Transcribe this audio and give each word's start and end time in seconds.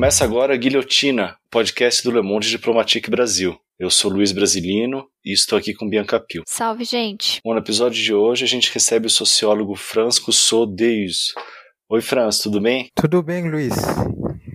Começa 0.00 0.24
agora 0.24 0.54
a 0.54 0.56
Guilhotina, 0.56 1.36
podcast 1.50 2.02
do 2.02 2.10
Le 2.10 2.22
Monde 2.22 2.48
Diplomatique 2.48 3.10
Brasil. 3.10 3.54
Eu 3.78 3.90
sou 3.90 4.10
Luiz 4.10 4.32
Brasilino 4.32 5.06
e 5.22 5.30
estou 5.30 5.58
aqui 5.58 5.74
com 5.74 5.86
Bianca 5.86 6.18
Pio. 6.18 6.42
Salve, 6.46 6.84
gente! 6.84 7.38
Bom, 7.44 7.52
no 7.52 7.60
episódio 7.60 8.02
de 8.02 8.14
hoje 8.14 8.42
a 8.42 8.48
gente 8.48 8.72
recebe 8.72 9.08
o 9.08 9.10
sociólogo 9.10 9.76
Franz 9.76 10.18
Cousteau-Deus. 10.18 11.34
Oi, 11.90 12.00
Franz, 12.00 12.38
tudo 12.38 12.62
bem? 12.62 12.88
Tudo 12.94 13.22
bem, 13.22 13.50
Luiz. 13.50 13.74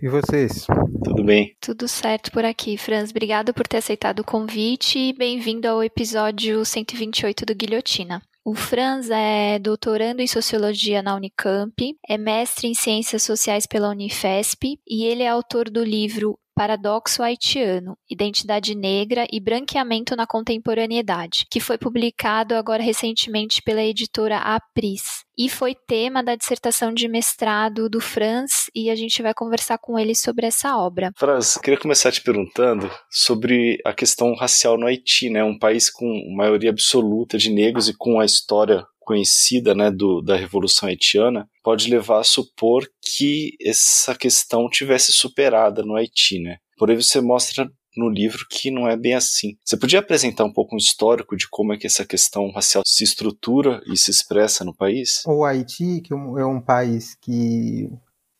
E 0.01 0.09
vocês? 0.09 0.65
Tudo 1.03 1.23
bem. 1.23 1.55
Tudo 1.61 1.87
certo 1.87 2.31
por 2.31 2.43
aqui, 2.43 2.75
Franz. 2.75 3.11
Obrigado 3.11 3.53
por 3.53 3.67
ter 3.67 3.77
aceitado 3.77 4.21
o 4.21 4.25
convite 4.25 4.97
e 4.97 5.13
bem-vindo 5.13 5.67
ao 5.67 5.83
episódio 5.83 6.65
128 6.65 7.45
do 7.45 7.53
Guilhotina. 7.53 8.19
O 8.47 8.53
Franz 8.53 9.09
é 9.09 9.57
doutorando 9.57 10.21
em 10.21 10.27
Sociologia 10.27 11.01
na 11.01 11.15
Unicamp, 11.15 11.97
é 12.07 12.15
mestre 12.15 12.67
em 12.67 12.75
Ciências 12.75 13.23
Sociais 13.23 13.65
pela 13.65 13.89
Unifesp 13.89 14.79
e 14.87 15.03
ele 15.03 15.23
é 15.23 15.27
autor 15.27 15.67
do 15.67 15.83
livro 15.83 16.37
Paradoxo 16.55 17.21
Haitiano, 17.21 17.97
Identidade 18.09 18.73
Negra 18.73 19.27
e 19.29 19.41
Branqueamento 19.41 20.15
na 20.15 20.25
Contemporaneidade, 20.25 21.45
que 21.51 21.59
foi 21.59 21.77
publicado 21.77 22.55
agora 22.55 22.81
recentemente 22.81 23.61
pela 23.61 23.83
editora 23.83 24.37
Apris. 24.37 25.25
E 25.37 25.49
foi 25.49 25.75
tema 25.75 26.23
da 26.23 26.33
dissertação 26.33 26.93
de 26.93 27.09
mestrado 27.09 27.89
do 27.89 27.99
Franz, 27.99 28.69
e 28.73 28.89
a 28.89 28.95
gente 28.95 29.21
vai 29.21 29.33
conversar 29.33 29.77
com 29.77 29.99
ele 29.99 30.15
sobre 30.15 30.45
essa 30.45 30.77
obra. 30.77 31.11
Franz, 31.17 31.57
queria 31.57 31.79
começar 31.79 32.09
te 32.09 32.21
perguntando 32.21 32.89
sobre 33.11 33.77
a 33.85 33.93
questão 33.93 34.33
racial 34.33 34.77
no 34.77 34.87
Haiti, 34.87 35.29
né? 35.29 35.43
Um 35.43 35.59
país 35.59 35.89
com 35.89 36.05
maioria 36.37 36.69
absoluta 36.69 37.37
de 37.37 37.49
negros 37.49 37.89
e 37.89 37.97
com 37.97 38.17
a 38.17 38.25
história 38.25 38.85
conhecida 39.05 39.73
né, 39.73 39.89
do, 39.91 40.21
da 40.21 40.35
Revolução 40.35 40.89
Haitiana 40.89 41.47
pode 41.63 41.89
levar 41.89 42.19
a 42.19 42.23
supor 42.23 42.85
que 43.01 43.55
essa 43.61 44.15
questão 44.15 44.67
tivesse 44.69 45.13
superada 45.13 45.83
no 45.83 45.95
Haiti. 45.95 46.39
Né? 46.39 46.57
Porém, 46.77 46.97
você 46.97 47.21
mostra 47.21 47.69
no 47.95 48.09
livro 48.09 48.45
que 48.49 48.69
não 48.69 48.87
é 48.87 48.97
bem 48.97 49.13
assim. 49.13 49.57
Você 49.63 49.77
podia 49.77 49.99
apresentar 49.99 50.43
um 50.43 50.51
pouco 50.51 50.75
um 50.75 50.77
histórico 50.77 51.37
de 51.37 51.47
como 51.49 51.73
é 51.73 51.77
que 51.77 51.87
essa 51.87 52.05
questão 52.05 52.51
racial 52.51 52.83
se 52.85 53.03
estrutura 53.03 53.81
e 53.87 53.95
se 53.95 54.11
expressa 54.11 54.65
no 54.65 54.75
país? 54.75 55.23
O 55.25 55.45
Haiti, 55.45 56.01
que 56.01 56.13
é 56.13 56.45
um 56.45 56.59
país 56.59 57.15
que, 57.21 57.89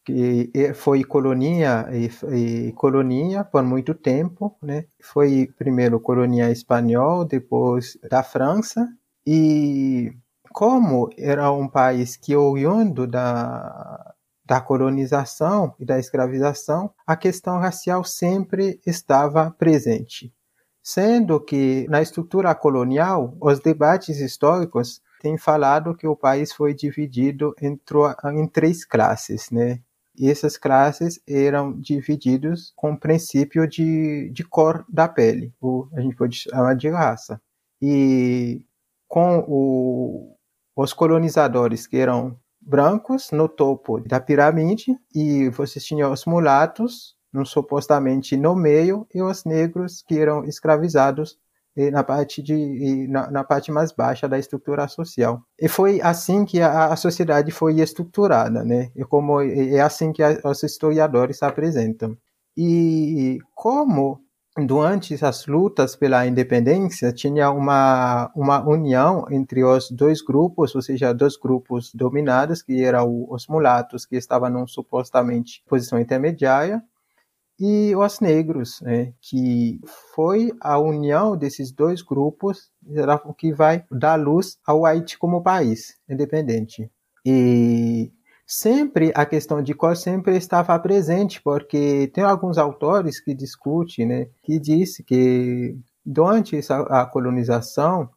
que 0.05 0.52
foi 0.73 1.03
colonia 1.03 1.86
e, 1.93 2.67
e 2.67 2.71
colonia 2.73 3.43
por 3.45 3.63
muito 3.63 3.93
tempo, 3.93 4.58
né? 4.61 4.86
Foi 5.02 5.47
primeiro 5.58 5.99
colonia 6.02 6.52
espanhol, 6.52 7.23
depois 7.23 7.97
da 8.09 8.23
França 8.23 8.86
e 9.25 10.11
como 10.56 11.09
era 11.17 11.52
um 11.52 11.67
país 11.67 12.16
que, 12.16 12.34
oriundo 12.34 13.06
da, 13.06 14.16
da 14.45 14.61
colonização 14.61 15.75
e 15.78 15.84
da 15.84 16.00
escravização, 16.00 16.94
a 17.06 17.17
questão 17.17 17.59
racial 17.59 18.06
sempre 18.06 18.80
estava 18.86 19.52
presente. 19.52 20.33
Sendo 20.81 21.42
que, 21.42 21.86
na 21.89 22.02
estrutura 22.02 22.56
colonial, 22.56 23.36
os 23.42 23.59
debates 23.59 24.22
históricos 24.22 25.02
têm 25.20 25.38
falado 25.38 25.94
que 25.94 26.08
o 26.08 26.16
país 26.16 26.53
foi 26.53 26.73
dividido 26.73 27.53
entre, 27.61 27.98
em 28.33 28.48
três 28.48 28.86
classes, 28.86 29.52
né? 29.52 29.81
E 30.17 30.31
essas 30.31 30.56
classes 30.56 31.20
eram 31.28 31.73
divididas 31.73 32.72
com 32.78 32.94
o 32.94 32.98
princípio 32.98 33.67
de, 33.67 34.30
de 34.30 34.45
cor 34.45 34.86
da 34.88 35.09
pele, 35.09 35.53
ou 35.59 35.89
a 35.94 36.00
gente 36.00 36.16
pode 36.16 36.38
chamar 36.38 36.76
de 36.76 36.88
raça. 36.88 37.42
E 37.81 38.66
com 39.05 39.43
o, 39.48 40.35
os 40.75 40.93
colonizadores 40.93 41.87
que 41.87 41.97
eram 41.97 42.37
brancos 42.59 43.31
no 43.31 43.47
topo 43.47 43.99
da 43.99 44.19
pirâmide 44.19 44.97
e 45.13 45.49
você 45.49 45.80
tinha 45.80 46.09
os 46.09 46.25
mulatos 46.25 47.15
supostamente 47.45 48.37
no 48.37 48.55
meio 48.55 49.08
e 49.13 49.21
os 49.21 49.43
negros 49.43 50.02
que 50.08 50.17
eram 50.17 50.45
escravizados 50.45 51.37
na 51.91 52.03
parte 52.03 52.41
de 52.41 53.05
na, 53.09 53.30
na, 53.30 53.43
parte 53.43 53.69
mais 53.69 53.91
baixa 53.91 54.30
da 54.30 54.39
estrutura 54.39 54.87
social. 54.87 55.41
E 55.59 55.67
foi 55.67 55.99
assim 56.02 56.45
que 56.45 56.61
a, 56.61 56.86
a 56.86 56.95
sociedade 56.95 57.52
foi 57.52 57.81
estruturada 57.81 58.63
né? 58.63 58.92
E 58.95 59.03
como 59.03 59.42
é 59.42 59.81
assim 59.81 60.13
que 60.13 60.23
a, 60.23 60.39
os 60.45 60.63
historiadores 60.63 61.43
apresentam. 61.43 62.17
E 62.55 63.39
como 63.53 64.21
durante 64.58 65.14
as 65.23 65.45
lutas 65.48 65.95
pela 65.95 66.26
independência, 66.26 67.11
tinha 67.11 67.52
uma, 67.52 68.32
uma 68.36 68.67
união 68.67 69.26
entre 69.30 69.64
os 69.64 69.92
dois 69.92 70.21
grupos, 70.21 70.73
ou 70.76 70.82
seja, 70.82 71.14
dois 71.14 71.36
grupos 71.36 71.93
dominados, 71.93 72.61
que 72.61 72.83
eram 72.83 73.27
os 73.30 73.48
mulatos, 73.48 74.05
que 74.05 74.16
estavam 74.16 74.49
num, 74.49 74.67
supostamente 74.67 75.61
posição 75.67 75.99
intermediária, 75.99 76.82
e 77.60 77.95
os 77.95 78.20
negros, 78.20 78.82
né, 78.82 79.14
que 79.21 79.80
foi 80.14 80.52
a 80.60 80.77
união 80.77 81.37
desses 81.37 81.72
dois 81.72 82.02
grupos 82.02 82.70
que 83.37 83.54
vai 83.54 83.86
dar 83.89 84.16
luz 84.16 84.58
ao 84.66 84.86
Haiti 84.86 85.17
como 85.17 85.42
país 85.42 85.98
independente. 86.10 86.92
E 87.26 88.11
sempre 88.45 89.11
a 89.16 89.26
questão 89.26 89.61
de 89.61 89.73
cor 89.73 89.95
sempre 89.98 90.38
estava 90.38 90.78
presente, 90.80 91.42
porque 91.42 92.11
tem 92.14 92.23
alguns 92.23 92.58
autores 92.58 93.20
que 93.20 93.33
discutem, 93.33 94.06
né, 94.06 94.28
que 94.44 94.60
disse 94.60 95.04
que 95.04 95.78
durante 96.06 96.60
a 96.70 97.05
colonização, 97.05 98.10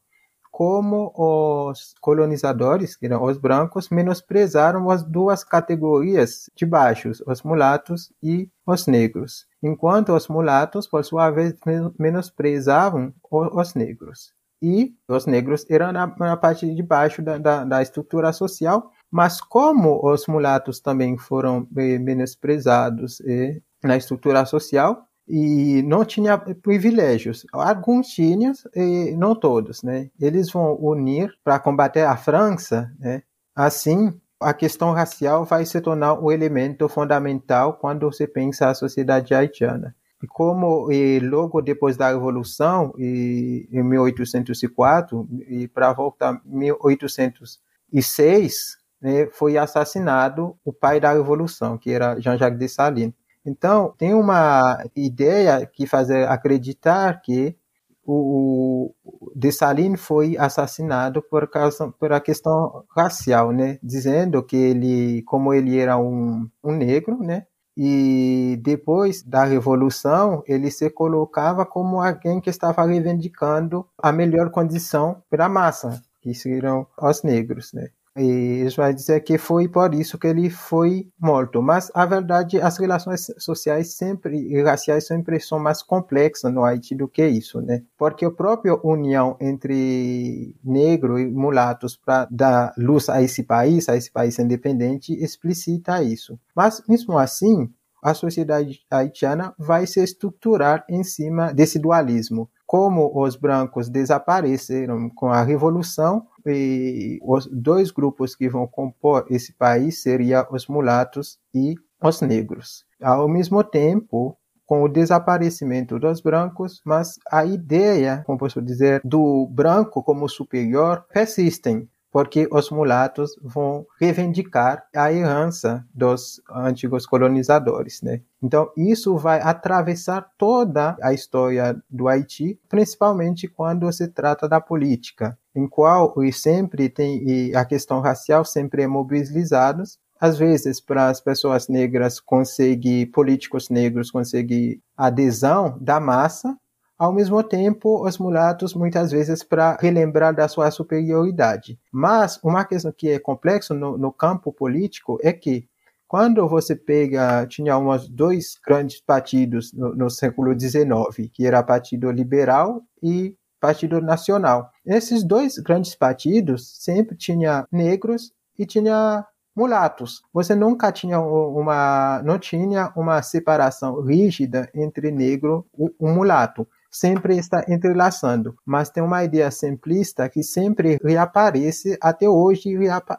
como 0.50 1.12
os 1.14 1.94
colonizadores, 2.00 2.96
que 2.96 3.06
eram 3.06 3.22
os 3.22 3.38
brancos, 3.38 3.90
menosprezaram 3.90 4.90
as 4.90 5.04
duas 5.04 5.44
categorias 5.44 6.50
de 6.54 6.66
baixos, 6.66 7.22
os 7.26 7.42
mulatos 7.42 8.12
e 8.22 8.50
os 8.66 8.86
negros, 8.86 9.46
enquanto 9.62 10.12
os 10.12 10.26
mulatos, 10.26 10.86
por 10.86 11.04
sua 11.04 11.30
vez, 11.30 11.54
menosprezavam 11.98 13.14
os 13.30 13.74
negros. 13.74 14.32
E 14.60 14.92
os 15.06 15.26
negros 15.26 15.64
eram 15.70 15.92
na, 15.92 16.06
na 16.18 16.36
parte 16.36 16.74
de 16.74 16.82
baixo 16.82 17.22
da, 17.22 17.38
da, 17.38 17.64
da 17.64 17.80
estrutura 17.80 18.32
social, 18.32 18.90
mas 19.10 19.40
como 19.40 20.00
os 20.02 20.26
mulatos 20.26 20.80
também 20.80 21.16
foram 21.16 21.66
eh, 21.76 21.98
menosprezados 21.98 23.20
eh, 23.22 23.60
na 23.82 23.96
estrutura 23.96 24.44
social 24.44 25.04
e 25.26 25.82
não 25.82 26.04
tinha 26.04 26.36
privilégios, 26.38 27.46
alguns 27.52 28.08
tinham 28.08 28.52
e 28.74 29.14
não 29.16 29.34
todos, 29.34 29.82
né? 29.82 30.10
Eles 30.20 30.50
vão 30.50 30.74
unir 30.80 31.34
para 31.44 31.58
combater 31.58 32.04
a 32.04 32.16
França, 32.16 32.90
né? 32.98 33.22
Assim, 33.54 34.12
a 34.40 34.54
questão 34.54 34.92
racial 34.92 35.44
vai 35.44 35.66
se 35.66 35.80
tornar 35.80 36.14
um 36.14 36.32
elemento 36.32 36.88
fundamental 36.88 37.74
quando 37.74 38.10
você 38.10 38.26
pensa 38.26 38.68
a 38.68 38.74
sociedade 38.74 39.34
haitiana. 39.34 39.94
E 40.22 40.26
como 40.26 40.90
e 40.90 41.20
logo 41.20 41.60
depois 41.60 41.96
da 41.96 42.08
Revolução, 42.08 42.92
e, 42.98 43.68
em 43.70 43.82
1804, 43.82 45.28
e 45.48 45.68
para 45.68 45.92
voltar 45.92 46.40
1806, 46.44 48.78
né, 49.00 49.26
foi 49.32 49.56
assassinado 49.56 50.56
o 50.64 50.72
pai 50.72 51.00
da 51.00 51.12
Revolução, 51.12 51.78
que 51.78 51.90
era 51.90 52.18
Jean-Jacques 52.20 52.58
Dessalines. 52.58 53.14
Então, 53.44 53.94
tem 53.96 54.12
uma 54.14 54.84
ideia 54.94 55.64
que 55.66 55.86
faz 55.86 56.10
acreditar 56.10 57.20
que 57.22 57.56
o, 58.04 58.94
o 59.04 59.32
Dessalines 59.34 60.00
foi 60.00 60.36
assassinado 60.38 61.22
por 61.22 61.48
causa 61.48 61.92
por 61.98 62.12
a 62.12 62.20
questão 62.20 62.84
racial, 62.96 63.52
né? 63.52 63.78
Dizendo 63.82 64.42
que 64.42 64.56
ele, 64.56 65.22
como 65.22 65.52
ele 65.52 65.78
era 65.78 65.98
um, 65.98 66.48
um 66.64 66.72
negro, 66.72 67.18
né? 67.22 67.46
E 67.76 68.58
depois 68.62 69.22
da 69.22 69.44
revolução, 69.44 70.42
ele 70.46 70.70
se 70.70 70.90
colocava 70.90 71.64
como 71.64 72.00
alguém 72.00 72.40
que 72.40 72.50
estava 72.50 72.84
reivindicando 72.84 73.86
a 73.96 74.10
melhor 74.10 74.50
condição 74.50 75.22
para 75.30 75.46
a 75.46 75.48
massa, 75.48 76.02
que 76.20 76.34
seriam 76.34 76.86
os 77.00 77.22
negros, 77.22 77.72
né? 77.72 77.90
E 78.18 78.64
isso 78.66 78.78
vai 78.78 78.92
dizer 78.92 79.20
que 79.20 79.38
foi 79.38 79.68
por 79.68 79.94
isso 79.94 80.18
que 80.18 80.26
ele 80.26 80.50
foi 80.50 81.08
morto. 81.18 81.62
Mas, 81.62 81.90
a 81.94 82.04
verdade, 82.04 82.60
as 82.60 82.78
relações 82.78 83.26
sociais 83.38 83.94
sempre 83.94 84.36
e 84.36 84.62
raciais 84.62 85.06
sempre 85.06 85.38
são 85.40 85.58
mais 85.58 85.82
complexas 85.82 86.52
no 86.52 86.64
Haiti 86.64 86.94
do 86.94 87.08
que 87.08 87.26
isso, 87.26 87.60
né? 87.60 87.82
Porque 87.96 88.24
a 88.24 88.30
própria 88.30 88.78
união 88.82 89.36
entre 89.40 90.54
negro 90.64 91.18
e 91.18 91.30
mulatos 91.30 91.96
para 91.96 92.26
dar 92.30 92.72
luz 92.76 93.08
a 93.08 93.22
esse 93.22 93.42
país, 93.42 93.88
a 93.88 93.96
esse 93.96 94.10
país 94.10 94.38
independente, 94.38 95.12
explicita 95.12 96.02
isso. 96.02 96.38
Mas, 96.54 96.82
mesmo 96.88 97.18
assim, 97.18 97.70
a 98.02 98.14
sociedade 98.14 98.80
haitiana 98.90 99.54
vai 99.58 99.86
se 99.86 100.02
estruturar 100.02 100.84
em 100.88 101.02
cima 101.02 101.52
desse 101.52 101.78
dualismo. 101.78 102.48
Como 102.66 103.10
os 103.14 103.34
brancos 103.34 103.88
desapareceram 103.88 105.08
com 105.10 105.28
a 105.28 105.42
Revolução, 105.42 106.26
e 106.50 107.18
os 107.22 107.46
dois 107.46 107.90
grupos 107.90 108.34
que 108.34 108.48
vão 108.48 108.66
compor 108.66 109.26
esse 109.30 109.52
país 109.54 110.02
seriam 110.02 110.46
os 110.50 110.66
mulatos 110.66 111.38
e 111.54 111.74
os 112.02 112.20
negros. 112.20 112.84
Ao 113.00 113.28
mesmo 113.28 113.62
tempo, 113.62 114.36
com 114.68 114.82
o 114.82 114.88
desaparecimento 114.88 115.98
dos 115.98 116.20
brancos, 116.20 116.82
mas 116.84 117.14
a 117.30 117.44
ideia, 117.44 118.22
como 118.26 118.38
posso 118.38 118.60
dizer, 118.60 119.00
do 119.02 119.46
branco 119.46 120.02
como 120.02 120.28
superior 120.28 121.06
persistem. 121.12 121.88
Porque 122.10 122.48
os 122.50 122.70
mulatos 122.70 123.36
vão 123.42 123.86
reivindicar 124.00 124.84
a 124.94 125.12
herança 125.12 125.84
dos 125.94 126.40
antigos 126.50 127.06
colonizadores, 127.06 128.00
né? 128.02 128.22
Então, 128.42 128.70
isso 128.76 129.16
vai 129.16 129.40
atravessar 129.40 130.26
toda 130.38 130.96
a 131.02 131.12
história 131.12 131.76
do 131.90 132.08
Haiti, 132.08 132.58
principalmente 132.68 133.48
quando 133.48 133.90
se 133.92 134.08
trata 134.08 134.48
da 134.48 134.60
política, 134.60 135.36
em 135.54 135.66
qual 135.68 136.14
sempre 136.32 136.88
tem 136.88 137.54
a 137.54 137.64
questão 137.64 138.00
racial 138.00 138.44
sempre 138.44 138.82
é 138.82 138.86
mobilizada, 138.86 139.82
às 140.20 140.36
vezes 140.38 140.80
para 140.80 141.08
as 141.08 141.20
pessoas 141.20 141.68
negras 141.68 142.20
conseguir, 142.20 143.06
políticos 143.06 143.68
negros 143.68 144.10
conseguir 144.10 144.80
adesão 144.96 145.78
da 145.80 146.00
massa, 146.00 146.56
ao 146.98 147.12
mesmo 147.12 147.40
tempo, 147.44 148.04
os 148.04 148.18
mulatos, 148.18 148.74
muitas 148.74 149.12
vezes, 149.12 149.44
para 149.44 149.76
relembrar 149.80 150.34
da 150.34 150.48
sua 150.48 150.68
superioridade. 150.70 151.78
Mas 151.92 152.40
uma 152.42 152.64
questão 152.64 152.90
que 152.90 153.08
é 153.10 153.18
complexa 153.20 153.72
no, 153.72 153.96
no 153.96 154.12
campo 154.12 154.52
político 154.52 155.16
é 155.22 155.32
que, 155.32 155.68
quando 156.08 156.48
você 156.48 156.74
pega, 156.74 157.46
tinha 157.46 157.78
uns 157.78 158.08
dois 158.08 158.58
grandes 158.66 159.00
partidos 159.00 159.72
no, 159.72 159.94
no 159.94 160.10
século 160.10 160.58
XIX, 160.58 161.30
que 161.32 161.46
era 161.46 161.62
Partido 161.62 162.10
Liberal 162.10 162.82
e 163.00 163.36
Partido 163.60 164.00
Nacional. 164.00 164.68
Esses 164.84 165.22
dois 165.22 165.56
grandes 165.58 165.94
partidos 165.94 166.74
sempre 166.82 167.16
tinha 167.16 167.64
negros 167.70 168.32
e 168.58 168.66
tinha 168.66 169.24
mulatos. 169.54 170.22
Você 170.32 170.54
nunca 170.54 170.90
tinha 170.90 171.20
uma 171.20 172.22
não 172.24 172.38
tinha 172.38 172.92
uma 172.96 173.22
separação 173.22 174.00
rígida 174.00 174.68
entre 174.74 175.10
negro 175.10 175.66
e 175.76 175.92
um 176.00 176.14
mulato 176.14 176.66
sempre 176.90 177.36
está 177.36 177.64
entrelaçando, 177.68 178.56
mas 178.64 178.90
tem 178.90 179.02
uma 179.02 179.24
ideia 179.24 179.50
simplista 179.50 180.28
que 180.28 180.42
sempre 180.42 180.98
reaparece 181.02 181.98
até 182.00 182.28
hoje 182.28 182.70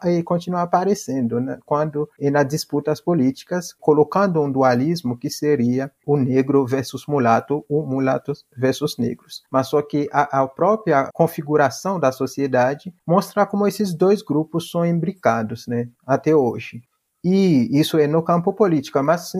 e 0.04 0.22
continua 0.22 0.62
aparecendo 0.62 1.40
né? 1.40 1.58
quando 1.64 2.08
nas 2.20 2.46
disputas 2.46 3.00
políticas, 3.00 3.72
colocando 3.78 4.40
um 4.40 4.50
dualismo 4.50 5.16
que 5.16 5.30
seria 5.30 5.90
o 6.06 6.16
negro 6.16 6.66
versus 6.66 7.06
mulato, 7.06 7.64
o 7.68 7.82
mulatos 7.82 8.44
versus 8.56 8.96
negros. 8.98 9.42
Mas 9.50 9.68
só 9.68 9.82
que 9.82 10.08
a, 10.12 10.42
a 10.42 10.48
própria 10.48 11.10
configuração 11.12 11.98
da 11.98 12.12
sociedade 12.12 12.94
mostra 13.06 13.46
como 13.46 13.66
esses 13.66 13.94
dois 13.94 14.22
grupos 14.22 14.70
são 14.70 14.84
imbricados, 14.84 15.66
né, 15.66 15.88
até 16.06 16.34
hoje. 16.34 16.82
E 17.22 17.68
isso 17.78 17.98
é 17.98 18.06
no 18.06 18.22
campo 18.22 18.52
político, 18.52 19.02
mas 19.02 19.32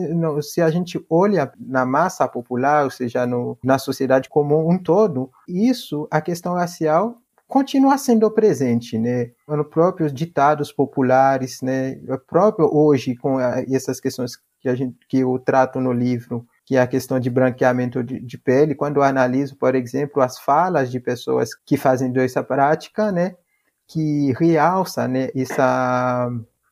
se 0.43 0.61
a 0.61 0.69
gente 0.69 1.03
olha 1.09 1.51
na 1.59 1.85
massa 1.85 2.27
popular, 2.27 2.83
ou 2.83 2.91
seja, 2.91 3.25
no, 3.25 3.57
na 3.63 3.79
sociedade 3.79 4.29
como 4.29 4.69
um 4.69 4.77
todo, 4.77 5.31
isso, 5.47 6.07
a 6.11 6.21
questão 6.21 6.53
racial, 6.53 7.17
continua 7.47 7.97
sendo 7.97 8.31
presente, 8.31 8.97
né? 8.97 9.31
Nos 9.47 9.67
próprios 9.67 10.13
ditados 10.13 10.71
populares, 10.71 11.61
né? 11.61 11.99
O 12.07 12.17
próprio 12.17 12.69
hoje 12.73 13.15
com 13.15 13.39
essas 13.39 13.99
questões 13.99 14.37
que 14.61 14.69
a 14.69 14.75
gente 14.75 14.95
que 15.09 15.19
eu 15.19 15.37
trato 15.39 15.79
no 15.81 15.91
livro, 15.91 16.47
que 16.65 16.77
é 16.77 16.81
a 16.81 16.87
questão 16.87 17.19
de 17.19 17.29
branqueamento 17.29 18.03
de, 18.03 18.19
de 18.21 18.37
pele, 18.37 18.75
quando 18.75 18.97
eu 18.97 19.03
analiso, 19.03 19.57
por 19.57 19.75
exemplo, 19.75 20.21
as 20.21 20.39
falas 20.39 20.89
de 20.89 20.99
pessoas 20.99 21.49
que 21.65 21.75
fazem 21.77 22.13
essa 22.17 22.43
prática, 22.43 23.11
né? 23.11 23.35
Que 23.87 24.33
realça, 24.39 25.07
né? 25.07 25.29
Essa 25.35 26.31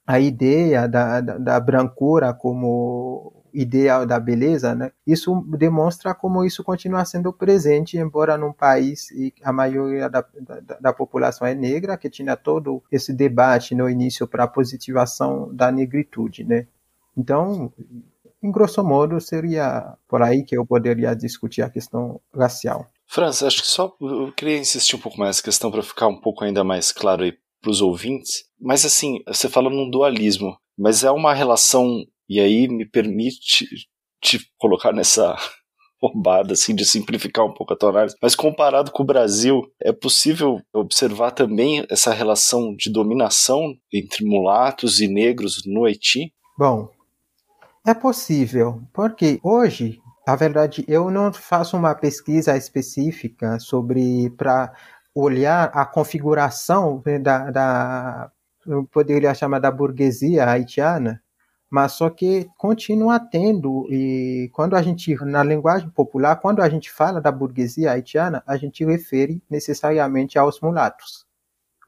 a 0.10 0.20
ideia 0.20 0.88
da, 0.88 1.22
da, 1.22 1.38
da, 1.38 1.60
brancura 1.60 2.34
como 2.34 3.32
ideal 3.54 4.08
da 4.08 4.20
beleza, 4.20 4.74
né? 4.74 4.92
Isso 5.06 5.46
demonstra 5.56 6.16
como 6.16 6.44
isso 6.44 6.64
continua 6.64 7.06
sendo 7.06 7.32
presente, 7.32 7.96
embora 7.96 8.36
num 8.36 8.52
país 8.52 9.12
e 9.12 9.32
a 9.44 9.54
maioria 9.54 10.10
da, 10.10 10.26
da, 10.42 10.80
da 10.80 10.94
população 10.94 11.46
é 11.46 11.54
negra, 11.54 11.96
que 11.96 12.10
tinha 12.10 12.36
todo 12.36 12.82
esse 12.92 13.14
debate 13.14 13.76
no 13.76 13.88
início 13.88 14.28
para 14.28 14.46
a 14.46 14.48
positivação 14.48 15.54
da 15.54 15.72
negritude, 15.72 16.44
né? 16.44 16.66
Então, 17.16 17.72
em 18.42 18.52
grosso 18.52 18.84
modo, 18.84 19.22
seria 19.22 19.94
por 20.08 20.24
aí 20.24 20.44
que 20.44 20.58
eu 20.58 20.66
poderia 20.66 21.14
discutir 21.14 21.62
a 21.62 21.70
questão 21.70 22.20
racial. 22.36 22.88
Franz, 23.06 23.44
acho 23.44 23.62
que 23.62 23.68
só 23.68 23.96
eu 24.02 24.32
queria 24.32 24.58
insistir 24.58 24.96
um 24.96 25.00
pouco 25.00 25.20
mais 25.20 25.30
nessa 25.30 25.44
questão 25.44 25.70
para 25.70 25.84
ficar 25.84 26.08
um 26.08 26.20
pouco 26.20 26.44
ainda 26.44 26.64
mais 26.64 26.92
claro 26.92 27.24
para 27.62 27.72
os 27.72 27.82
ouvintes. 27.82 28.44
Mas 28.60 28.86
assim, 28.86 29.20
você 29.28 29.50
fala 29.50 29.70
num 29.70 29.90
dualismo, 29.90 30.58
mas 30.78 31.04
é 31.04 31.12
uma 31.12 31.34
relação, 31.34 32.04
e 32.28 32.40
aí 32.40 32.68
me 32.68 32.86
permite 32.86 33.66
te 34.22 34.40
colocar 34.58 34.94
nessa 34.94 35.36
roubada, 36.02 36.54
assim, 36.54 36.74
de 36.74 36.86
simplificar 36.86 37.46
um 37.46 37.54
pouco 37.54 37.74
a 37.74 37.76
tua 37.76 37.90
análise. 37.90 38.16
Mas 38.22 38.36
comparado 38.36 38.92
com 38.92 39.04
o 39.04 39.06
Brasil, 39.06 39.62
é 39.82 39.92
possível 39.92 40.62
observar 40.74 41.32
também 41.32 41.86
essa 41.90 42.14
relação 42.14 42.74
de 42.76 42.90
dominação 42.90 43.76
entre 43.94 44.26
mulatos 44.26 45.02
e 45.02 45.08
negros 45.08 45.64
no 45.66 45.86
Haiti? 45.86 46.34
Bom, 46.58 46.90
é 47.86 47.94
possível, 47.94 48.82
porque 48.94 49.40
hoje, 49.44 50.00
na 50.28 50.36
verdade, 50.36 50.86
eu 50.88 51.10
não 51.10 51.34
faço 51.34 51.76
uma 51.76 51.96
pesquisa 51.96 52.56
específica 52.56 53.60
sobre 53.60 54.30
para 54.38 54.74
olhar 55.14 55.72
a 55.74 55.86
configuração 55.86 57.02
né, 57.06 57.20
da, 57.20 57.52
da 57.52 58.32
poderia 58.92 59.34
chamar 59.34 59.60
da 59.60 59.72
burguesia 59.72 60.46
haitiana, 60.46 61.22
mas 61.70 61.94
só 61.94 62.10
que 62.10 62.50
continua 62.58 63.20
tendo 63.20 63.88
e 63.92 64.50
quando 64.54 64.76
a 64.76 64.82
gente 64.82 65.16
na 65.24 65.44
linguagem 65.44 65.90
popular, 65.90 66.36
quando 66.38 66.62
a 66.62 66.70
gente 66.70 66.92
fala 66.92 67.22
da 67.22 67.32
burguesia 67.32 67.92
haitiana, 67.92 68.44
a 68.46 68.58
gente 68.58 68.84
refere 68.84 69.42
necessariamente 69.50 70.38
aos 70.38 70.60
mulatos. 70.60 71.26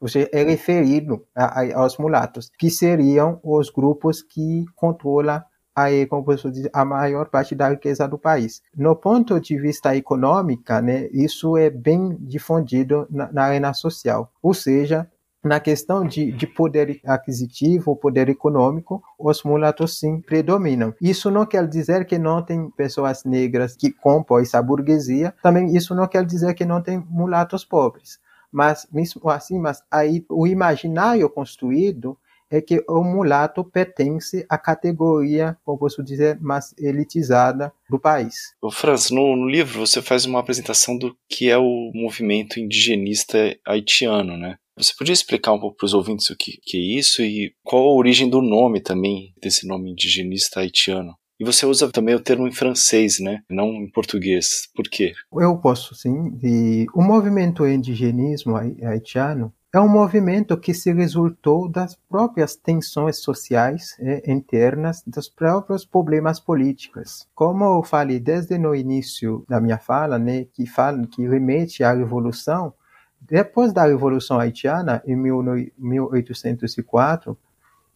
Ou 0.00 0.08
seja, 0.08 0.28
é 0.32 0.42
referido 0.42 1.26
a, 1.34 1.60
a, 1.60 1.76
aos 1.76 1.96
mulatos, 1.96 2.50
que 2.58 2.70
seriam 2.70 3.40
os 3.42 3.70
grupos 3.70 4.22
que 4.22 4.64
controlam 4.74 5.42
aí, 5.74 6.06
como 6.06 6.24
posso 6.24 6.50
dizer, 6.50 6.70
a 6.72 6.84
maior 6.84 7.28
parte 7.28 7.54
da 7.54 7.68
riqueza 7.68 8.06
do 8.06 8.18
país. 8.18 8.62
No 8.76 8.94
ponto 8.94 9.40
de 9.40 9.58
vista 9.58 9.96
econômico, 9.96 10.72
né, 10.80 11.08
isso 11.12 11.56
é 11.56 11.70
bem 11.70 12.16
difundido 12.20 13.06
na, 13.10 13.32
na 13.32 13.44
arena 13.44 13.74
social. 13.74 14.30
Ou 14.42 14.54
seja, 14.54 15.08
na 15.42 15.58
questão 15.58 16.06
de, 16.06 16.30
de 16.30 16.46
poder 16.46 17.00
aquisitivo, 17.04 17.96
poder 17.96 18.28
econômico, 18.28 19.02
os 19.18 19.42
mulatos 19.42 19.98
sim 19.98 20.20
predominam. 20.20 20.94
Isso 21.00 21.30
não 21.30 21.44
quer 21.44 21.66
dizer 21.66 22.06
que 22.06 22.18
não 22.18 22.42
tem 22.42 22.70
pessoas 22.70 23.24
negras 23.24 23.74
que 23.74 23.90
compõem 23.90 24.42
essa 24.42 24.62
burguesia, 24.62 25.34
também 25.42 25.74
isso 25.74 25.94
não 25.94 26.06
quer 26.06 26.24
dizer 26.24 26.54
que 26.54 26.64
não 26.64 26.80
tem 26.80 27.04
mulatos 27.08 27.64
pobres. 27.64 28.20
Mas, 28.52 28.86
mesmo 28.92 29.28
assim, 29.30 29.58
mas 29.58 29.82
aí 29.90 30.24
o 30.28 30.46
imaginário 30.46 31.28
construído 31.28 32.16
é 32.52 32.60
que 32.60 32.84
o 32.86 33.02
mulato 33.02 33.64
pertence 33.64 34.44
à 34.46 34.58
categoria, 34.58 35.56
como 35.64 35.78
posso 35.78 36.02
dizer, 36.02 36.38
mais 36.38 36.74
elitizada 36.78 37.72
do 37.88 37.98
país. 37.98 38.34
O 38.60 38.70
Franz, 38.70 39.10
no, 39.10 39.34
no, 39.34 39.48
livro 39.48 39.86
você 39.86 40.02
faz 40.02 40.26
uma 40.26 40.38
apresentação 40.38 40.98
do 40.98 41.16
que 41.28 41.48
é 41.48 41.56
o 41.56 41.90
movimento 41.94 42.60
indigenista 42.60 43.38
haitiano, 43.66 44.36
né? 44.36 44.56
Você 44.76 44.92
podia 44.96 45.12
explicar 45.12 45.52
um 45.52 45.60
pouco 45.60 45.76
para 45.76 45.86
os 45.86 45.94
ouvintes 45.94 46.28
o 46.30 46.36
que, 46.36 46.58
que 46.62 46.76
é 46.76 46.98
isso 46.98 47.22
e 47.22 47.54
qual 47.62 47.84
a 47.84 47.94
origem 47.94 48.28
do 48.28 48.42
nome 48.42 48.80
também, 48.80 49.34
desse 49.40 49.66
nome 49.66 49.90
indigenista 49.90 50.60
haitiano? 50.60 51.14
E 51.40 51.44
você 51.44 51.66
usa 51.66 51.90
também 51.90 52.14
o 52.14 52.20
termo 52.20 52.46
em 52.46 52.52
francês, 52.52 53.18
né? 53.18 53.42
Não 53.50 53.68
em 53.74 53.90
português. 53.90 54.68
Por 54.74 54.84
quê? 54.84 55.12
Eu 55.34 55.56
posso, 55.58 55.94
sim. 55.94 56.38
E 56.42 56.86
o 56.94 57.02
movimento 57.02 57.66
indigenismo 57.66 58.56
haitiano 58.56 59.52
é 59.74 59.80
um 59.80 59.88
movimento 59.88 60.54
que 60.58 60.74
se 60.74 60.92
resultou 60.92 61.66
das 61.66 61.94
próprias 61.94 62.54
tensões 62.54 63.20
sociais 63.20 63.96
eh, 63.98 64.22
internas, 64.30 65.02
dos 65.06 65.30
próprios 65.30 65.86
problemas 65.86 66.38
políticos. 66.38 67.26
Como 67.34 67.64
eu 67.64 67.82
falei 67.82 68.20
desde 68.20 68.58
no 68.58 68.74
início 68.74 69.46
da 69.48 69.62
minha 69.62 69.78
fala, 69.78 70.18
né, 70.18 70.44
que 70.52 70.66
fala 70.66 71.06
que 71.06 71.26
remete 71.26 71.82
à 71.82 71.94
revolução, 71.94 72.74
depois 73.18 73.72
da 73.72 73.86
revolução 73.86 74.38
haitiana 74.38 75.02
em 75.06 75.16
1804 75.16 77.38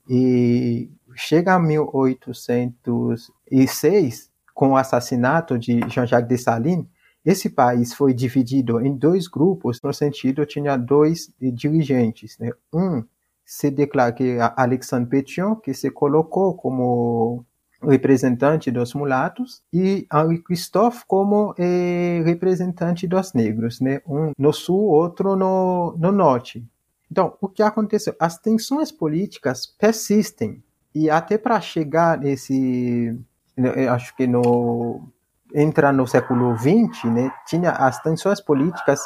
e 0.09 0.88
chega 1.14 1.52
a 1.54 1.59
1806 1.59 4.30
com 4.54 4.71
o 4.71 4.76
assassinato 4.76 5.59
de 5.59 5.80
Jean-Jacques 5.90 6.28
Dessalines, 6.28 6.87
esse 7.26 7.50
país 7.50 7.92
foi 7.92 8.14
dividido 8.14 8.80
em 8.80 8.97
dois 8.97 9.26
grupos, 9.26 9.83
no 9.83 9.92
sentido 9.92 10.47
tinha 10.47 10.76
dois 10.76 11.28
dirigentes. 11.40 12.38
Né? 12.38 12.52
Um 12.73 13.02
se 13.45 13.68
declara 13.68 14.14
é 14.21 14.38
Alexandre 14.56 15.11
Pétion, 15.11 15.56
que 15.56 15.75
se 15.75 15.90
colocou 15.90 16.54
como 16.54 17.45
representante 17.83 18.71
dos 18.71 18.95
mulatos, 18.95 19.61
e 19.73 20.06
Henri 20.12 20.40
Christophe 20.40 21.04
como 21.06 21.52
eh, 21.59 22.23
representante 22.25 23.09
dos 23.09 23.33
negros, 23.33 23.80
né? 23.80 24.00
um 24.06 24.30
no 24.38 24.52
sul, 24.52 24.87
outro 24.87 25.35
no, 25.35 25.97
no 25.99 26.12
norte. 26.12 26.64
Então, 27.11 27.37
o 27.40 27.49
que 27.49 27.62
aconteceu? 27.62 28.14
As 28.21 28.38
tensões 28.38 28.92
políticas 28.92 29.66
persistem, 29.66 30.62
e 30.95 31.11
até 31.11 31.37
para 31.37 31.61
chegar 31.61 32.18
nesse, 32.18 33.18
acho 33.90 34.16
que 34.16 34.26
no 34.26 35.09
entra 35.55 35.93
no 35.93 36.07
século 36.07 36.57
XX, 36.57 37.05
né, 37.05 37.31
tinha 37.47 37.71
as 37.71 38.03
tensões 38.03 38.41
políticas 38.41 39.00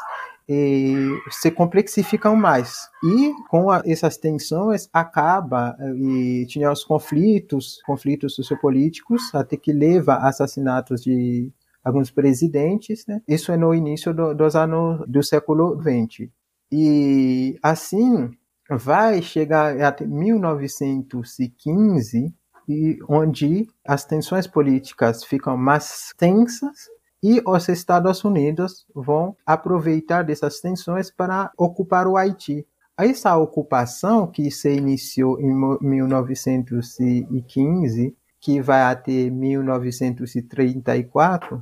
se 1.31 1.51
complexificam 1.51 2.35
mais. 2.35 2.89
E 3.05 3.35
com 3.49 3.71
a, 3.71 3.83
essas 3.87 4.17
tensões 4.17 4.89
acaba 4.93 5.77
e 5.97 6.47
tinha 6.49 6.73
os 6.73 6.83
conflitos, 6.85 7.81
conflitos 7.87 8.35
sociopolíticos, 8.35 9.33
até 9.35 9.57
que 9.57 9.73
leva 9.73 10.15
a 10.15 10.29
assassinatos 10.29 11.03
de 11.03 11.53
alguns 11.85 12.11
presidentes, 12.11 13.07
né? 13.07 13.23
Isso 13.29 13.53
é 13.53 13.57
no 13.57 13.73
início 13.73 14.13
do, 14.13 14.35
dos 14.35 14.57
anos 14.57 15.05
do 15.07 15.23
século 15.23 15.81
XX. 15.81 16.29
E 16.73 17.57
assim 17.63 18.31
vai 18.69 19.23
chegar 19.23 19.81
até 19.81 20.05
1915 20.07 22.35
e 22.71 22.99
onde 23.09 23.69
as 23.85 24.05
tensões 24.05 24.47
políticas 24.47 25.25
ficam 25.25 25.57
mais 25.57 26.13
tensas 26.17 26.89
e 27.21 27.43
os 27.45 27.69
Estados 27.69 28.23
Unidos 28.25 28.87
vão 28.95 29.37
aproveitar 29.45 30.23
dessas 30.23 30.61
tensões 30.61 31.11
para 31.11 31.51
ocupar 31.59 32.07
o 32.07 32.17
Haiti. 32.17 32.65
Essa 32.97 33.37
ocupação 33.37 34.29
que 34.29 34.49
se 34.53 34.73
iniciou 34.73 35.41
em 35.41 35.53
1915, 35.81 38.17
que 38.41 38.61
vai 38.61 38.83
até 38.83 39.29
1934, 39.29 41.61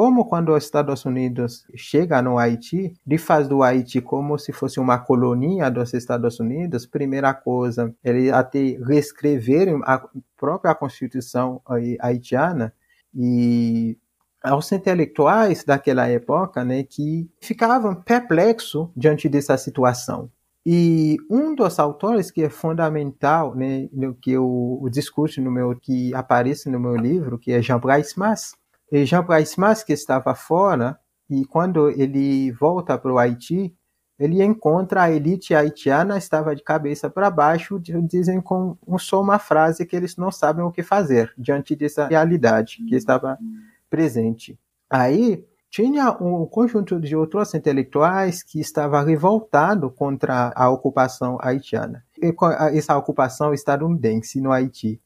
como 0.00 0.24
quando 0.24 0.54
os 0.54 0.64
Estados 0.64 1.04
Unidos 1.04 1.66
chega 1.76 2.22
no 2.22 2.38
Haiti, 2.38 2.94
ele 3.06 3.18
faz 3.18 3.46
do 3.46 3.62
Haiti 3.62 4.00
como 4.00 4.38
se 4.38 4.50
fosse 4.50 4.80
uma 4.80 4.98
colônia 4.98 5.70
dos 5.70 5.92
Estados 5.92 6.40
Unidos, 6.40 6.86
primeira 6.86 7.34
coisa, 7.34 7.94
ele 8.02 8.30
até 8.30 8.78
reescrever 8.82 9.68
a 9.84 10.02
própria 10.38 10.74
Constituição 10.74 11.60
haitiana 12.00 12.72
e 13.14 13.98
aos 14.42 14.72
intelectuais 14.72 15.64
daquela 15.64 16.08
época, 16.08 16.64
né, 16.64 16.82
que 16.82 17.28
ficavam 17.38 17.94
perplexos 17.94 18.88
diante 18.96 19.28
dessa 19.28 19.58
situação. 19.58 20.30
E 20.64 21.18
um 21.30 21.54
dos 21.54 21.78
autores 21.78 22.30
que 22.30 22.42
é 22.42 22.48
fundamental, 22.48 23.54
né, 23.54 23.86
no 23.92 24.14
que 24.14 24.38
o, 24.38 24.78
o 24.80 24.88
discurso 24.88 25.42
no 25.42 25.50
meu 25.50 25.78
que 25.78 26.14
aparece 26.14 26.70
no 26.70 26.80
meu 26.80 26.96
livro, 26.96 27.38
que 27.38 27.52
é 27.52 27.60
Jean 27.60 27.78
Bryce 27.78 28.18
Mas, 28.18 28.54
Jean 28.92 29.24
Mas 29.56 29.82
que 29.82 29.92
estava 29.92 30.34
fora 30.34 30.98
e 31.28 31.44
quando 31.44 31.88
ele 31.90 32.50
volta 32.52 32.98
para 32.98 33.12
o 33.12 33.18
Haiti, 33.18 33.74
ele 34.18 34.42
encontra 34.44 35.04
a 35.04 35.10
elite 35.10 35.54
haitiana 35.54 36.18
estava 36.18 36.54
de 36.54 36.62
cabeça 36.62 37.08
para 37.08 37.30
baixo, 37.30 37.80
dizem 37.80 38.38
com 38.38 38.76
só 38.98 39.22
uma 39.22 39.38
frase 39.38 39.86
que 39.86 39.96
eles 39.96 40.16
não 40.16 40.30
sabem 40.30 40.62
o 40.62 40.70
que 40.70 40.82
fazer 40.82 41.32
diante 41.38 41.74
dessa 41.74 42.06
realidade 42.06 42.84
que 42.86 42.94
estava 42.94 43.38
presente. 43.88 44.58
Aí 44.90 45.42
tinha 45.70 46.10
um 46.20 46.44
conjunto 46.44 47.00
de 47.00 47.16
outros 47.16 47.54
intelectuais 47.54 48.42
que 48.42 48.60
estava 48.60 49.00
revoltado 49.00 49.88
contra 49.88 50.52
a 50.54 50.68
ocupação 50.68 51.38
haitiana, 51.40 52.04
essa 52.74 52.98
ocupação 52.98 53.54
estadunidense 53.54 54.38
no 54.38 54.52
Haiti 54.52 55.00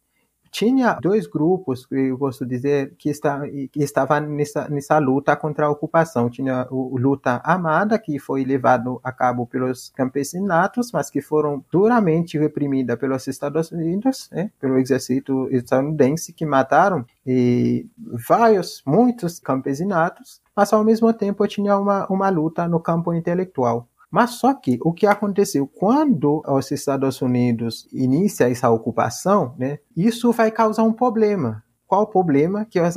tinha 0.54 0.94
dois 1.02 1.26
grupos, 1.26 1.84
eu 1.90 2.16
posso 2.16 2.46
dizer, 2.46 2.94
que, 2.96 3.10
está, 3.10 3.40
que 3.48 3.82
estavam 3.82 4.20
nessa, 4.20 4.68
nessa 4.68 4.98
luta 4.98 5.34
contra 5.34 5.66
a 5.66 5.70
ocupação. 5.70 6.30
Tinha 6.30 6.68
o, 6.70 6.94
o 6.94 6.96
luta 6.96 7.40
armada, 7.42 7.98
que 7.98 8.20
foi 8.20 8.44
levado 8.44 9.00
a 9.02 9.10
cabo 9.10 9.48
pelos 9.48 9.88
campesinatos, 9.96 10.92
mas 10.92 11.10
que 11.10 11.20
foram 11.20 11.64
duramente 11.72 12.38
reprimida 12.38 12.96
pelos 12.96 13.26
Estados 13.26 13.72
Unidos, 13.72 14.30
né, 14.30 14.52
pelo 14.60 14.78
exército 14.78 15.48
estadunidense, 15.50 16.32
que 16.32 16.46
mataram 16.46 17.04
e 17.26 17.88
vários, 18.28 18.80
muitos 18.86 19.40
campesinatos, 19.40 20.40
mas 20.54 20.72
ao 20.72 20.84
mesmo 20.84 21.12
tempo 21.12 21.44
tinha 21.48 21.76
uma, 21.76 22.06
uma 22.06 22.28
luta 22.28 22.68
no 22.68 22.78
campo 22.78 23.12
intelectual. 23.12 23.88
Mas 24.14 24.30
só 24.30 24.54
que 24.54 24.78
o 24.80 24.92
que 24.92 25.08
aconteceu 25.08 25.66
quando 25.66 26.40
os 26.46 26.70
Estados 26.70 27.20
Unidos 27.20 27.88
inicia 27.92 28.48
essa 28.48 28.70
ocupação, 28.70 29.56
né, 29.58 29.80
isso 29.96 30.30
vai 30.30 30.52
causar 30.52 30.84
um 30.84 30.92
problema. 30.92 31.64
Qual 31.84 32.02
o 32.02 32.06
problema? 32.06 32.64
Que 32.64 32.80
os, 32.80 32.94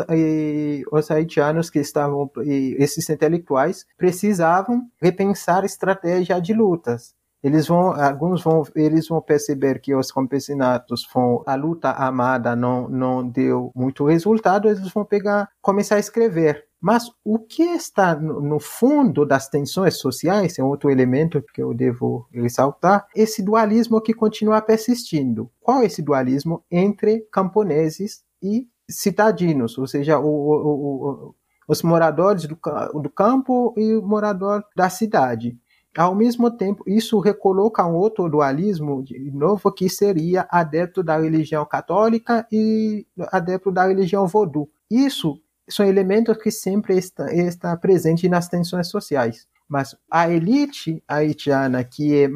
os 0.92 1.10
haitianos 1.10 1.72
que 1.72 1.80
estavam, 1.80 2.30
esses 2.46 3.10
intelectuais, 3.10 3.84
precisavam 3.98 4.84
repensar 5.02 5.66
estratégia 5.66 6.40
de 6.40 6.54
lutas. 6.54 7.16
Eles 7.44 7.68
vão, 7.68 7.92
alguns 7.92 8.44
vão, 8.44 8.64
eles 8.76 9.08
vão 9.08 9.22
perceber 9.22 9.80
que 9.80 9.94
os 9.96 10.12
campesinatos 10.12 11.08
vão, 11.14 11.44
a 11.46 11.56
luta 11.56 11.90
armada 11.90 12.56
não, 12.56 12.90
não 12.90 13.28
deu 13.28 13.72
muito 13.76 14.06
resultado, 14.06 14.68
eles 14.68 14.92
vão 14.92 15.06
pegar, 15.06 15.50
começar 15.62 15.96
a 15.96 16.00
escrever 16.00 16.68
mas 16.80 17.10
o 17.26 17.40
que 17.40 17.64
está 17.64 18.16
no 18.16 18.60
fundo 18.60 19.26
das 19.26 19.50
tensões 19.50 19.98
sociais, 19.98 20.60
é 20.60 20.64
outro 20.64 20.92
elemento 20.92 21.44
que 21.54 21.62
eu 21.62 21.74
devo 21.74 22.28
ressaltar, 22.32 23.08
esse 23.16 23.42
dualismo 23.42 24.00
que 24.00 24.14
continua 24.14 24.62
persistindo. 24.62 25.50
Qual 25.60 25.82
é 25.82 25.86
esse 25.86 26.02
dualismo 26.02 26.64
entre 26.70 27.22
camponeses 27.32 28.24
e 28.42 28.68
cidadinos, 28.90 29.78
ou 29.78 29.88
seja, 29.88 30.20
o, 30.20 30.28
o, 30.28 31.30
o, 31.30 31.36
os 31.68 31.82
moradores 31.82 32.46
do, 32.46 32.58
do 33.02 33.10
campo 33.10 33.74
e 33.76 33.96
o 33.96 34.02
morador 34.02 34.64
da 34.76 34.90
cidade. 34.90 35.58
Ao 35.98 36.14
mesmo 36.14 36.52
tempo, 36.52 36.84
isso 36.86 37.20
recoloca 37.20 37.84
um 37.84 37.96
outro 37.96 38.30
dualismo 38.30 39.02
de 39.02 39.32
novo 39.32 39.72
que 39.72 39.90
seria 39.90 40.48
adepto 40.52 41.02
da 41.02 41.18
religião 41.18 41.66
católica 41.66 42.46
e 42.52 43.08
adepto 43.32 43.72
da 43.72 43.88
religião 43.88 44.28
vodú. 44.28 44.70
Isso 44.92 45.42
são 45.68 45.84
elementos 45.88 46.38
que 46.38 46.52
sempre 46.52 46.96
está, 46.96 47.34
está 47.34 47.76
presente 47.76 48.30
nas 48.30 48.48
tensões 48.48 48.90
sociais. 48.90 49.48
Mas 49.68 49.96
a 50.10 50.30
elite 50.30 51.04
haitiana, 51.08 51.84
que 51.84 52.24
é 52.24 52.30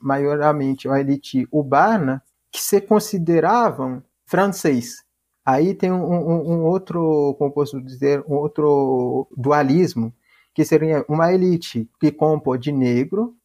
maiormente 0.00 0.88
a 0.88 1.00
elite 1.00 1.48
urbana, 1.50 2.22
que 2.52 2.62
se 2.62 2.80
consideravam 2.80 4.04
francês. 4.24 5.02
Aí 5.44 5.74
tem 5.74 5.90
um, 5.90 6.04
um, 6.04 6.52
um, 6.52 6.64
outro, 6.64 7.34
como 7.40 7.50
posso 7.50 7.82
dizer, 7.82 8.24
um 8.28 8.34
outro 8.34 9.26
dualismo, 9.36 10.14
que 10.54 10.64
seria 10.64 11.04
uma 11.08 11.32
elite 11.32 11.88
que 12.00 12.12
compõe 12.12 12.58
de 12.58 12.72
negro 12.72 13.36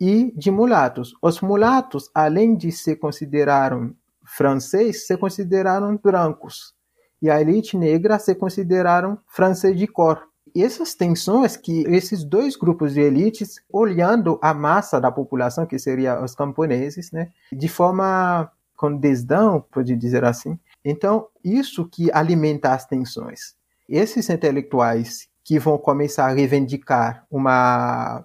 e 0.00 0.32
de 0.36 0.50
mulatos. 0.50 1.14
Os 1.22 1.40
mulatos, 1.40 2.10
além 2.12 2.56
de 2.56 2.72
se 2.72 2.96
consideraram 2.96 3.94
francês, 4.24 5.06
se 5.06 5.16
consideraram 5.16 5.96
brancos 5.96 6.74
e 7.22 7.30
a 7.30 7.40
elite 7.40 7.76
negra 7.76 8.18
se 8.18 8.34
consideraram 8.34 9.16
francês 9.28 9.78
de 9.78 9.86
cor. 9.86 10.28
E 10.54 10.62
essas 10.62 10.94
tensões 10.94 11.56
que 11.56 11.84
esses 11.86 12.24
dois 12.24 12.56
grupos 12.56 12.92
de 12.92 13.00
elites, 13.00 13.62
olhando 13.72 14.38
a 14.42 14.52
massa 14.52 15.00
da 15.00 15.10
população, 15.10 15.64
que 15.64 15.78
seria 15.78 16.20
os 16.22 16.34
camponeses, 16.34 17.12
né, 17.12 17.30
de 17.52 17.68
forma 17.68 18.50
com 18.76 18.96
desdão, 18.96 19.64
pode 19.70 19.94
dizer 19.94 20.24
assim. 20.24 20.58
Então, 20.84 21.28
isso 21.44 21.88
que 21.88 22.10
alimenta 22.12 22.74
as 22.74 22.84
tensões. 22.84 23.54
Esses 23.88 24.28
intelectuais 24.28 25.28
que 25.44 25.58
vão 25.58 25.78
começar 25.78 26.26
a 26.26 26.32
reivindicar 26.32 27.26
uma 27.30 28.24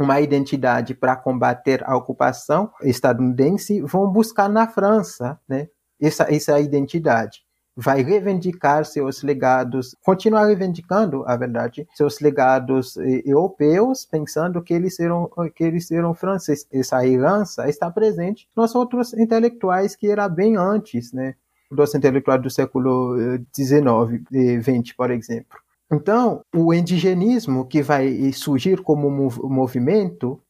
uma 0.00 0.20
identidade 0.20 0.94
para 0.94 1.16
combater 1.16 1.82
a 1.84 1.96
ocupação 1.96 2.72
estadunidense 2.82 3.80
vão 3.80 4.08
buscar 4.08 4.48
na 4.48 4.68
França, 4.68 5.40
né, 5.48 5.68
essa 6.00 6.32
essa 6.32 6.60
identidade 6.60 7.42
vai 7.80 8.02
reivindicar 8.02 8.84
seus 8.84 9.22
legados, 9.22 9.94
continuar 10.02 10.46
reivindicando, 10.46 11.22
a 11.28 11.36
verdade, 11.36 11.86
seus 11.94 12.18
legados 12.18 12.96
eh, 12.96 13.22
europeus, 13.24 14.04
pensando 14.04 14.60
que 14.60 14.74
eles 14.74 14.96
serão 14.96 15.30
que 15.54 15.62
eles 15.62 15.86
serão 15.86 16.12
franceses. 16.12 16.66
Essa 16.72 17.06
herança 17.06 17.68
está 17.68 17.88
presente 17.88 18.48
nos 18.56 18.74
outros 18.74 19.14
intelectuais 19.14 19.94
que 19.94 20.10
era 20.10 20.28
bem 20.28 20.56
antes, 20.56 21.12
né, 21.12 21.36
dos 21.70 21.94
intelectuais 21.94 22.42
do 22.42 22.50
século 22.50 23.16
XIX 23.56 24.26
e 24.32 24.60
XX, 24.60 24.92
por 24.96 25.12
exemplo. 25.12 25.56
Então, 25.90 26.42
o 26.54 26.72
indigenismo 26.74 27.66
que 27.66 27.82
vai 27.82 28.32
surgir 28.32 28.82
como 28.82 29.10
movimento 29.10 30.40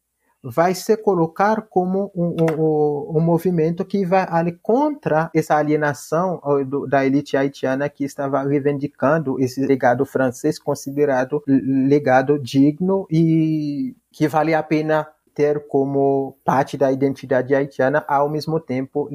vai 0.43 0.75
se 0.75 0.97
colocar 0.97 1.63
como 1.63 2.11
um, 2.15 2.37
um, 2.41 3.19
um 3.19 3.21
movimento 3.21 3.85
que 3.85 4.05
vai 4.05 4.27
ali 4.29 4.53
contra 4.63 5.31
essa 5.35 5.57
alienação 5.57 6.41
da 6.89 7.05
elite 7.05 7.37
haitiana 7.37 7.89
que 7.89 8.05
estava 8.05 8.43
reivindicando 8.43 9.39
esse 9.41 9.65
legado 9.65 10.05
francês 10.05 10.59
considerado 10.59 11.43
legado 11.47 12.39
digno 12.39 13.07
e 13.11 13.97
que 14.13 14.29
vale 14.29 14.55
a 14.55 14.63
pena 14.63 15.09
ter 15.35 15.69
como 15.69 16.37
parte 16.45 16.77
da 16.77 16.91
identidade 16.91 17.55
haitiana, 17.55 18.05
ao 18.09 18.29
mesmo 18.29 18.59
tempo 18.59 19.09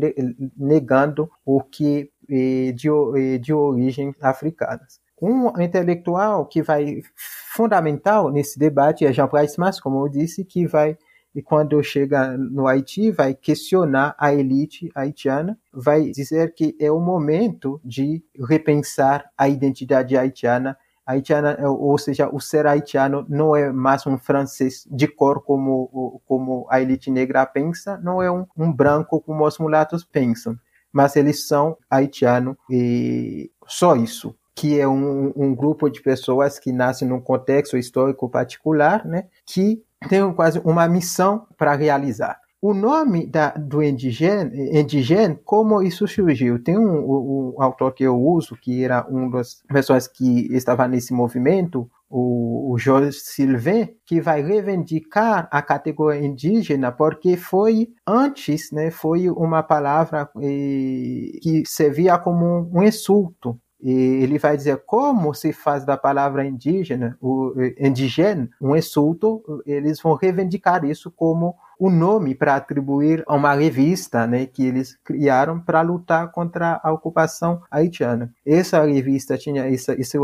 negando 0.58 1.30
o 1.46 1.62
que 1.62 2.10
é 2.30 2.72
de, 2.72 2.88
é 3.18 3.38
de 3.38 3.54
origem 3.54 4.16
africana. 4.22 4.80
Um 5.26 5.58
intelectual 5.62 6.46
que 6.46 6.62
vai 6.62 7.02
fundamental 7.16 8.30
nesse 8.30 8.60
debate 8.60 9.06
é 9.06 9.14
Jean 9.14 9.30
Price 9.30 9.58
Mas, 9.58 9.80
como 9.80 10.06
eu 10.06 10.10
disse, 10.10 10.44
que 10.44 10.68
vai 10.68 10.98
e 11.34 11.42
quando 11.42 11.82
chega 11.82 12.38
no 12.38 12.68
Haiti 12.68 13.10
vai 13.10 13.34
questionar 13.34 14.16
a 14.20 14.34
elite 14.34 14.92
haitiana, 14.94 15.58
vai 15.72 16.12
dizer 16.12 16.54
que 16.54 16.76
é 16.78 16.92
o 16.92 17.00
momento 17.00 17.80
de 17.86 18.22
repensar 18.38 19.32
a 19.38 19.48
identidade 19.48 20.18
haitiana. 20.18 20.78
Haitiana, 21.06 21.58
ou 21.70 21.98
seja, 21.98 22.30
o 22.30 22.42
ser 22.42 22.68
haitiano 22.68 23.26
não 23.30 23.56
é 23.56 23.72
mais 23.72 24.06
um 24.06 24.18
francês 24.18 24.86
de 24.92 25.08
cor 25.08 25.42
como, 25.42 26.22
como 26.28 26.68
a 26.70 26.82
elite 26.82 27.10
negra 27.10 27.46
pensa, 27.46 27.98
não 28.04 28.22
é 28.22 28.30
um, 28.30 28.46
um 28.58 28.72
branco 28.72 29.22
como 29.22 29.48
os 29.48 29.58
mulatos 29.58 30.04
pensam, 30.04 30.56
mas 30.92 31.16
eles 31.16 31.48
são 31.48 31.78
haitianos 31.90 32.58
e 32.70 33.50
só 33.66 33.96
isso 33.96 34.36
que 34.56 34.80
é 34.80 34.88
um, 34.88 35.34
um, 35.36 35.56
grupo 35.56 35.90
de 35.90 36.02
pessoas 36.02 36.60
que 36.60 36.72
nasce 36.72 37.06
num 37.06 37.20
contexto 37.20 37.78
histórico 37.78 38.30
particular, 38.30 39.06
né, 39.06 39.26
que 39.46 39.84
tem 40.08 40.32
quase 40.34 40.60
uma 40.64 40.88
missão 40.88 41.48
para 41.58 41.76
realizar. 41.76 42.40
O 42.62 42.74
nome 42.74 43.28
da, 43.28 43.50
do 43.50 43.84
indigene, 43.84 45.38
como 45.44 45.82
isso 45.82 46.08
surgiu? 46.08 46.64
Tem 46.64 46.78
um, 46.78 46.98
um, 46.98 47.54
um, 47.58 47.62
autor 47.62 47.94
que 47.94 48.04
eu 48.06 48.18
uso, 48.18 48.56
que 48.56 48.86
era 48.86 49.06
um 49.10 49.30
das 49.30 49.62
pessoas 49.68 50.08
que 50.08 50.48
estava 50.56 50.88
nesse 50.88 51.14
movimento, 51.14 51.92
o, 52.10 52.72
o 52.72 52.78
Jorge 52.78 53.12
Sylvain, 53.12 53.90
que 54.06 54.22
vai 54.22 54.42
reivindicar 54.42 55.50
a 55.52 55.62
categoria 55.62 56.26
indígena, 56.26 56.90
porque 56.90 57.36
foi 57.36 57.90
antes, 58.08 58.72
né, 58.72 58.90
foi 58.92 59.30
uma 59.30 59.62
palavra 59.62 60.30
eh, 60.38 61.40
que 61.42 61.64
servia 61.66 62.18
como 62.18 62.70
um 62.74 62.82
insulto 62.82 63.60
e 63.84 63.92
ele 64.24 64.40
vai 64.40 64.56
dizer 64.56 64.82
como 64.86 65.34
se 65.34 65.52
faz 65.52 65.84
da 65.84 65.98
palavra 65.98 66.46
indígena, 66.46 67.18
o 67.22 67.54
indigene, 67.78 68.50
um 68.62 68.76
insulto, 68.76 69.44
eles 69.66 70.02
vão 70.02 70.16
reivindicar 70.16 70.86
isso 70.86 71.12
como 71.12 71.56
o 71.78 71.90
nome 71.90 72.34
para 72.34 72.56
atribuir 72.56 73.24
a 73.28 73.36
uma 73.36 73.54
revista 73.54 74.26
né, 74.26 74.46
que 74.46 74.66
eles 74.66 74.98
criaram 75.04 75.60
para 75.60 75.82
lutar 75.82 76.32
contra 76.32 76.80
a 76.82 76.94
ocupação 76.94 77.62
haitiana. 77.70 78.34
Essa 78.46 78.86
revista 78.86 79.38
tinha 79.38 79.68
esse, 79.70 79.92
esse 80.00 80.18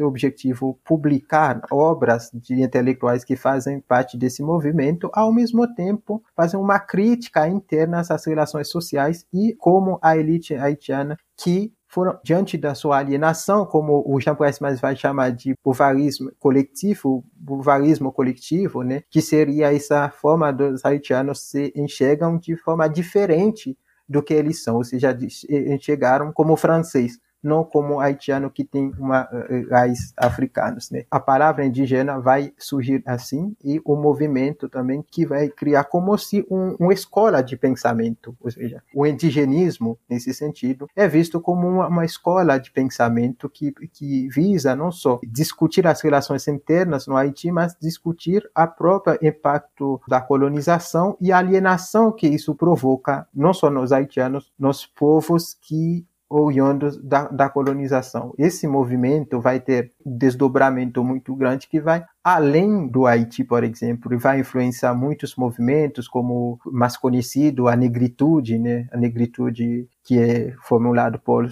objetivo, 0.00 0.78
publicar 0.82 1.60
obras 1.70 2.30
de 2.32 2.62
intelectuais 2.62 3.24
que 3.24 3.36
fazem 3.36 3.78
parte 3.78 4.16
desse 4.16 4.42
movimento, 4.42 5.10
ao 5.12 5.30
mesmo 5.30 5.66
tempo 5.74 6.22
fazer 6.34 6.56
uma 6.56 6.78
crítica 6.78 7.46
interna 7.46 8.00
às 8.00 8.24
relações 8.24 8.68
sociais 8.70 9.26
e 9.30 9.54
como 9.58 9.98
a 10.00 10.16
elite 10.16 10.54
haitiana 10.54 11.18
que 11.36 11.72
foram 11.88 12.18
diante 12.22 12.56
da 12.56 12.74
sua 12.74 12.98
alienação, 12.98 13.64
como 13.64 14.02
o 14.06 14.20
Jean 14.20 14.36
mais 14.60 14.80
vai 14.80 14.96
chamar 14.96 15.30
de 15.30 15.54
bovarismo 15.64 16.30
coletivo, 16.38 17.24
bovarismo 17.34 18.12
coletivo, 18.12 18.82
né, 18.82 19.02
que 19.10 19.20
seria 19.20 19.74
essa 19.74 20.08
forma 20.10 20.52
dos 20.52 20.84
haitianos 20.84 21.40
se 21.40 21.72
enxergam 21.76 22.38
de 22.38 22.56
forma 22.56 22.88
diferente 22.88 23.76
do 24.08 24.22
que 24.22 24.34
eles 24.34 24.62
são, 24.62 24.76
ou 24.76 24.84
seja, 24.84 25.16
enxergaram 25.48 26.32
como 26.32 26.56
francês 26.56 27.18
não 27.46 27.64
como 27.64 28.00
haitiano 28.00 28.50
que 28.50 28.64
tem 28.64 28.92
uma 28.98 29.22
uh, 29.24 29.70
raiz 29.70 30.12
africanos, 30.16 30.90
né? 30.90 31.04
A 31.10 31.20
palavra 31.20 31.64
indígena 31.64 32.20
vai 32.20 32.52
surgir 32.58 33.02
assim 33.06 33.56
e 33.64 33.80
o 33.84 33.96
movimento 33.96 34.68
também 34.68 35.02
que 35.02 35.24
vai 35.24 35.48
criar 35.48 35.84
como 35.84 36.16
se 36.18 36.44
um, 36.50 36.76
uma 36.78 36.92
escola 36.92 37.42
de 37.42 37.56
pensamento, 37.56 38.36
ou 38.40 38.50
seja, 38.50 38.82
o 38.94 39.06
indigenismo 39.06 39.98
nesse 40.08 40.34
sentido 40.34 40.88
é 40.94 41.06
visto 41.06 41.40
como 41.40 41.66
uma, 41.68 41.86
uma 41.86 42.04
escola 42.04 42.58
de 42.58 42.70
pensamento 42.70 43.48
que, 43.48 43.72
que 43.92 44.28
visa 44.28 44.74
não 44.74 44.90
só 44.90 45.20
discutir 45.26 45.86
as 45.86 46.00
relações 46.00 46.46
internas 46.48 47.06
no 47.06 47.16
Haiti, 47.16 47.50
mas 47.50 47.76
discutir 47.80 48.48
a 48.54 48.66
própria 48.66 49.18
impacto 49.22 50.00
da 50.08 50.20
colonização 50.20 51.16
e 51.20 51.32
alienação 51.32 52.10
que 52.12 52.26
isso 52.26 52.54
provoca 52.54 53.26
não 53.34 53.54
só 53.54 53.70
nos 53.70 53.92
haitianos, 53.92 54.52
nos 54.58 54.86
povos 54.86 55.54
que 55.60 56.04
oriundos 56.28 56.96
da, 57.02 57.28
da 57.28 57.48
colonização. 57.48 58.34
Esse 58.36 58.66
movimento 58.66 59.40
vai 59.40 59.60
ter 59.60 59.92
desdobramento 60.04 61.02
muito 61.04 61.34
grande 61.34 61.68
que 61.68 61.80
vai 61.80 62.04
além 62.22 62.88
do 62.88 63.06
Haiti, 63.06 63.44
por 63.44 63.62
exemplo, 63.62 64.12
e 64.12 64.16
vai 64.16 64.40
influenciar 64.40 64.94
muitos 64.94 65.36
movimentos, 65.36 66.08
como 66.08 66.58
mais 66.66 66.96
conhecido, 66.96 67.68
a 67.68 67.76
negritude, 67.76 68.58
né? 68.58 68.88
a 68.92 68.96
negritude 68.96 69.88
que 70.04 70.18
é 70.18 70.52
formulado 70.62 71.20
por 71.20 71.48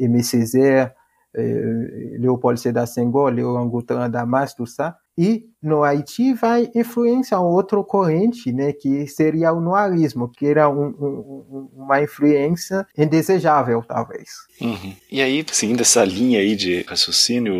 Aimé 0.00 0.22
Césaire, 0.22 0.92
eh, 1.34 2.16
Leopold 2.18 2.58
Sédar 2.58 2.86
Senghor, 2.86 3.30
Leorangutan 3.30 4.08
Damas, 4.08 4.54
tudo 4.54 4.66
isso, 4.66 4.82
e 5.18 5.48
no 5.60 5.82
Haiti 5.82 6.32
vai 6.32 6.70
influenciar 6.76 7.40
outra 7.40 7.82
corrente, 7.82 8.52
né, 8.52 8.72
que 8.72 9.04
seria 9.08 9.52
o 9.52 9.60
noirismo, 9.60 10.30
que 10.30 10.46
era 10.46 10.70
um, 10.70 10.86
um, 10.86 11.68
uma 11.74 12.00
influência 12.00 12.86
indesejável, 12.96 13.82
talvez. 13.82 14.28
Uhum. 14.60 14.94
E 15.10 15.20
aí, 15.20 15.44
seguindo 15.50 15.80
essa 15.80 16.04
linha 16.04 16.38
aí 16.38 16.54
de 16.54 16.82
raciocínio, 16.82 17.54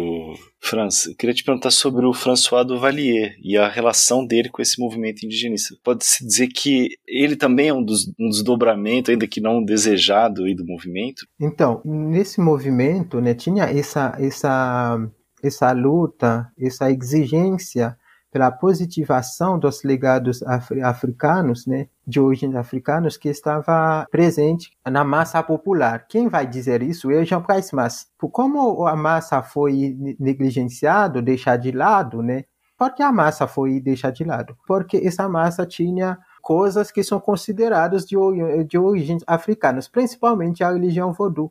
Franz, 0.60 1.06
eu 1.06 1.16
queria 1.16 1.34
te 1.34 1.42
perguntar 1.42 1.72
sobre 1.72 2.06
o 2.06 2.14
François 2.14 2.64
Duvalier 2.64 3.34
e 3.42 3.56
a 3.56 3.68
relação 3.68 4.24
dele 4.24 4.48
com 4.48 4.62
esse 4.62 4.80
movimento 4.80 5.26
indigenista. 5.26 5.74
Pode-se 5.82 6.24
dizer 6.24 6.46
que 6.48 6.90
ele 7.06 7.34
também 7.34 7.68
é 7.68 7.74
um, 7.74 7.82
dos, 7.82 8.06
um 8.18 8.28
desdobramento, 8.28 9.10
ainda 9.10 9.26
que 9.26 9.40
não 9.40 9.64
desejado, 9.64 10.44
aí 10.44 10.54
do 10.54 10.64
movimento? 10.64 11.26
Então, 11.40 11.80
nesse 11.84 12.40
movimento, 12.40 13.20
né, 13.20 13.34
tinha 13.34 13.64
essa, 13.64 14.16
essa 14.20 15.00
essa 15.42 15.72
luta, 15.72 16.50
essa 16.58 16.90
exigência 16.90 17.96
pela 18.30 18.50
positivação 18.50 19.58
dos 19.58 19.82
legados 19.82 20.42
africanos, 20.84 21.66
né, 21.66 21.88
de 22.06 22.20
origem 22.20 22.54
africanos, 22.56 23.16
que 23.16 23.28
estava 23.28 24.06
presente 24.10 24.70
na 24.86 25.02
massa 25.02 25.42
popular. 25.42 26.06
Quem 26.06 26.28
vai 26.28 26.46
dizer 26.46 26.82
isso 26.82 27.10
é 27.10 27.24
Jean 27.24 27.42
Price. 27.42 27.70
Como 28.30 28.86
a 28.86 28.94
massa 28.94 29.42
foi 29.42 29.96
negligenciada, 30.20 31.22
deixada 31.22 31.62
de 31.62 31.72
lado, 31.72 32.22
né, 32.22 32.44
por 32.78 32.94
que 32.94 33.02
a 33.02 33.10
massa 33.10 33.48
foi 33.48 33.80
deixada 33.80 34.14
de 34.14 34.24
lado? 34.24 34.56
Porque 34.66 34.98
essa 34.98 35.28
massa 35.28 35.66
tinha 35.66 36.16
coisas 36.40 36.92
que 36.92 37.02
são 37.02 37.18
consideradas 37.18 38.04
de, 38.06 38.14
de 38.68 38.78
origens 38.78 39.24
africanas, 39.26 39.88
principalmente 39.88 40.62
a 40.62 40.70
religião 40.70 41.12
voodoo. 41.12 41.50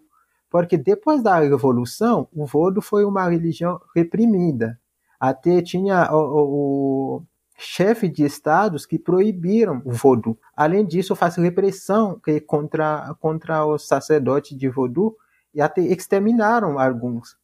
Porque 0.50 0.78
depois 0.78 1.22
da 1.22 1.40
Revolução, 1.40 2.28
o 2.34 2.46
vodo 2.46 2.82
foi 2.82 3.04
uma 3.04 3.30
religião 3.30 3.80
reprimida. 3.96 4.80
Até 5.20 5.62
tinha 5.62 6.10
o, 6.12 7.18
o 7.18 7.24
chefe 7.58 8.08
de 8.08 8.24
estados 8.24 8.86
que 8.86 9.00
proibiram 9.00 9.82
o 9.84 9.92
vodo. 9.92 10.38
Além 10.56 10.86
disso, 10.86 11.16
faz 11.16 11.36
repressão 11.36 12.22
contra, 12.46 13.16
contra 13.20 13.66
os 13.66 13.88
sacerdotes 13.88 14.58
de 14.58 14.70
voodoo 14.70 15.16
e 15.54 15.62
até 15.62 15.82
exterminaram 15.82 16.80
alguns. 16.80 17.36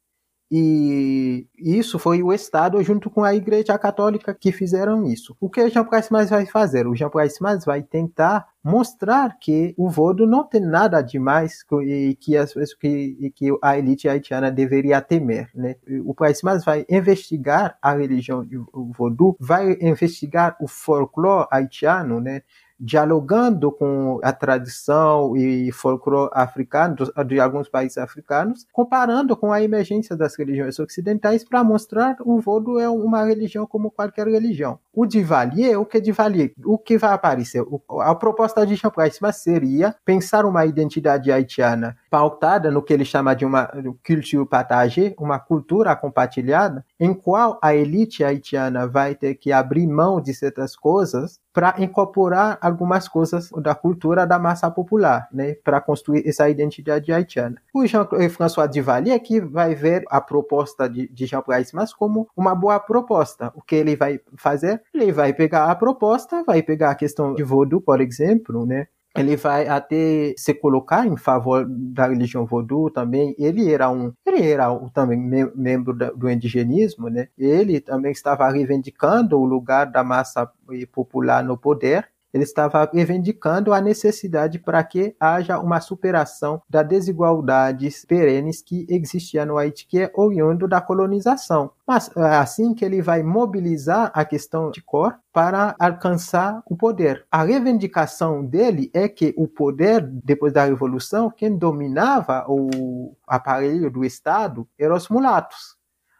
E 0.56 1.48
isso 1.58 1.98
foi 1.98 2.22
o 2.22 2.32
Estado 2.32 2.80
junto 2.80 3.10
com 3.10 3.24
a 3.24 3.34
Igreja 3.34 3.76
Católica 3.76 4.32
que 4.32 4.52
fizeram 4.52 5.04
isso. 5.04 5.36
O 5.40 5.50
que 5.50 5.60
o 5.60 5.68
Jean 5.68 5.82
Price 5.84 6.12
mais 6.12 6.30
vai 6.30 6.46
fazer? 6.46 6.86
O 6.86 6.94
Jean 6.94 7.10
Price 7.10 7.42
mais 7.42 7.64
vai 7.64 7.82
tentar 7.82 8.46
mostrar 8.62 9.36
que 9.40 9.74
o 9.76 9.90
vodo 9.90 10.28
não 10.28 10.44
tem 10.44 10.60
nada 10.60 11.02
demais 11.02 11.64
e 11.82 12.16
que, 12.20 12.36
as, 12.36 12.54
que, 12.80 13.32
que 13.34 13.48
a 13.60 13.76
elite 13.76 14.08
haitiana 14.08 14.48
deveria 14.48 15.00
temer. 15.00 15.50
Né? 15.52 15.74
O 16.04 16.14
Price 16.14 16.44
mais 16.44 16.64
vai 16.64 16.86
investigar 16.88 17.76
a 17.82 17.92
religião 17.92 18.44
do 18.44 18.92
voodoo, 18.96 19.36
vai 19.40 19.76
investigar 19.80 20.56
o 20.60 20.68
folclore 20.68 21.48
haitiano, 21.50 22.20
né? 22.20 22.42
Dialogando 22.84 23.72
com 23.72 24.20
a 24.22 24.30
tradição 24.30 25.34
e 25.34 25.72
folclore 25.72 26.30
africano 26.34 26.96
de 27.26 27.40
alguns 27.40 27.66
países 27.66 27.96
africanos, 27.96 28.66
comparando 28.70 29.34
com 29.34 29.50
a 29.50 29.62
emergência 29.62 30.14
das 30.14 30.36
religiões 30.36 30.78
ocidentais 30.78 31.42
para 31.42 31.64
mostrar 31.64 32.16
o 32.20 32.38
voodoo 32.40 32.78
é 32.78 32.88
uma 32.88 33.24
religião 33.24 33.66
como 33.66 33.90
qualquer 33.90 34.26
religião. 34.26 34.78
O 34.92 35.06
Duvalier, 35.06 35.80
o 35.80 35.86
que 35.86 35.98
Duvalier, 36.00 36.52
o 36.62 36.76
que 36.76 36.98
vai 36.98 37.14
aparecer? 37.14 37.64
A 38.00 38.14
proposta 38.14 38.66
de 38.66 38.74
Price 38.90 39.18
seria 39.32 39.96
pensar 40.04 40.44
uma 40.44 40.66
identidade 40.66 41.32
haitiana 41.32 41.96
pautada 42.10 42.70
no 42.70 42.82
que 42.82 42.92
ele 42.92 43.04
chama 43.04 43.34
de 43.34 43.46
uma 43.46 43.66
culture 44.06 44.46
partagée, 44.46 45.14
uma 45.18 45.38
cultura 45.38 45.96
compartilhada, 45.96 46.84
em 47.00 47.14
qual 47.14 47.58
a 47.62 47.74
elite 47.74 48.22
haitiana 48.22 48.86
vai 48.86 49.14
ter 49.14 49.36
que 49.36 49.50
abrir 49.50 49.86
mão 49.86 50.20
de 50.20 50.34
certas 50.34 50.76
coisas 50.76 51.40
para 51.54 51.76
incorporar 51.78 52.58
algumas 52.60 53.06
coisas 53.06 53.48
da 53.62 53.76
cultura 53.76 54.26
da 54.26 54.40
massa 54.40 54.68
popular, 54.68 55.28
né, 55.32 55.54
para 55.62 55.80
construir 55.80 56.28
essa 56.28 56.50
identidade 56.50 57.12
haitiana. 57.12 57.56
O 57.72 57.86
Jean-François 57.86 58.68
Duvalier 58.68 59.18
que 59.20 59.40
vai 59.40 59.74
ver 59.74 60.04
a 60.10 60.20
proposta 60.20 60.88
de, 60.88 61.08
de 61.08 61.26
Jean 61.26 61.42
Price 61.42 61.72
como 61.96 62.28
uma 62.36 62.54
boa 62.56 62.80
proposta. 62.80 63.52
O 63.54 63.62
que 63.62 63.76
ele 63.76 63.94
vai 63.94 64.20
fazer? 64.36 64.82
Ele 64.92 65.12
vai 65.12 65.32
pegar 65.32 65.70
a 65.70 65.74
proposta, 65.76 66.42
vai 66.44 66.60
pegar 66.60 66.90
a 66.90 66.94
questão 66.96 67.34
de 67.34 67.44
voodoo, 67.44 67.80
por 67.80 68.00
exemplo, 68.00 68.66
né, 68.66 68.88
ele 69.16 69.36
vai 69.36 69.68
até 69.68 70.34
se 70.36 70.52
colocar 70.54 71.06
em 71.06 71.16
favor 71.16 71.66
da 71.68 72.08
religião 72.08 72.44
voodoo 72.44 72.90
também. 72.90 73.34
Ele 73.38 73.72
era 73.72 73.88
um, 73.90 74.12
ele 74.26 74.46
era 74.50 74.72
um, 74.72 74.88
também 74.88 75.18
membro 75.54 75.94
do 76.16 76.28
indigenismo, 76.30 77.08
né? 77.08 77.28
Ele 77.38 77.80
também 77.80 78.12
estava 78.12 78.48
reivindicando 78.50 79.38
o 79.38 79.44
lugar 79.44 79.86
da 79.86 80.02
massa 80.02 80.50
popular 80.92 81.44
no 81.44 81.56
poder 81.56 82.08
ele 82.34 82.42
estava 82.42 82.90
reivindicando 82.92 83.72
a 83.72 83.80
necessidade 83.80 84.58
para 84.58 84.82
que 84.82 85.14
haja 85.20 85.60
uma 85.60 85.80
superação 85.80 86.60
das 86.68 86.84
desigualdades 86.88 88.04
perenes 88.04 88.60
que 88.60 88.84
existia 88.90 89.46
no 89.46 89.56
Haiti, 89.56 89.86
que 89.86 90.00
é 90.00 90.10
oriundo 90.12 90.66
da 90.66 90.80
colonização. 90.80 91.70
Mas 91.86 92.10
é 92.16 92.36
assim 92.36 92.74
que 92.74 92.84
ele 92.84 93.00
vai 93.00 93.22
mobilizar 93.22 94.10
a 94.12 94.24
questão 94.24 94.72
de 94.72 94.82
cor 94.82 95.14
para 95.32 95.76
alcançar 95.78 96.60
o 96.66 96.76
poder. 96.76 97.24
A 97.30 97.44
reivindicação 97.44 98.44
dele 98.44 98.90
é 98.92 99.08
que 99.08 99.32
o 99.36 99.46
poder, 99.46 100.02
depois 100.02 100.52
da 100.52 100.64
Revolução, 100.64 101.30
quem 101.30 101.56
dominava 101.56 102.44
o 102.48 103.14
aparelho 103.28 103.88
do 103.92 104.04
Estado 104.04 104.66
eram 104.76 104.96
os 104.96 105.08
mulatos. 105.08 105.76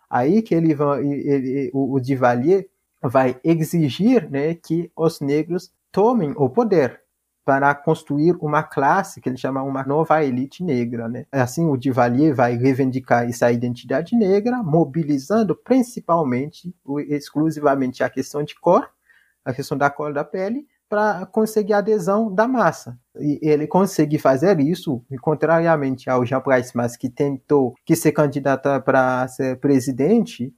Aí 0.09 0.43
que 0.43 0.55
ele, 0.55 0.77
ele 1.03 1.71
o, 1.75 1.95
o 1.95 2.01
Duvalier 2.01 2.69
vai 3.03 3.37
exigir 3.43 4.31
né, 4.31 4.55
que 4.55 4.93
os 4.97 5.21
negros 5.21 5.73
tomem 5.95 6.35
o 6.37 6.51
poder 6.51 7.01
para 7.45 7.73
construir 7.73 8.35
uma 8.41 8.65
classe 8.65 9.21
que 9.21 9.29
ele 9.29 9.37
chama 9.37 9.63
uma 9.63 9.85
nova 9.85 10.25
elite 10.25 10.65
negra, 10.65 11.09
né? 11.09 11.25
Assim, 11.31 11.67
o 11.67 11.77
Duvalier 11.77 12.35
vai 12.35 12.57
reivindicar 12.57 13.29
essa 13.29 13.53
identidade 13.53 14.17
negra, 14.17 14.61
mobilizando 14.61 15.55
principalmente, 15.55 16.75
exclusivamente 17.09 18.03
a 18.03 18.11
questão 18.11 18.43
de 18.43 18.59
cor, 18.59 18.91
a 19.45 19.53
questão 19.53 19.79
da 19.79 19.89
cor 19.89 20.13
da 20.13 20.25
pele, 20.25 20.67
para 20.89 21.27
conseguir 21.27 21.75
a 21.75 21.79
adesão 21.79 22.35
da 22.35 22.49
massa. 22.49 22.99
E 23.17 23.39
ele 23.43 23.69
consegue 23.69 24.19
fazer 24.19 24.59
isso, 24.59 25.05
contrariamente 25.21 26.11
ao 26.11 26.25
Jean 26.27 26.41
Price, 26.41 26.99
que 26.99 27.09
tentou 27.09 27.75
que 27.85 27.95
ser 27.95 28.11
candidato 28.11 28.69
para 28.83 29.29
ser 29.29 29.61
presidente 29.61 30.53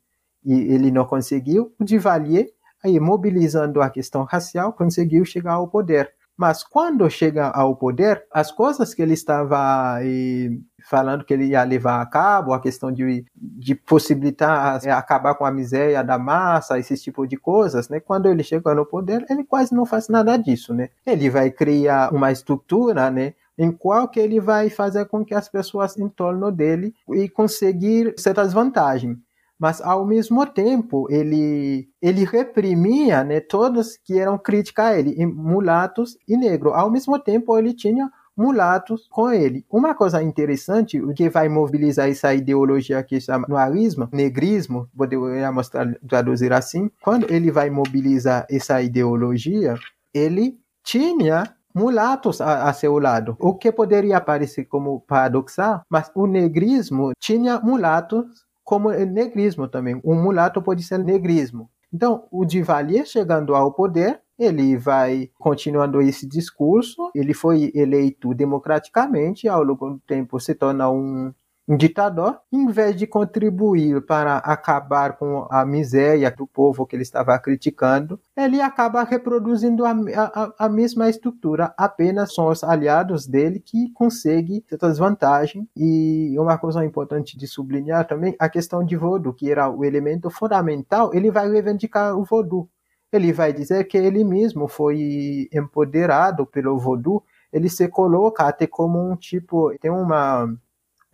e 0.46 0.52
ele 0.72 0.92
não 0.92 1.04
conseguiu, 1.04 1.74
o 1.78 1.84
Duvalier 1.84 2.46
aí 2.86 2.98
mobilizando 2.98 3.82
a 3.82 3.90
questão 3.90 4.24
racial, 4.24 4.72
conseguiu 4.72 5.24
chegar 5.24 5.54
ao 5.54 5.68
poder. 5.68 6.12
Mas 6.36 6.62
quando 6.62 7.08
chega 7.08 7.48
ao 7.48 7.74
poder, 7.74 8.22
as 8.30 8.52
coisas 8.52 8.92
que 8.92 9.00
ele 9.00 9.14
estava 9.14 9.98
eh, 10.02 10.50
falando 10.84 11.24
que 11.24 11.32
ele 11.32 11.46
ia 11.46 11.64
levar 11.64 12.02
a 12.02 12.06
cabo, 12.06 12.52
a 12.52 12.60
questão 12.60 12.92
de, 12.92 13.24
de 13.34 13.74
possibilitar 13.74 14.78
eh, 14.84 14.90
acabar 14.90 15.34
com 15.34 15.46
a 15.46 15.50
miséria 15.50 16.04
da 16.04 16.18
massa, 16.18 16.78
esse 16.78 16.94
tipo 16.96 17.26
de 17.26 17.38
coisas, 17.38 17.88
né? 17.88 18.00
Quando 18.00 18.26
ele 18.26 18.42
chega 18.42 18.74
no 18.74 18.84
poder, 18.84 19.24
ele 19.30 19.44
quase 19.44 19.74
não 19.74 19.86
faz 19.86 20.08
nada 20.08 20.36
disso, 20.36 20.74
né? 20.74 20.90
Ele 21.06 21.30
vai 21.30 21.50
criar 21.50 22.12
uma 22.12 22.30
estrutura, 22.30 23.10
né? 23.10 23.34
em 23.58 23.72
qual 23.72 24.06
que 24.06 24.20
ele 24.20 24.38
vai 24.38 24.68
fazer 24.68 25.06
com 25.06 25.24
que 25.24 25.34
as 25.34 25.48
pessoas 25.48 25.96
em 25.96 26.10
torno 26.10 26.52
dele 26.52 26.94
e 27.08 27.26
conseguir 27.26 28.12
certas 28.18 28.52
vantagens 28.52 29.16
mas 29.58 29.80
ao 29.80 30.06
mesmo 30.06 30.44
tempo 30.46 31.06
ele 31.10 31.88
ele 32.00 32.24
reprimia 32.24 33.24
né, 33.24 33.40
todos 33.40 33.96
que 33.96 34.18
eram 34.18 34.38
críticos 34.38 34.84
a 34.84 34.98
ele, 34.98 35.26
mulatos 35.26 36.16
e 36.28 36.36
negros. 36.36 36.74
Ao 36.74 36.90
mesmo 36.90 37.18
tempo 37.18 37.58
ele 37.58 37.72
tinha 37.72 38.10
mulatos 38.36 39.08
com 39.10 39.32
ele. 39.32 39.64
Uma 39.70 39.94
coisa 39.94 40.22
interessante, 40.22 41.00
o 41.00 41.14
que 41.14 41.30
vai 41.30 41.48
mobilizar 41.48 42.08
essa 42.08 42.34
ideologia 42.34 43.02
que 43.02 43.18
chama 43.20 43.46
noirismo, 43.48 44.08
negrismo, 44.12 44.88
poderia 44.94 45.50
mostrar, 45.50 45.94
traduzir 46.06 46.52
assim, 46.52 46.90
quando 47.02 47.32
ele 47.32 47.50
vai 47.50 47.70
mobilizar 47.70 48.46
essa 48.50 48.82
ideologia, 48.82 49.74
ele 50.12 50.60
tinha 50.84 51.56
mulatos 51.74 52.40
a, 52.40 52.68
a, 52.68 52.72
seu 52.72 52.98
lado, 52.98 53.36
o 53.38 53.54
que 53.54 53.70
poderia 53.70 54.18
parecer 54.18 54.64
como 54.64 55.00
paradoxal, 55.00 55.82
mas 55.90 56.10
o 56.14 56.26
negrismo 56.26 57.12
tinha 57.20 57.60
mulatos 57.60 58.45
como 58.66 58.90
negrismo 58.90 59.68
também. 59.68 60.00
Um 60.04 60.20
mulato 60.20 60.60
pode 60.60 60.82
ser 60.82 60.98
negrismo. 60.98 61.70
Então, 61.94 62.26
o 62.32 62.44
Duvalier 62.44 63.06
chegando 63.06 63.54
ao 63.54 63.72
poder, 63.72 64.20
ele 64.36 64.76
vai 64.76 65.30
continuando 65.38 66.02
esse 66.02 66.26
discurso. 66.26 67.10
Ele 67.14 67.32
foi 67.32 67.70
eleito 67.76 68.34
democraticamente, 68.34 69.48
ao 69.48 69.62
longo 69.62 69.90
do 69.90 70.00
tempo 70.00 70.40
se 70.40 70.52
torna 70.52 70.90
um 70.90 71.32
um 71.68 71.76
ditador, 71.76 72.38
em 72.52 72.68
vez 72.68 72.94
de 72.94 73.06
contribuir 73.08 74.00
para 74.02 74.36
acabar 74.38 75.16
com 75.16 75.48
a 75.50 75.66
miséria 75.66 76.30
do 76.30 76.46
povo 76.46 76.86
que 76.86 76.94
ele 76.94 77.02
estava 77.02 77.36
criticando, 77.40 78.20
ele 78.36 78.60
acaba 78.60 79.02
reproduzindo 79.02 79.84
a, 79.84 79.90
a, 79.90 80.66
a 80.66 80.68
mesma 80.68 81.08
estrutura, 81.08 81.74
apenas 81.76 82.32
são 82.32 82.48
os 82.48 82.62
aliados 82.62 83.26
dele 83.26 83.58
que 83.58 83.90
conseguem 83.92 84.62
certas 84.68 84.98
vantagens. 84.98 85.66
E 85.76 86.36
uma 86.38 86.56
coisa 86.56 86.84
importante 86.84 87.36
de 87.36 87.48
sublinhar 87.48 88.06
também, 88.06 88.36
a 88.38 88.48
questão 88.48 88.84
de 88.84 88.96
voodoo, 88.96 89.34
que 89.34 89.50
era 89.50 89.68
o 89.68 89.84
elemento 89.84 90.30
fundamental, 90.30 91.12
ele 91.12 91.32
vai 91.32 91.50
reivindicar 91.50 92.16
o 92.16 92.24
voodoo. 92.24 92.68
Ele 93.12 93.32
vai 93.32 93.52
dizer 93.52 93.84
que 93.84 93.96
ele 93.96 94.22
mesmo 94.22 94.68
foi 94.68 95.48
empoderado 95.52 96.46
pelo 96.46 96.78
voodoo, 96.78 97.24
ele 97.52 97.68
se 97.68 97.88
coloca 97.88 98.44
até 98.44 98.66
como 98.66 99.00
um 99.00 99.16
tipo, 99.16 99.74
tem 99.80 99.90
uma 99.90 100.48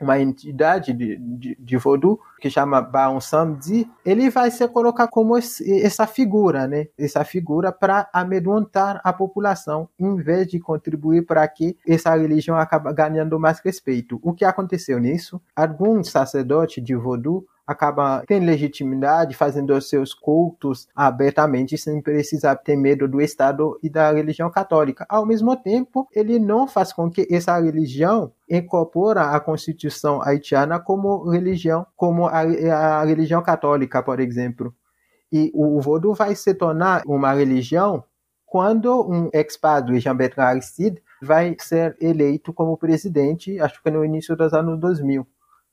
uma 0.03 0.19
entidade 0.21 0.93
de, 0.93 1.17
de, 1.17 1.57
de 1.59 1.79
que 2.41 2.51
chama 2.51 2.81
Baon 2.81 3.21
Samdi, 3.21 3.89
ele 4.05 4.29
vai 4.29 4.51
se 4.51 4.67
colocar 4.69 5.09
como 5.09 5.39
esse, 5.39 5.81
essa 5.83 6.07
figura, 6.07 6.67
né? 6.67 6.89
Essa 6.99 7.25
figura 7.25 7.71
para 7.71 8.09
amedrontar 8.13 9.01
a 9.05 9.13
população, 9.13 9.89
em 9.99 10.17
vez 10.17 10.49
de 10.49 10.59
contribuir 10.59 11.25
para 11.25 11.47
que 11.47 11.77
essa 11.87 12.15
religião 12.17 12.57
acabe 12.57 12.93
ganhando 12.93 13.39
mais 13.39 13.61
respeito. 13.61 14.19
O 14.23 14.33
que 14.33 14.45
aconteceu 14.45 14.99
nisso? 14.99 15.41
Alguns 15.55 16.11
sacerdotes 16.11 16.83
de 16.83 16.95
voodoo 16.95 17.47
acaba 17.73 18.23
tendo 18.27 18.47
legitimidade, 18.47 19.35
fazendo 19.35 19.75
os 19.75 19.89
seus 19.89 20.15
cultos 20.15 20.89
abertamente, 20.95 21.77
sem 21.77 22.01
precisar 22.01 22.57
ter 22.57 22.77
medo 22.77 23.09
do 23.09 23.21
Estado 23.21 23.79
e 23.83 23.91
da 23.91 24.13
religião 24.13 24.51
católica. 24.51 25.05
Ao 25.09 25.27
mesmo 25.27 25.57
tempo, 25.57 26.09
ele 26.13 26.39
não 26.39 26.69
faz 26.69 26.93
com 26.93 27.11
que 27.11 27.27
essa 27.31 27.59
religião 27.59 28.33
incorpora 28.49 29.31
a 29.31 29.41
Constituição 29.41 30.23
haitiana 30.23 30.79
como 30.79 31.29
religião, 31.29 31.87
como 31.97 32.27
a, 32.27 32.41
a 32.41 33.05
religião 33.05 33.43
católica, 33.43 34.03
por 34.03 34.21
exemplo. 34.21 34.75
E 35.33 35.51
o 35.55 35.81
voodoo 35.81 36.15
vai 36.15 36.35
se 36.35 36.55
tornar 36.55 37.03
uma 37.07 37.33
religião 37.33 38.05
quando 38.53 39.01
um 39.11 39.31
ex-padre, 39.33 39.99
Jean-Bertrand 39.99 40.45
Aristide, 40.45 41.03
vai 41.23 41.57
ser 41.59 41.97
eleito 41.99 42.53
como 42.53 42.77
presidente, 42.77 43.59
acho 43.59 43.83
que 43.83 43.91
no 43.91 44.05
início 44.05 44.37
dos 44.37 44.53
anos 44.53 44.79
2000. 44.79 45.27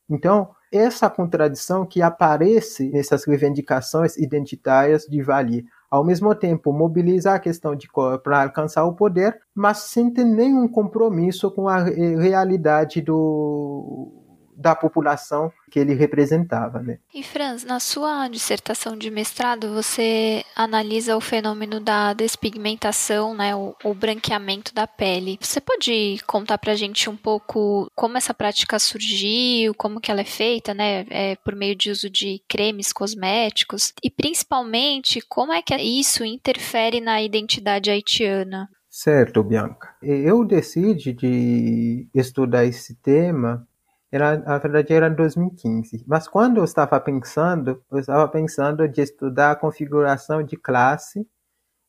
Então, 0.10 0.50
essa 0.72 1.10
contradição 1.10 1.86
que 1.86 2.02
aparece 2.02 2.90
nessas 2.90 3.26
reivindicações 3.26 4.18
identitárias 4.18 5.04
de 5.06 5.22
Valier. 5.22 5.64
Ao 5.90 6.04
mesmo 6.04 6.34
tempo, 6.36 6.72
mobilizar 6.72 7.36
a 7.36 7.40
questão 7.40 7.76
de 7.76 7.88
para 8.24 8.44
alcançar 8.44 8.86
o 8.86 8.94
poder, 8.94 9.40
mas 9.56 9.78
sem 9.80 10.12
ter 10.14 10.24
nenhum 10.24 10.68
compromisso 10.68 11.50
com 11.50 11.68
a 11.68 11.84
realidade 11.84 13.02
do, 13.02 14.29
da 14.60 14.76
população 14.76 15.52
que 15.72 15.80
ele 15.80 15.94
representava. 15.94 16.82
Né? 16.82 17.00
E 17.14 17.24
Franz, 17.24 17.64
na 17.64 17.80
sua 17.80 18.28
dissertação 18.28 18.98
de 18.98 19.10
mestrado, 19.10 19.74
você 19.74 20.44
analisa 20.56 21.16
o 21.16 21.22
fenômeno 21.22 21.80
da 21.80 22.14
despigmentação, 22.14 23.34
né, 23.34 23.56
o, 23.56 23.74
o 23.84 23.94
branqueamento 23.94 24.74
da 24.76 24.86
pele. 24.86 25.40
Você 25.40 25.62
pode 25.62 26.18
contar 26.28 26.58
para 26.58 26.74
a 26.74 26.76
gente 26.76 27.10
um 27.10 27.16
pouco 27.16 27.90
como 27.96 28.18
essa 28.18 28.34
prática 28.34 28.78
surgiu, 28.78 29.74
como 29.76 30.02
que 30.02 30.12
ela 30.12 30.22
é 30.22 30.26
feita, 30.26 30.74
né, 30.74 31.06
é, 31.10 31.36
por 31.38 31.56
meio 31.56 31.76
de 31.76 31.90
uso 31.90 32.10
de 32.10 32.42
cremes 32.50 32.92
cosméticos 32.92 33.94
e 34.04 34.10
principalmente 34.10 35.22
como 35.22 35.54
é 35.54 35.62
que 35.62 35.76
isso 35.78 36.26
interfere 36.26 37.00
na 37.00 37.22
identidade 37.22 37.90
haitiana? 37.90 38.70
Certo, 38.90 39.44
Bianca. 39.44 39.96
Eu 40.02 40.44
decidi 40.44 41.14
de 41.14 42.10
estudar 42.14 42.66
esse 42.66 42.96
tema 42.96 43.66
era, 44.12 44.38
na 44.38 44.58
verdade 44.58 44.94
era 44.94 45.10
2015. 45.10 46.04
Mas 46.08 46.28
quando 46.28 46.58
eu 46.58 46.64
estava 46.64 47.00
pensando, 47.00 47.84
eu 47.92 48.00
estava 48.00 48.28
pensando 48.28 48.88
de 48.88 49.02
estudar 49.02 49.52
a 49.52 49.56
configuração 49.56 50.44
de 50.44 50.58
classe 50.58 51.28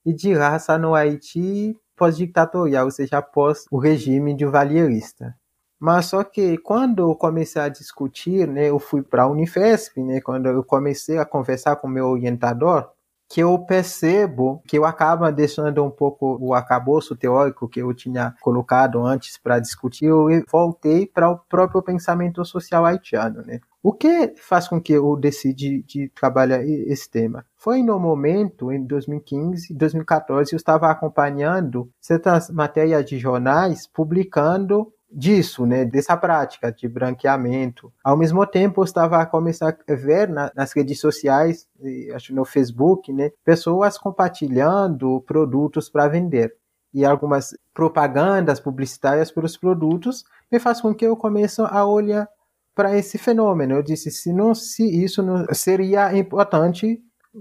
e 0.05 0.13
de 0.13 0.33
raça 0.35 0.79
no 0.79 0.95
Haiti 0.95 1.77
pós-ditatorial, 1.97 2.87
ou 2.87 2.91
seja, 2.91 3.19
após 3.19 3.67
o 3.71 3.79
regime 3.79 4.35
de 4.35 4.47
valierista. 4.47 5.37
Mas 5.79 6.07
só 6.07 6.25
que 6.25 6.59
quando 6.59 7.01
eu 7.11 7.15
comecei 7.15 7.61
a 7.61 7.69
discutir, 7.69 8.47
né, 8.49 8.71
eu 8.71 8.79
fui 8.79 9.03
para 9.03 9.25
a 9.25 9.29
Unifesp, 9.29 10.03
né, 10.03 10.21
quando 10.21 10.47
eu 10.47 10.65
comecei 10.65 11.19
a 11.19 11.27
conversar 11.27 11.77
com 11.77 11.89
meu 11.89 12.07
orientador, 12.07 12.91
que 13.31 13.41
eu 13.41 13.57
percebo 13.61 14.61
que 14.67 14.77
eu 14.77 14.85
acabo 14.85 15.31
deixando 15.31 15.85
um 15.85 15.91
pouco 15.91 16.37
o 16.41 16.53
acabouço 16.53 17.15
teórico 17.15 17.69
que 17.69 17.81
eu 17.81 17.95
tinha 17.95 18.35
colocado 18.41 19.07
antes 19.07 19.39
para 19.39 19.61
discutir, 19.61 20.07
eu 20.07 20.27
voltei 20.51 21.07
para 21.07 21.31
o 21.31 21.39
próprio 21.39 21.81
pensamento 21.81 22.45
social 22.45 22.85
haitiano, 22.85 23.43
né? 23.47 23.61
O 23.81 23.93
que 23.93 24.35
faz 24.37 24.67
com 24.67 24.81
que 24.81 24.93
eu 24.93 25.17
decidi 25.17 25.83
de 25.85 26.09
trabalhar 26.09 26.63
esse 26.65 27.09
tema? 27.09 27.47
Foi 27.57 27.83
no 27.83 27.99
momento, 28.01 28.73
em 28.73 28.85
2015, 28.85 29.73
2014, 29.75 30.53
eu 30.53 30.57
estava 30.57 30.91
acompanhando 30.91 31.89
certas 32.01 32.51
matérias 32.51 33.05
de 33.07 33.17
jornais 33.17 33.87
publicando 33.87 34.93
disso, 35.11 35.67
né, 35.67 35.85
dessa 35.85 36.17
prática 36.17 36.71
de 36.71 36.89
branqueamento. 36.89 37.93
Ao 38.05 38.17
mesmo 38.17 38.47
tempo, 38.47 38.81
eu 38.81 38.85
estava 38.85 39.19
a 39.21 39.27
começar 39.27 39.77
a 39.89 39.95
ver 39.95 40.29
na, 40.29 40.53
nas 40.55 40.73
redes 40.73 41.01
sociais, 41.01 41.67
acho 42.15 42.35
no 42.35 42.45
Facebook, 42.45 43.13
né, 43.13 43.31
pessoas 43.45 43.99
compartilhando 43.99 45.21
produtos 45.23 45.89
para 45.91 46.09
vender. 46.09 46.55
e 46.93 47.05
algumas 47.05 47.57
propagandas 47.73 48.59
publicitárias 48.61 49.31
pelos 49.31 49.57
produtos, 49.57 50.25
me 50.51 50.59
faz 50.59 50.81
com 50.81 50.93
que 50.95 51.07
eu 51.07 51.17
comece 51.17 51.61
a 51.63 51.87
olhar 51.87 52.29
para 52.75 52.97
esse 52.97 53.17
fenômeno. 53.19 53.75
Eu 53.75 53.83
disse, 53.83 54.11
se 54.11 54.33
não 54.33 54.55
se 54.55 54.85
isso 54.85 55.23
não 55.23 55.47
seria 55.53 56.17
importante 56.17 57.01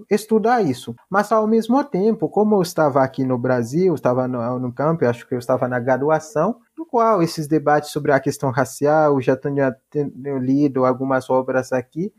estudar 0.09 0.61
isso. 0.61 0.95
Mas 1.09 1.31
ao 1.31 1.47
mesmo 1.47 1.83
tempo, 1.83 2.29
como 2.29 2.55
eu 2.55 2.61
estava 2.61 3.03
aqui 3.03 3.23
no 3.23 3.37
Brasil, 3.37 3.93
estava 3.95 4.27
no, 4.27 4.59
no 4.59 4.71
campo, 4.71 5.05
acho 5.05 5.27
que 5.27 5.33
eu 5.33 5.39
estava 5.39 5.67
na 5.67 5.79
graduação, 5.79 6.57
no 6.79 6.85
qual 6.85 7.21
esses 7.21 7.45
debates 7.45 7.91
sobre 7.91 8.13
a 8.13 8.19
questão 8.21 8.51
racial, 8.51 9.19
já 9.19 9.35
tinha, 9.35 9.75
tinha 9.91 10.39
lido 10.39 10.85
algumas 10.85 11.29
obras 11.29 11.73
aqui, 11.73 12.13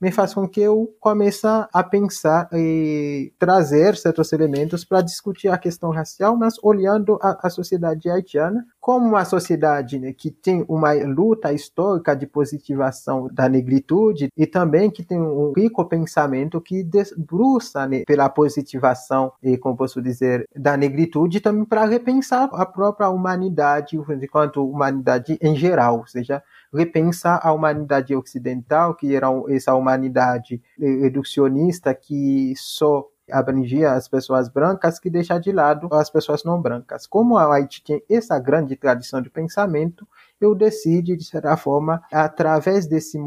me 0.00 0.12
faz 0.12 0.32
com 0.32 0.48
que 0.48 0.60
eu 0.60 0.94
comece 1.00 1.46
a 1.46 1.82
pensar 1.82 2.48
e 2.52 3.32
trazer 3.38 3.96
certos 3.96 4.32
elementos 4.32 4.84
para 4.84 5.00
discutir 5.00 5.48
a 5.48 5.58
questão 5.58 5.90
racial, 5.90 6.36
mas 6.36 6.54
olhando 6.62 7.18
a, 7.20 7.46
a 7.46 7.50
sociedade 7.50 8.08
haitiana 8.08 8.64
como 8.84 9.08
uma 9.08 9.24
sociedade 9.24 9.98
né, 9.98 10.12
que 10.12 10.30
tem 10.30 10.62
uma 10.68 10.92
luta 10.92 11.50
histórica 11.54 12.14
de 12.14 12.26
positivação 12.26 13.30
da 13.32 13.48
negritude 13.48 14.28
e 14.36 14.46
também 14.46 14.90
que 14.90 15.02
tem 15.02 15.18
um 15.18 15.54
rico 15.56 15.82
pensamento 15.86 16.60
que 16.60 16.84
debruça 16.84 17.88
né, 17.88 18.02
pela 18.06 18.28
positivação 18.28 19.32
e 19.42 19.56
como 19.56 19.74
posso 19.74 20.02
dizer 20.02 20.46
da 20.54 20.76
negritude 20.76 21.40
também 21.40 21.64
para 21.64 21.86
repensar 21.86 22.50
a 22.52 22.66
própria 22.66 23.08
humanidade 23.08 23.96
enquanto 23.96 24.62
humanidade 24.62 25.38
em 25.40 25.56
geral, 25.56 26.00
ou 26.00 26.06
seja, 26.06 26.42
repensar 26.70 27.40
a 27.42 27.54
humanidade 27.54 28.14
ocidental, 28.14 28.94
que 28.94 29.16
era 29.16 29.28
essa 29.48 29.74
humanidade 29.74 30.60
reducionista 30.78 31.94
que 31.94 32.52
só 32.54 33.08
abrangia 33.30 33.92
as 33.92 34.08
pessoas 34.08 34.48
brancas, 34.48 34.98
que 34.98 35.10
deixa 35.10 35.38
de 35.38 35.52
lado 35.52 35.88
as 35.92 36.10
pessoas 36.10 36.44
não 36.44 36.60
brancas. 36.60 37.06
Como 37.06 37.36
a 37.36 37.54
Haiti 37.54 37.82
tem 37.82 38.02
essa 38.08 38.38
grande 38.38 38.76
tradição 38.76 39.20
de 39.20 39.30
pensamento, 39.30 40.06
eu 40.40 40.54
decidi, 40.54 41.16
de 41.16 41.24
certa 41.24 41.56
forma, 41.56 42.02
através 42.12 42.86
desse 42.86 43.18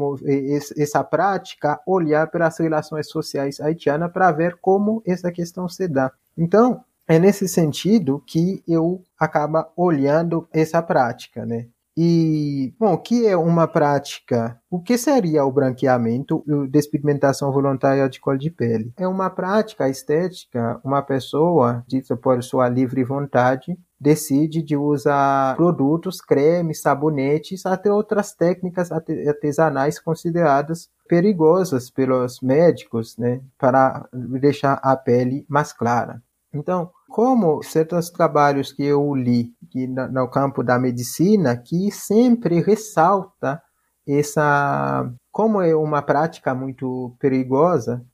essa 0.76 1.02
prática, 1.02 1.80
olhar 1.86 2.30
para 2.30 2.46
as 2.46 2.58
relações 2.58 3.08
sociais 3.08 3.60
haitianas 3.60 4.12
para 4.12 4.30
ver 4.30 4.56
como 4.60 5.02
essa 5.06 5.32
questão 5.32 5.68
se 5.68 5.88
dá. 5.88 6.12
Então, 6.36 6.84
é 7.06 7.18
nesse 7.18 7.48
sentido 7.48 8.22
que 8.26 8.62
eu 8.68 9.02
acaba 9.18 9.70
olhando 9.74 10.46
essa 10.52 10.82
prática, 10.82 11.46
né? 11.46 11.66
E, 12.00 12.72
bom, 12.78 12.92
o 12.92 12.98
que 12.98 13.26
é 13.26 13.36
uma 13.36 13.66
prática? 13.66 14.56
O 14.70 14.80
que 14.80 14.96
seria 14.96 15.44
o 15.44 15.50
branqueamento 15.50 16.44
e 16.46 16.68
despigmentação 16.68 17.50
voluntária 17.50 18.08
de 18.08 18.20
cor 18.20 18.38
de 18.38 18.52
pele? 18.52 18.92
É 18.96 19.08
uma 19.08 19.28
prática 19.28 19.88
estética, 19.88 20.80
uma 20.84 21.02
pessoa, 21.02 21.84
dita 21.88 22.16
por 22.16 22.40
sua 22.40 22.68
livre 22.68 23.02
vontade, 23.02 23.76
decide 24.00 24.62
de 24.62 24.76
usar 24.76 25.56
produtos, 25.56 26.20
cremes, 26.20 26.82
sabonetes, 26.82 27.66
até 27.66 27.92
outras 27.92 28.32
técnicas 28.32 28.92
artesanais 28.92 29.98
consideradas 29.98 30.88
perigosas 31.08 31.90
pelos 31.90 32.40
médicos, 32.40 33.18
né, 33.18 33.40
para 33.58 34.08
deixar 34.12 34.74
a 34.84 34.96
pele 34.96 35.44
mais 35.48 35.72
clara. 35.72 36.22
Então, 36.54 36.92
como 37.08 37.62
certos 37.62 38.10
trabalhos 38.10 38.72
que 38.72 38.84
eu 38.84 39.14
li 39.14 39.54
que 39.70 39.86
no, 39.86 40.28
campo 40.28 40.62
da 40.62 40.78
medicina, 40.78 41.56
que 41.56 41.90
sempre 41.90 42.60
ressalta 42.60 43.62
essa 44.06 45.10
como 45.30 45.60
é 45.60 45.74
uma 45.74 46.02
prática 46.02 46.54
muito 46.54 47.14
perigosa 47.18 48.04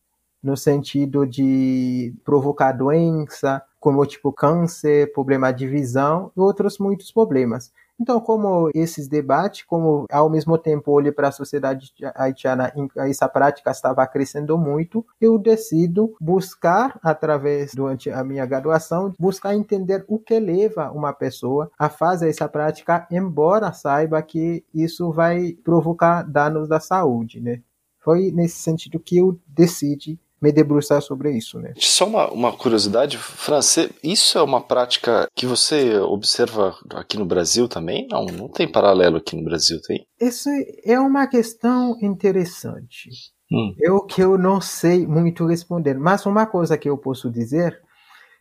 no 0.43 0.57
sentido 0.57 1.27
de 1.27 2.15
provocar 2.25 2.73
doença, 2.73 3.63
como 3.81 4.05
tipo 4.05 4.33
câncer, 4.33 5.13
problema 5.13 5.53
de 5.53 5.67
visão 5.67 6.31
e 6.37 6.41
outros 6.41 6.79
muitos 6.79 7.11
problemas. 7.11 7.73
Então, 8.01 8.21
como 8.21 8.71
esses 8.75 9.07
debates, 9.07 9.65
como 9.65 10.05
ao 10.11 10.29
mesmo 10.29 10.59
tempo 10.59 10.91
olho 10.91 11.13
para 11.13 11.29
a 11.29 11.33
sociedade 11.33 11.93
haitiana, 12.15 12.73
essa 12.97 13.29
prática 13.29 13.71
estava 13.71 14.07
crescendo 14.07 14.59
muito, 14.59 15.07
eu 15.21 15.39
decido 15.39 16.15
buscar, 16.21 16.99
através 17.03 17.73
durante 17.75 18.11
a 18.11 18.25
minha 18.25 18.45
graduação, 18.45 19.13
buscar 19.19 19.55
entender 19.55 20.05
o 20.09 20.19
que 20.19 20.39
leva 20.41 20.91
uma 20.91 21.13
pessoa 21.13 21.71
a 21.79 21.89
fazer 21.89 22.29
essa 22.29 22.49
prática, 22.49 23.07
embora 23.11 23.73
saiba 23.73 24.21
que 24.23 24.65
isso 24.75 25.13
vai 25.13 25.53
provocar 25.65 26.23
danos 26.23 26.69
da 26.69 26.81
saúde, 26.81 27.41
né? 27.41 27.63
Foi 28.01 28.31
nesse 28.33 28.57
sentido 28.57 29.01
que 29.01 29.17
eu 29.19 29.39
decidi 29.47 30.19
me 30.45 30.53
debruçar 30.53 31.01
sobre 31.01 31.33
isso, 31.33 31.59
né? 31.59 31.73
Só 31.79 32.07
uma, 32.07 32.31
uma 32.31 32.53
curiosidade, 32.53 33.17
Fran, 33.17 33.61
isso 34.03 34.37
é 34.37 34.43
uma 34.43 34.61
prática 34.61 35.27
que 35.35 35.47
você 35.47 35.97
observa 35.97 36.77
aqui 36.91 37.17
no 37.17 37.25
Brasil 37.25 37.67
também? 37.67 38.07
Não, 38.11 38.27
não 38.27 38.49
tem 38.49 38.71
paralelo 38.71 39.17
aqui 39.17 39.35
no 39.35 39.43
Brasil, 39.43 39.81
tem? 39.81 40.07
Isso 40.21 40.51
é 40.85 41.01
uma 41.01 41.27
questão 41.27 41.97
interessante. 42.03 43.09
Hum. 43.51 43.75
Eu 43.81 44.05
que 44.05 44.21
eu 44.21 44.37
não 44.37 44.61
sei 44.61 45.07
muito 45.07 45.47
responder, 45.47 45.99
mas 45.99 46.27
uma 46.27 46.47
coisa 46.47 46.77
que 46.77 46.89
eu 46.89 46.99
posso 46.99 47.31
dizer 47.31 47.81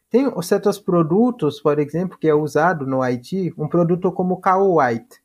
tem 0.09 0.29
certos 0.41 0.77
produtos, 0.77 1.59
por 1.61 1.79
exemplo, 1.79 2.17
que 2.19 2.27
é 2.27 2.35
usado 2.35 2.85
no 2.85 3.01
Haiti, 3.01 3.53
um 3.57 3.67
produto 3.67 4.11
como 4.11 4.41
Cow 4.41 4.77
White, 4.77 5.21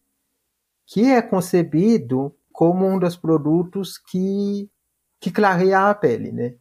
que 0.87 1.03
é 1.11 1.21
concebido 1.21 2.35
como 2.53 2.87
um 2.87 2.99
dos 2.99 3.17
produtos 3.17 3.99
que 3.99 4.71
que 5.21 5.31
clareia 5.31 5.91
a 5.91 5.95
pele, 5.95 6.31
né? 6.33 6.55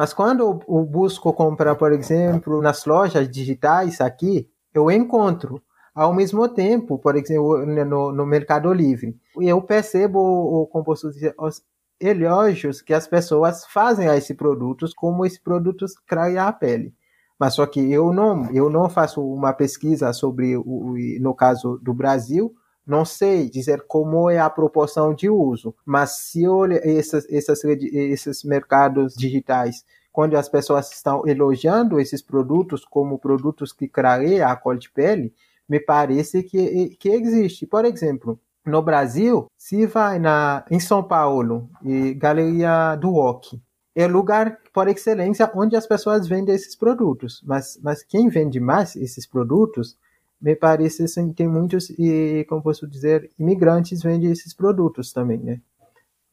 Mas 0.00 0.14
quando 0.14 0.62
eu 0.66 0.82
busco 0.86 1.30
comprar, 1.30 1.74
por 1.74 1.92
exemplo, 1.92 2.62
nas 2.62 2.86
lojas 2.86 3.28
digitais 3.28 4.00
aqui, 4.00 4.48
eu 4.72 4.90
encontro 4.90 5.62
ao 5.94 6.14
mesmo 6.14 6.48
tempo, 6.48 6.98
por 6.98 7.16
exemplo, 7.16 7.66
no, 7.66 8.10
no 8.10 8.24
Mercado 8.24 8.72
Livre, 8.72 9.14
eu 9.38 9.60
percebo, 9.60 10.66
como 10.72 10.86
posso 10.86 11.10
dizer, 11.10 11.34
os 11.38 11.62
elogios 12.00 12.80
que 12.80 12.94
as 12.94 13.06
pessoas 13.06 13.66
fazem 13.66 14.08
a 14.08 14.16
esses 14.16 14.34
produtos, 14.34 14.94
como 14.94 15.26
esses 15.26 15.38
produtos 15.38 15.92
clareiam 16.08 16.48
a 16.48 16.52
pele. 16.54 16.94
Mas 17.38 17.52
só 17.52 17.66
que 17.66 17.92
eu 17.92 18.10
não, 18.10 18.50
eu 18.52 18.70
não 18.70 18.88
faço 18.88 19.22
uma 19.22 19.52
pesquisa 19.52 20.14
sobre, 20.14 20.56
o, 20.56 20.94
no 21.20 21.34
caso 21.34 21.78
do 21.82 21.92
Brasil, 21.92 22.54
não 22.90 23.04
sei 23.04 23.48
dizer 23.48 23.84
como 23.86 24.28
é 24.28 24.40
a 24.40 24.50
proporção 24.50 25.14
de 25.14 25.30
uso, 25.30 25.72
mas 25.86 26.18
se 26.18 26.46
olha 26.48 26.80
esses, 26.84 27.24
esses, 27.30 27.64
esses 27.64 28.42
mercados 28.42 29.14
digitais, 29.14 29.84
quando 30.10 30.36
as 30.36 30.48
pessoas 30.48 30.92
estão 30.92 31.24
elogiando 31.24 32.00
esses 32.00 32.20
produtos 32.20 32.84
como 32.84 33.16
produtos 33.16 33.72
que 33.72 33.86
clareiam 33.86 34.50
a 34.50 34.56
cor 34.56 34.76
de 34.76 34.90
pele, 34.90 35.32
me 35.68 35.78
parece 35.78 36.42
que, 36.42 36.96
que 36.98 37.10
existe. 37.10 37.64
Por 37.64 37.84
exemplo, 37.84 38.40
no 38.66 38.82
Brasil, 38.82 39.46
se 39.56 39.86
vai 39.86 40.18
na, 40.18 40.64
em 40.68 40.80
São 40.80 41.00
Paulo, 41.00 41.70
Galeria 42.16 42.96
do 42.96 43.10
Rock, 43.10 43.62
é 43.94 44.08
lugar 44.08 44.58
por 44.72 44.88
excelência 44.88 45.48
onde 45.54 45.76
as 45.76 45.86
pessoas 45.86 46.26
vendem 46.26 46.56
esses 46.56 46.74
produtos. 46.74 47.40
Mas, 47.46 47.78
mas 47.82 48.02
quem 48.02 48.28
vende 48.28 48.58
mais 48.58 48.96
esses 48.96 49.28
produtos 49.28 49.96
me 50.40 50.56
parece 50.56 51.04
assim, 51.04 51.32
tem 51.32 51.46
muitos, 51.46 51.90
e, 51.90 52.44
como 52.48 52.62
posso 52.62 52.86
dizer, 52.86 53.30
imigrantes 53.38 54.02
vendem 54.02 54.30
esses 54.30 54.54
produtos 54.54 55.12
também, 55.12 55.38
né? 55.38 55.60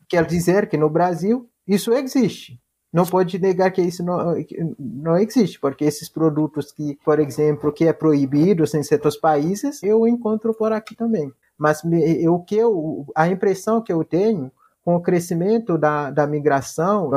Quer 0.07 0.25
dizer 0.25 0.69
que 0.69 0.77
no 0.77 0.89
Brasil 0.89 1.49
isso 1.67 1.91
existe. 1.91 2.59
Não 2.91 3.05
pode 3.05 3.37
negar 3.37 3.69
que 3.71 3.81
isso 3.81 4.03
não, 4.03 4.33
não 4.79 5.17
existe, 5.17 5.59
porque 5.59 5.83
esses 5.83 6.07
produtos 6.07 6.71
que, 6.71 6.97
por 7.03 7.19
exemplo, 7.19 7.73
que 7.73 7.85
é 7.85 7.91
proibido 7.91 8.63
em 8.63 8.83
certos 8.83 9.17
países, 9.17 9.83
eu 9.83 10.07
encontro 10.07 10.53
por 10.53 10.71
aqui 10.71 10.95
também. 10.95 11.31
Mas 11.57 11.81
o 11.83 12.39
que 12.39 12.55
eu, 12.55 13.05
a 13.13 13.27
impressão 13.27 13.81
que 13.81 13.91
eu 13.91 14.03
tenho 14.05 14.51
com 14.85 14.95
o 14.95 15.01
crescimento 15.01 15.77
da, 15.77 16.09
da 16.09 16.25
migração 16.25 17.11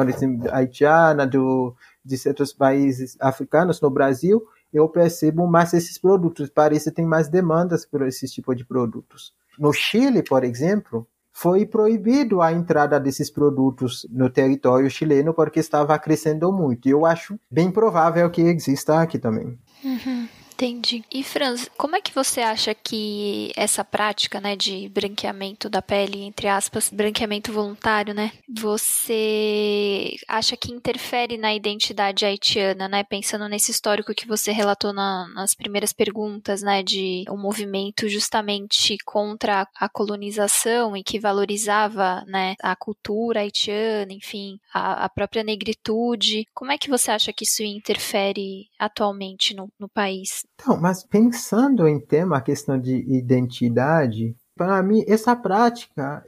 haitiana, 0.50 1.24
do, 1.24 1.72
de 2.04 2.18
certos 2.18 2.52
países 2.52 3.16
africanos 3.20 3.80
no 3.80 3.88
Brasil, 3.88 4.42
eu 4.72 4.88
percebo 4.88 5.46
mais 5.46 5.72
esses 5.72 5.98
produtos. 5.98 6.48
Parece 6.48 6.90
que 6.90 6.96
tem 6.96 7.06
mais 7.06 7.28
demandas 7.28 7.84
por 7.84 8.02
esse 8.06 8.26
tipo 8.26 8.54
de 8.54 8.64
produtos. 8.64 9.32
No 9.58 9.72
Chile, 9.72 10.22
por 10.22 10.44
exemplo, 10.44 11.06
foi 11.32 11.64
proibido 11.64 12.42
a 12.42 12.52
entrada 12.52 12.98
desses 12.98 13.30
produtos 13.30 14.06
no 14.10 14.28
território 14.28 14.90
chileno 14.90 15.32
porque 15.32 15.60
estava 15.60 15.98
crescendo 15.98 16.52
muito. 16.52 16.88
Eu 16.88 17.06
acho 17.06 17.38
bem 17.50 17.70
provável 17.70 18.30
que 18.30 18.42
exista 18.42 19.00
aqui 19.00 19.18
também. 19.18 19.58
Uhum. 19.84 20.28
Entendi. 20.60 21.02
E 21.10 21.24
Franz, 21.24 21.70
como 21.74 21.96
é 21.96 22.02
que 22.02 22.14
você 22.14 22.42
acha 22.42 22.74
que 22.74 23.50
essa 23.56 23.82
prática, 23.82 24.42
né, 24.42 24.54
de 24.54 24.90
branqueamento 24.90 25.70
da 25.70 25.80
pele, 25.80 26.20
entre 26.22 26.48
aspas, 26.48 26.90
branqueamento 26.90 27.50
voluntário, 27.50 28.12
né, 28.12 28.30
você 28.46 30.16
acha 30.28 30.58
que 30.58 30.70
interfere 30.70 31.38
na 31.38 31.54
identidade 31.54 32.26
haitiana, 32.26 32.88
né, 32.88 33.02
pensando 33.02 33.48
nesse 33.48 33.70
histórico 33.70 34.14
que 34.14 34.28
você 34.28 34.52
relatou 34.52 34.92
na, 34.92 35.26
nas 35.28 35.54
primeiras 35.54 35.94
perguntas, 35.94 36.60
né, 36.60 36.82
de 36.82 37.24
um 37.30 37.38
movimento 37.38 38.06
justamente 38.06 38.98
contra 39.06 39.66
a 39.74 39.88
colonização 39.88 40.94
e 40.94 41.02
que 41.02 41.18
valorizava, 41.18 42.22
né, 42.26 42.54
a 42.60 42.76
cultura 42.76 43.40
haitiana, 43.40 44.12
enfim, 44.12 44.58
a, 44.74 45.06
a 45.06 45.08
própria 45.08 45.42
negritude. 45.42 46.44
Como 46.52 46.70
é 46.70 46.76
que 46.76 46.90
você 46.90 47.10
acha 47.10 47.32
que 47.32 47.44
isso 47.44 47.62
interfere 47.62 48.68
atualmente 48.78 49.54
no, 49.54 49.72
no 49.80 49.88
país? 49.88 50.44
Então, 50.62 50.78
mas 50.78 51.02
pensando 51.02 51.88
em 51.88 51.98
tema, 51.98 52.36
a 52.36 52.40
questão 52.40 52.78
de 52.78 52.94
identidade, 53.08 54.36
para 54.54 54.82
mim, 54.82 55.02
essa 55.08 55.34
prática 55.34 56.22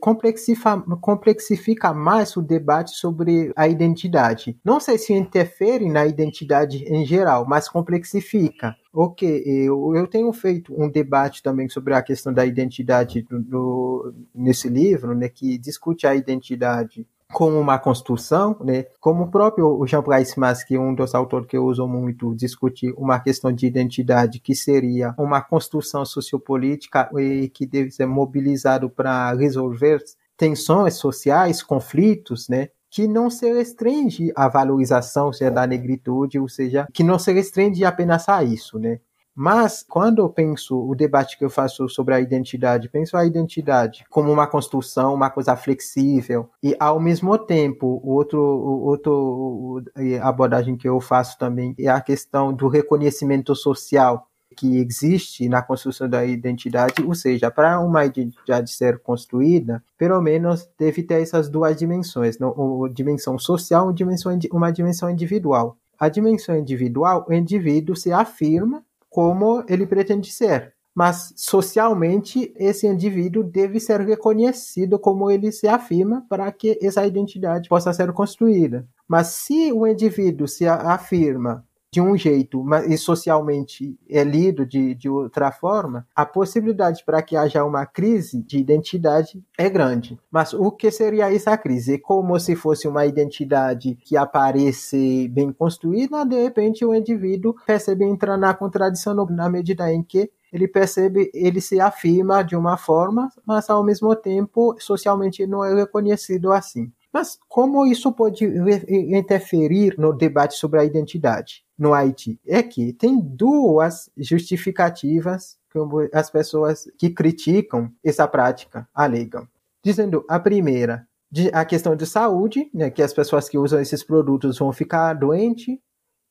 complexifica, 0.00 0.82
complexifica, 1.00 1.94
mais 1.94 2.36
o 2.36 2.42
debate 2.42 2.90
sobre 2.90 3.50
a 3.56 3.66
identidade. 3.66 4.58
Não 4.62 4.78
sei 4.78 4.98
se 4.98 5.14
interfere 5.14 5.88
na 5.88 6.04
identidade 6.04 6.84
em 6.84 7.06
geral, 7.06 7.46
mas 7.48 7.70
complexifica. 7.70 8.76
Ok, 8.92 9.42
eu, 9.46 9.96
eu 9.96 10.06
tenho 10.06 10.30
feito 10.30 10.74
um 10.78 10.90
debate 10.90 11.42
também 11.42 11.68
sobre 11.70 11.94
a 11.94 12.02
questão 12.02 12.34
da 12.34 12.44
identidade 12.44 13.22
do, 13.22 13.40
do, 13.40 14.14
nesse 14.34 14.68
livro, 14.68 15.14
né, 15.14 15.30
que 15.30 15.56
discute 15.56 16.06
a 16.06 16.14
identidade 16.14 17.06
como 17.32 17.58
uma 17.58 17.78
construção, 17.78 18.56
né? 18.60 18.86
Como 19.00 19.24
o 19.24 19.30
próprio 19.30 19.84
Jean 19.86 20.02
Bryce 20.02 20.38
Mas, 20.38 20.64
que 20.64 20.74
é 20.74 20.80
um 20.80 20.94
dos 20.94 21.14
autores 21.14 21.46
que 21.46 21.56
eu 21.56 21.64
uso 21.64 21.86
muito, 21.86 22.34
discute 22.34 22.92
uma 22.96 23.20
questão 23.20 23.52
de 23.52 23.66
identidade 23.66 24.40
que 24.40 24.54
seria 24.54 25.14
uma 25.18 25.40
construção 25.40 26.04
sociopolítica 26.04 27.10
e 27.18 27.48
que 27.48 27.66
deve 27.66 27.90
ser 27.90 28.06
mobilizado 28.06 28.90
para 28.90 29.32
resolver 29.34 30.02
tensões 30.36 30.94
sociais, 30.94 31.62
conflitos, 31.62 32.48
né? 32.48 32.68
que 32.90 33.06
não 33.06 33.30
se 33.30 33.50
restringe 33.52 34.32
à 34.34 34.48
valorização 34.48 35.32
seja, 35.32 35.50
da 35.50 35.66
negritude, 35.66 36.40
ou 36.40 36.48
seja, 36.48 36.88
que 36.92 37.04
não 37.04 37.18
se 37.18 37.32
restringe 37.32 37.84
apenas 37.84 38.28
a 38.28 38.42
isso, 38.42 38.78
né? 38.78 38.98
Mas, 39.42 39.82
quando 39.88 40.18
eu 40.18 40.28
penso 40.28 40.78
o 40.78 40.94
debate 40.94 41.38
que 41.38 41.42
eu 41.42 41.48
faço 41.48 41.88
sobre 41.88 42.12
a 42.12 42.20
identidade, 42.20 42.90
penso 42.90 43.16
a 43.16 43.24
identidade 43.24 44.04
como 44.10 44.30
uma 44.30 44.46
construção, 44.46 45.14
uma 45.14 45.30
coisa 45.30 45.56
flexível, 45.56 46.50
e 46.62 46.76
ao 46.78 47.00
mesmo 47.00 47.38
tempo, 47.38 48.02
o 48.04 48.10
outro, 48.10 48.38
o 48.38 48.84
outro 48.84 49.82
abordagem 50.20 50.76
que 50.76 50.86
eu 50.86 51.00
faço 51.00 51.38
também 51.38 51.74
é 51.78 51.88
a 51.88 52.02
questão 52.02 52.52
do 52.52 52.68
reconhecimento 52.68 53.54
social 53.54 54.26
que 54.54 54.76
existe 54.76 55.48
na 55.48 55.62
construção 55.62 56.06
da 56.06 56.22
identidade, 56.22 57.02
ou 57.02 57.14
seja, 57.14 57.50
para 57.50 57.80
uma 57.80 58.04
identidade 58.04 58.70
ser 58.70 58.98
construída, 58.98 59.82
pelo 59.96 60.20
menos 60.20 60.68
deve 60.78 61.02
ter 61.02 61.22
essas 61.22 61.48
duas 61.48 61.74
dimensões, 61.74 62.36
uma 62.38 62.90
dimensão 62.90 63.38
social 63.38 63.90
e 63.90 64.48
uma 64.52 64.70
dimensão 64.70 65.08
individual. 65.08 65.78
A 65.98 66.10
dimensão 66.10 66.54
individual, 66.58 67.24
o 67.26 67.32
indivíduo 67.32 67.96
se 67.96 68.12
afirma 68.12 68.82
como 69.10 69.64
ele 69.68 69.86
pretende 69.86 70.32
ser. 70.32 70.72
Mas 70.94 71.32
socialmente, 71.36 72.52
esse 72.56 72.86
indivíduo 72.86 73.44
deve 73.44 73.78
ser 73.78 74.00
reconhecido 74.00 74.98
como 74.98 75.30
ele 75.30 75.52
se 75.52 75.68
afirma 75.68 76.24
para 76.28 76.50
que 76.50 76.78
essa 76.82 77.06
identidade 77.06 77.68
possa 77.68 77.92
ser 77.92 78.12
construída. 78.12 78.86
Mas 79.06 79.28
se 79.28 79.72
o 79.72 79.86
indivíduo 79.86 80.48
se 80.48 80.66
afirma 80.66 81.64
de 81.92 82.00
um 82.00 82.16
jeito 82.16 82.62
mas, 82.62 82.86
e 82.86 82.96
socialmente 82.96 83.98
é 84.08 84.22
lido 84.22 84.64
de, 84.64 84.94
de 84.94 85.08
outra 85.08 85.50
forma, 85.50 86.06
a 86.14 86.24
possibilidade 86.24 87.04
para 87.04 87.20
que 87.22 87.36
haja 87.36 87.64
uma 87.64 87.84
crise 87.84 88.42
de 88.42 88.58
identidade 88.58 89.42
é 89.58 89.68
grande. 89.68 90.18
Mas 90.30 90.52
o 90.52 90.70
que 90.70 90.90
seria 90.90 91.32
essa 91.34 91.56
crise? 91.58 91.94
É 91.94 91.98
como 91.98 92.38
se 92.38 92.54
fosse 92.54 92.86
uma 92.86 93.04
identidade 93.06 93.96
que 94.04 94.16
aparece 94.16 95.28
bem 95.28 95.52
construída, 95.52 96.24
de 96.24 96.40
repente 96.40 96.84
o 96.84 96.94
indivíduo 96.94 97.54
percebe 97.66 98.04
entrar 98.04 98.36
na 98.36 98.54
contradição 98.54 99.14
na 99.26 99.48
medida 99.48 99.92
em 99.92 100.02
que 100.02 100.30
ele 100.52 100.66
percebe, 100.66 101.30
ele 101.32 101.60
se 101.60 101.80
afirma 101.80 102.42
de 102.42 102.56
uma 102.56 102.76
forma, 102.76 103.28
mas 103.46 103.70
ao 103.70 103.84
mesmo 103.84 104.14
tempo 104.16 104.74
socialmente 104.78 105.46
não 105.46 105.64
é 105.64 105.74
reconhecido 105.74 106.52
assim. 106.52 106.90
Mas 107.12 107.38
como 107.48 107.86
isso 107.86 108.12
pode 108.12 108.44
interferir 108.88 109.96
no 109.98 110.12
debate 110.12 110.54
sobre 110.54 110.80
a 110.80 110.84
identidade 110.84 111.64
no 111.80 111.94
Haiti? 111.94 112.38
É 112.46 112.62
que 112.62 112.92
tem 112.92 113.18
duas 113.18 114.10
justificativas 114.16 115.58
como 115.72 116.08
as 116.12 116.30
pessoas 116.30 116.84
que 116.98 117.10
criticam 117.10 117.90
essa 118.04 118.28
prática 118.28 118.86
alegam. 118.94 119.48
Dizendo 119.82 120.24
a 120.28 120.38
primeira, 120.38 121.08
a 121.52 121.64
questão 121.64 121.96
de 121.96 122.04
saúde, 122.04 122.68
né, 122.74 122.90
que 122.90 123.02
as 123.02 123.14
pessoas 123.14 123.48
que 123.48 123.56
usam 123.56 123.80
esses 123.80 124.04
produtos 124.04 124.58
vão 124.58 124.72
ficar 124.72 125.14
doentes, 125.14 125.78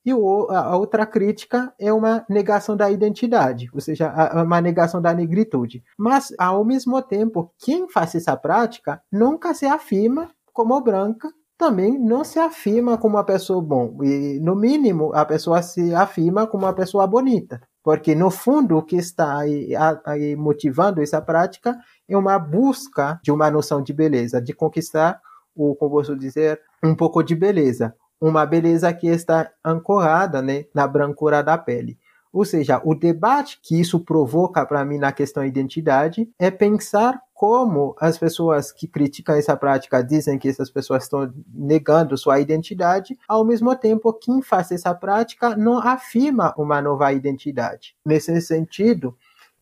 e 0.05 0.11
a 0.11 0.77
outra 0.77 1.05
crítica 1.05 1.73
é 1.77 1.91
uma 1.91 2.25
negação 2.29 2.75
da 2.75 2.89
identidade, 2.89 3.69
ou 3.73 3.81
seja, 3.81 4.13
uma 4.43 4.61
negação 4.61 5.01
da 5.01 5.13
negritude. 5.13 5.83
Mas, 5.97 6.33
ao 6.37 6.63
mesmo 6.63 7.01
tempo, 7.01 7.51
quem 7.59 7.87
faz 7.89 8.15
essa 8.15 8.35
prática 8.37 9.01
nunca 9.11 9.53
se 9.53 9.65
afirma 9.65 10.29
como 10.53 10.79
branca, 10.81 11.29
também 11.59 11.99
não 11.99 12.23
se 12.23 12.39
afirma 12.39 12.97
como 12.97 13.17
uma 13.17 13.23
pessoa 13.25 13.61
bom. 13.61 14.01
E, 14.01 14.39
no 14.39 14.55
mínimo, 14.55 15.13
a 15.13 15.25
pessoa 15.25 15.61
se 15.61 15.93
afirma 15.93 16.47
como 16.47 16.65
uma 16.65 16.73
pessoa 16.73 17.05
bonita. 17.05 17.61
Porque, 17.83 18.15
no 18.15 18.31
fundo, 18.31 18.77
o 18.77 18.81
que 18.81 18.95
está 18.95 19.39
aí, 19.39 19.73
aí 20.05 20.37
motivando 20.37 21.01
essa 21.01 21.21
prática 21.21 21.77
é 22.07 22.15
uma 22.15 22.39
busca 22.39 23.19
de 23.21 23.29
uma 23.29 23.51
noção 23.51 23.83
de 23.83 23.91
beleza, 23.91 24.41
de 24.41 24.53
conquistar, 24.53 25.19
o, 25.53 25.75
como 25.75 25.97
posso 25.97 26.15
dizer, 26.15 26.61
um 26.81 26.95
pouco 26.95 27.21
de 27.21 27.35
beleza. 27.35 27.93
Uma 28.21 28.45
beleza 28.45 28.93
que 28.93 29.07
está 29.07 29.51
ancorada 29.63 30.41
né, 30.41 30.63
na 30.73 30.87
brancura 30.87 31.43
da 31.43 31.57
pele. 31.57 31.99
Ou 32.31 32.45
seja, 32.45 32.81
o 32.85 32.93
debate 32.93 33.59
que 33.61 33.79
isso 33.79 33.99
provoca 33.99 34.65
para 34.65 34.85
mim 34.85 34.97
na 34.97 35.11
questão 35.11 35.43
identidade 35.43 36.29
é 36.37 36.51
pensar 36.51 37.19
como 37.33 37.95
as 37.99 38.17
pessoas 38.17 38.71
que 38.71 38.87
criticam 38.87 39.35
essa 39.35 39.55
prática 39.55 40.03
dizem 40.03 40.37
que 40.37 40.49
essas 40.49 40.69
pessoas 40.69 41.03
estão 41.03 41.33
negando 41.53 42.17
sua 42.17 42.39
identidade, 42.39 43.17
ao 43.27 43.45
mesmo 43.45 43.73
tempo 43.75 44.11
quem 44.11 44.41
faz 44.41 44.71
essa 44.71 44.93
prática 44.93 45.55
não 45.55 45.79
afirma 45.79 46.53
uma 46.57 46.81
nova 46.81 47.11
identidade. 47.13 47.95
Nesse 48.05 48.39
sentido, 48.41 49.15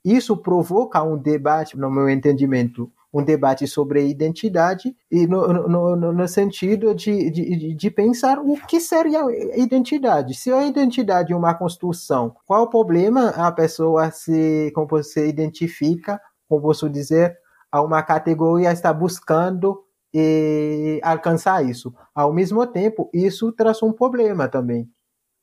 isso 0.04 0.36
provoca 0.36 1.04
um 1.04 1.18
debate, 1.18 1.78
no 1.78 1.92
meu 1.92 2.10
entendimento, 2.10 2.92
um 3.14 3.24
debate 3.24 3.66
sobre 3.68 4.08
identidade 4.08 4.96
e 5.10 5.26
no, 5.26 5.48
no, 5.68 6.14
no 6.14 6.28
sentido 6.28 6.94
de, 6.94 7.30
de, 7.32 7.74
de, 7.74 7.92
pensar 7.92 8.40
o 8.40 8.58
que 8.68 8.80
seria 8.80 9.22
identidade. 9.56 10.34
Se 10.34 10.52
a 10.52 10.66
identidade 10.66 11.32
é 11.32 11.36
uma 11.36 11.54
construção, 11.54 12.36
qual 12.46 12.64
o 12.64 12.70
problema 12.70 13.30
a 13.30 13.52
pessoa 13.52 14.12
se, 14.12 14.72
como 14.76 14.88
você 14.88 15.28
identifica, 15.28 16.20
como 16.48 16.62
posso 16.62 16.90
dizer, 16.90 17.38
a 17.72 17.82
uma 17.82 18.04
categoria 18.04 18.72
está 18.72 18.94
buscando 18.94 19.84
e 20.14 21.00
alcançar 21.04 21.64
isso. 21.66 21.94
Ao 22.14 22.34
mesmo 22.34 22.66
tempo, 22.66 23.10
isso 23.14 23.52
traz 23.52 23.82
um 23.84 23.92
problema 23.92 24.48
também. 24.48 24.90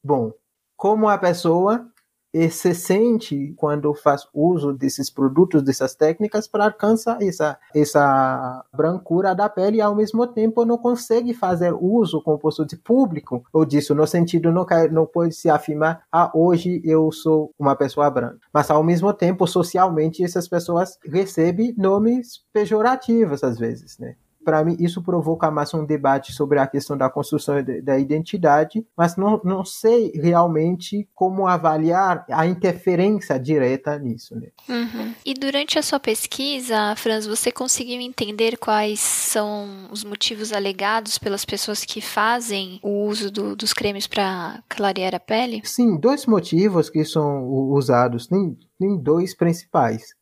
Bom, 0.03 0.33
como 0.77 1.09
a 1.09 1.17
pessoa 1.17 1.87
e 2.35 2.51
se 2.51 2.75
sente 2.75 3.55
quando 3.57 3.95
faz 3.95 4.27
uso 4.35 4.73
desses 4.73 5.09
produtos, 5.09 5.63
dessas 5.63 5.95
técnicas 5.95 6.49
para 6.49 6.65
alcançar 6.65 7.23
essa, 7.23 7.57
essa 7.73 8.65
brancura 8.75 9.33
da 9.37 9.49
pele 9.49 9.77
e 9.77 9.81
ao 9.81 9.95
mesmo 9.95 10.27
tempo 10.27 10.65
não 10.65 10.77
consegue 10.77 11.33
fazer 11.33 11.73
uso 11.73 12.21
como 12.21 12.37
posto 12.37 12.67
de 12.67 12.77
público 12.77 13.45
ou 13.53 13.65
disso, 13.65 13.95
no 13.95 14.05
sentido 14.05 14.51
não, 14.51 14.67
não 14.91 15.07
pode 15.07 15.37
se 15.37 15.49
afirmar, 15.49 16.03
ah, 16.11 16.29
hoje 16.35 16.83
eu 16.85 17.13
sou 17.13 17.53
uma 17.57 17.77
pessoa 17.77 18.11
branca. 18.11 18.41
Mas 18.53 18.69
ao 18.69 18.83
mesmo 18.83 19.13
tempo, 19.13 19.47
socialmente, 19.47 20.25
essas 20.25 20.49
pessoas 20.49 20.99
recebem 21.05 21.73
nomes 21.79 22.43
pejorativos 22.53 23.45
às 23.45 23.59
vezes, 23.59 23.97
né? 23.99 24.17
Para 24.45 24.65
mim, 24.65 24.77
isso 24.79 25.03
provoca 25.03 25.51
mais 25.51 25.73
um 25.75 25.85
debate 25.85 26.33
sobre 26.33 26.59
a 26.59 26.67
questão 26.67 26.97
da 26.97 27.09
construção 27.09 27.57
da 27.83 27.99
identidade, 27.99 28.87
mas 28.97 29.17
não, 29.17 29.41
não 29.45 29.65
sei 29.65 30.13
realmente 30.15 31.09
como 31.15 31.47
avaliar 31.47 32.25
a 32.31 32.47
interferência 32.47 33.39
direta 33.39 33.99
nisso. 33.99 34.35
Né? 34.37 34.49
Uhum. 34.69 35.15
E 35.25 35.35
durante 35.35 35.79
a 35.79 35.83
sua 35.83 35.99
pesquisa, 35.99 36.95
Franz, 36.97 37.27
você 37.27 37.51
conseguiu 37.51 38.01
entender 38.01 38.57
quais 38.59 39.01
são 39.01 39.89
os 39.91 40.05
motivos 40.05 40.53
alegados 40.53 41.19
pelas 41.19 41.45
pessoas 41.45 41.85
que 41.85 42.01
fazem 42.01 42.79
o 42.83 43.07
uso 43.07 43.31
do, 43.31 43.57
dos 43.57 43.73
cremes 43.73 44.07
para 44.07 44.63
clarear 44.69 45.15
a 45.15 45.21
pele? 45.21 45.63
Sim, 45.65 45.99
dois 45.99 46.27
motivos 46.27 46.91
que 46.91 47.05
são 47.05 47.45
usados, 47.49 48.27
tem, 48.27 48.57
tem 48.79 48.97
dois 48.99 49.35
principais. 49.35 50.15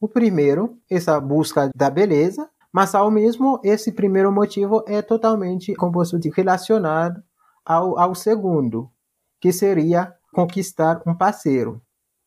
O 0.00 0.08
primeiro, 0.08 0.78
essa 0.90 1.18
busca 1.18 1.70
da 1.74 1.88
beleza, 1.88 2.48
mas 2.76 2.94
ao 2.94 3.10
mesmo, 3.10 3.58
esse 3.64 3.90
primeiro 3.90 4.30
motivo 4.30 4.84
é 4.86 5.00
totalmente 5.00 5.74
relacionado 6.28 7.22
ao, 7.64 7.98
ao 7.98 8.14
segundo, 8.14 8.90
que 9.40 9.50
seria 9.50 10.14
conquistar 10.30 11.00
um 11.06 11.14
parceiro, 11.14 11.80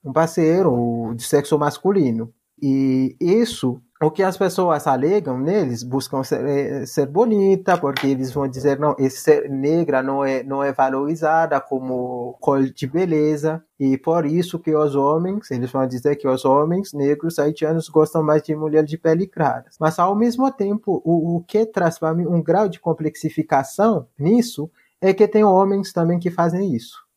um 0.04 0.12
parceiro 0.12 1.14
de 1.16 1.22
sexo 1.22 1.56
masculino. 1.60 2.34
E 2.60 3.16
isso 3.22 3.80
o 4.02 4.10
que 4.10 4.24
as 4.24 4.38
pessoas 4.38 4.88
alegam 4.88 5.38
neles 5.38 5.84
buscam 5.84 6.24
ser, 6.24 6.46
é, 6.46 6.86
ser 6.86 7.06
bonita 7.06 7.78
porque 7.78 8.08
eles 8.08 8.32
vão 8.32 8.48
dizer 8.48 8.80
não 8.80 8.96
ser 9.10 9.50
negra 9.50 10.02
não 10.02 10.24
é 10.24 10.42
não 10.42 10.64
é 10.64 10.72
valorizada 10.72 11.60
como 11.60 12.38
cor 12.40 12.64
de 12.64 12.88
beleza. 12.88 13.62
E 13.78 13.98
por 13.98 14.26
isso 14.26 14.60
que 14.60 14.74
os 14.74 14.96
homens 14.96 15.52
eles 15.52 15.72
vão 15.72 15.86
dizer 15.86 16.16
que 16.16 16.28
os 16.28 16.46
homens 16.46 16.94
negros 16.94 17.40
haitianos 17.40 17.90
gostam 17.90 18.24
mais 18.24 18.42
de 18.42 18.56
mulher 18.56 18.84
de 18.84 18.98
pele 18.98 19.28
clara 19.28 19.66
mas 19.80 20.00
ao 20.00 20.16
mesmo 20.16 20.50
tempo 20.52 21.02
o, 21.04 21.38
o 21.38 21.44
que 21.44 21.66
traz 21.66 22.00
para 22.00 22.14
mim 22.14 22.26
um 22.26 22.42
grau 22.42 22.70
de 22.70 22.80
complexificação 22.80 24.08
nisso 24.18 24.70
é 25.02 25.14
que 25.14 25.28
tem 25.28 25.44
homens 25.44 25.94
também 25.94 26.20
que 26.20 26.30
fazem 26.30 26.74
isso 26.74 27.09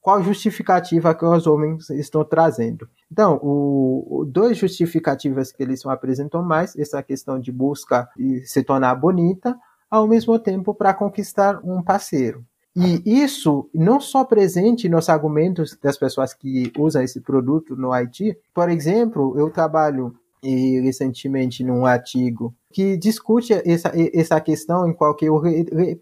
qual 0.00 0.22
justificativa 0.22 1.14
que 1.14 1.24
os 1.24 1.46
homens 1.46 1.90
estão 1.90 2.24
trazendo. 2.24 2.88
Então, 3.10 3.38
o, 3.42 4.20
o 4.20 4.24
dois 4.24 4.56
justificativas 4.56 5.52
que 5.52 5.62
eles 5.62 5.84
apresentam 5.86 6.42
mais, 6.42 6.76
essa 6.76 7.02
questão 7.02 7.38
de 7.38 7.52
busca 7.52 8.08
e 8.16 8.40
se 8.46 8.62
tornar 8.62 8.94
bonita, 8.94 9.56
ao 9.90 10.06
mesmo 10.06 10.38
tempo 10.38 10.74
para 10.74 10.94
conquistar 10.94 11.60
um 11.64 11.82
parceiro. 11.82 12.44
E 12.76 13.02
isso 13.22 13.68
não 13.74 14.00
só 14.00 14.24
presente 14.24 14.88
nos 14.88 15.08
argumentos 15.08 15.76
das 15.82 15.98
pessoas 15.98 16.32
que 16.32 16.70
usam 16.78 17.02
esse 17.02 17.20
produto 17.20 17.74
no 17.74 17.92
Haiti. 17.92 18.38
Por 18.54 18.70
exemplo, 18.70 19.36
eu 19.36 19.50
trabalho 19.50 20.14
e 20.42 20.80
recentemente 20.80 21.64
num 21.64 21.84
artigo 21.86 22.54
que 22.70 22.96
discute 22.96 23.52
essa, 23.52 23.92
essa 24.12 24.40
questão 24.40 24.88
em 24.88 24.92
qual 24.92 25.14
que 25.14 25.24
eu 25.24 25.42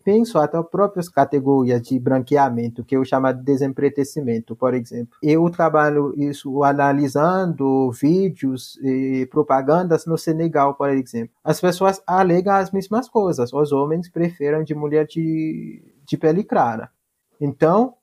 penso 0.02 0.38
até 0.38 0.60
próprias 0.62 1.08
categorias 1.08 1.80
de 1.80 1.98
branqueamento, 1.98 2.84
que 2.84 2.96
eu 2.96 3.04
chamo 3.04 3.32
de 3.32 3.42
desempretecimento, 3.42 4.56
por 4.56 4.74
exemplo. 4.74 5.16
Eu 5.22 5.48
trabalho 5.48 6.12
isso 6.16 6.64
analisando 6.64 7.90
vídeos 7.92 8.78
e 8.82 9.26
propagandas 9.30 10.06
no 10.06 10.18
Senegal, 10.18 10.74
por 10.74 10.90
exemplo. 10.90 11.34
As 11.44 11.60
pessoas 11.60 12.02
alegam 12.06 12.54
as 12.54 12.72
mesmas 12.72 13.08
coisas. 13.08 13.52
Os 13.52 13.72
homens 13.72 14.08
preferem 14.08 14.64
de 14.64 14.74
mulher 14.74 15.06
de, 15.06 15.82
de 16.04 16.16
pele 16.16 16.42
clara. 16.42 16.90
Então, 17.40 17.94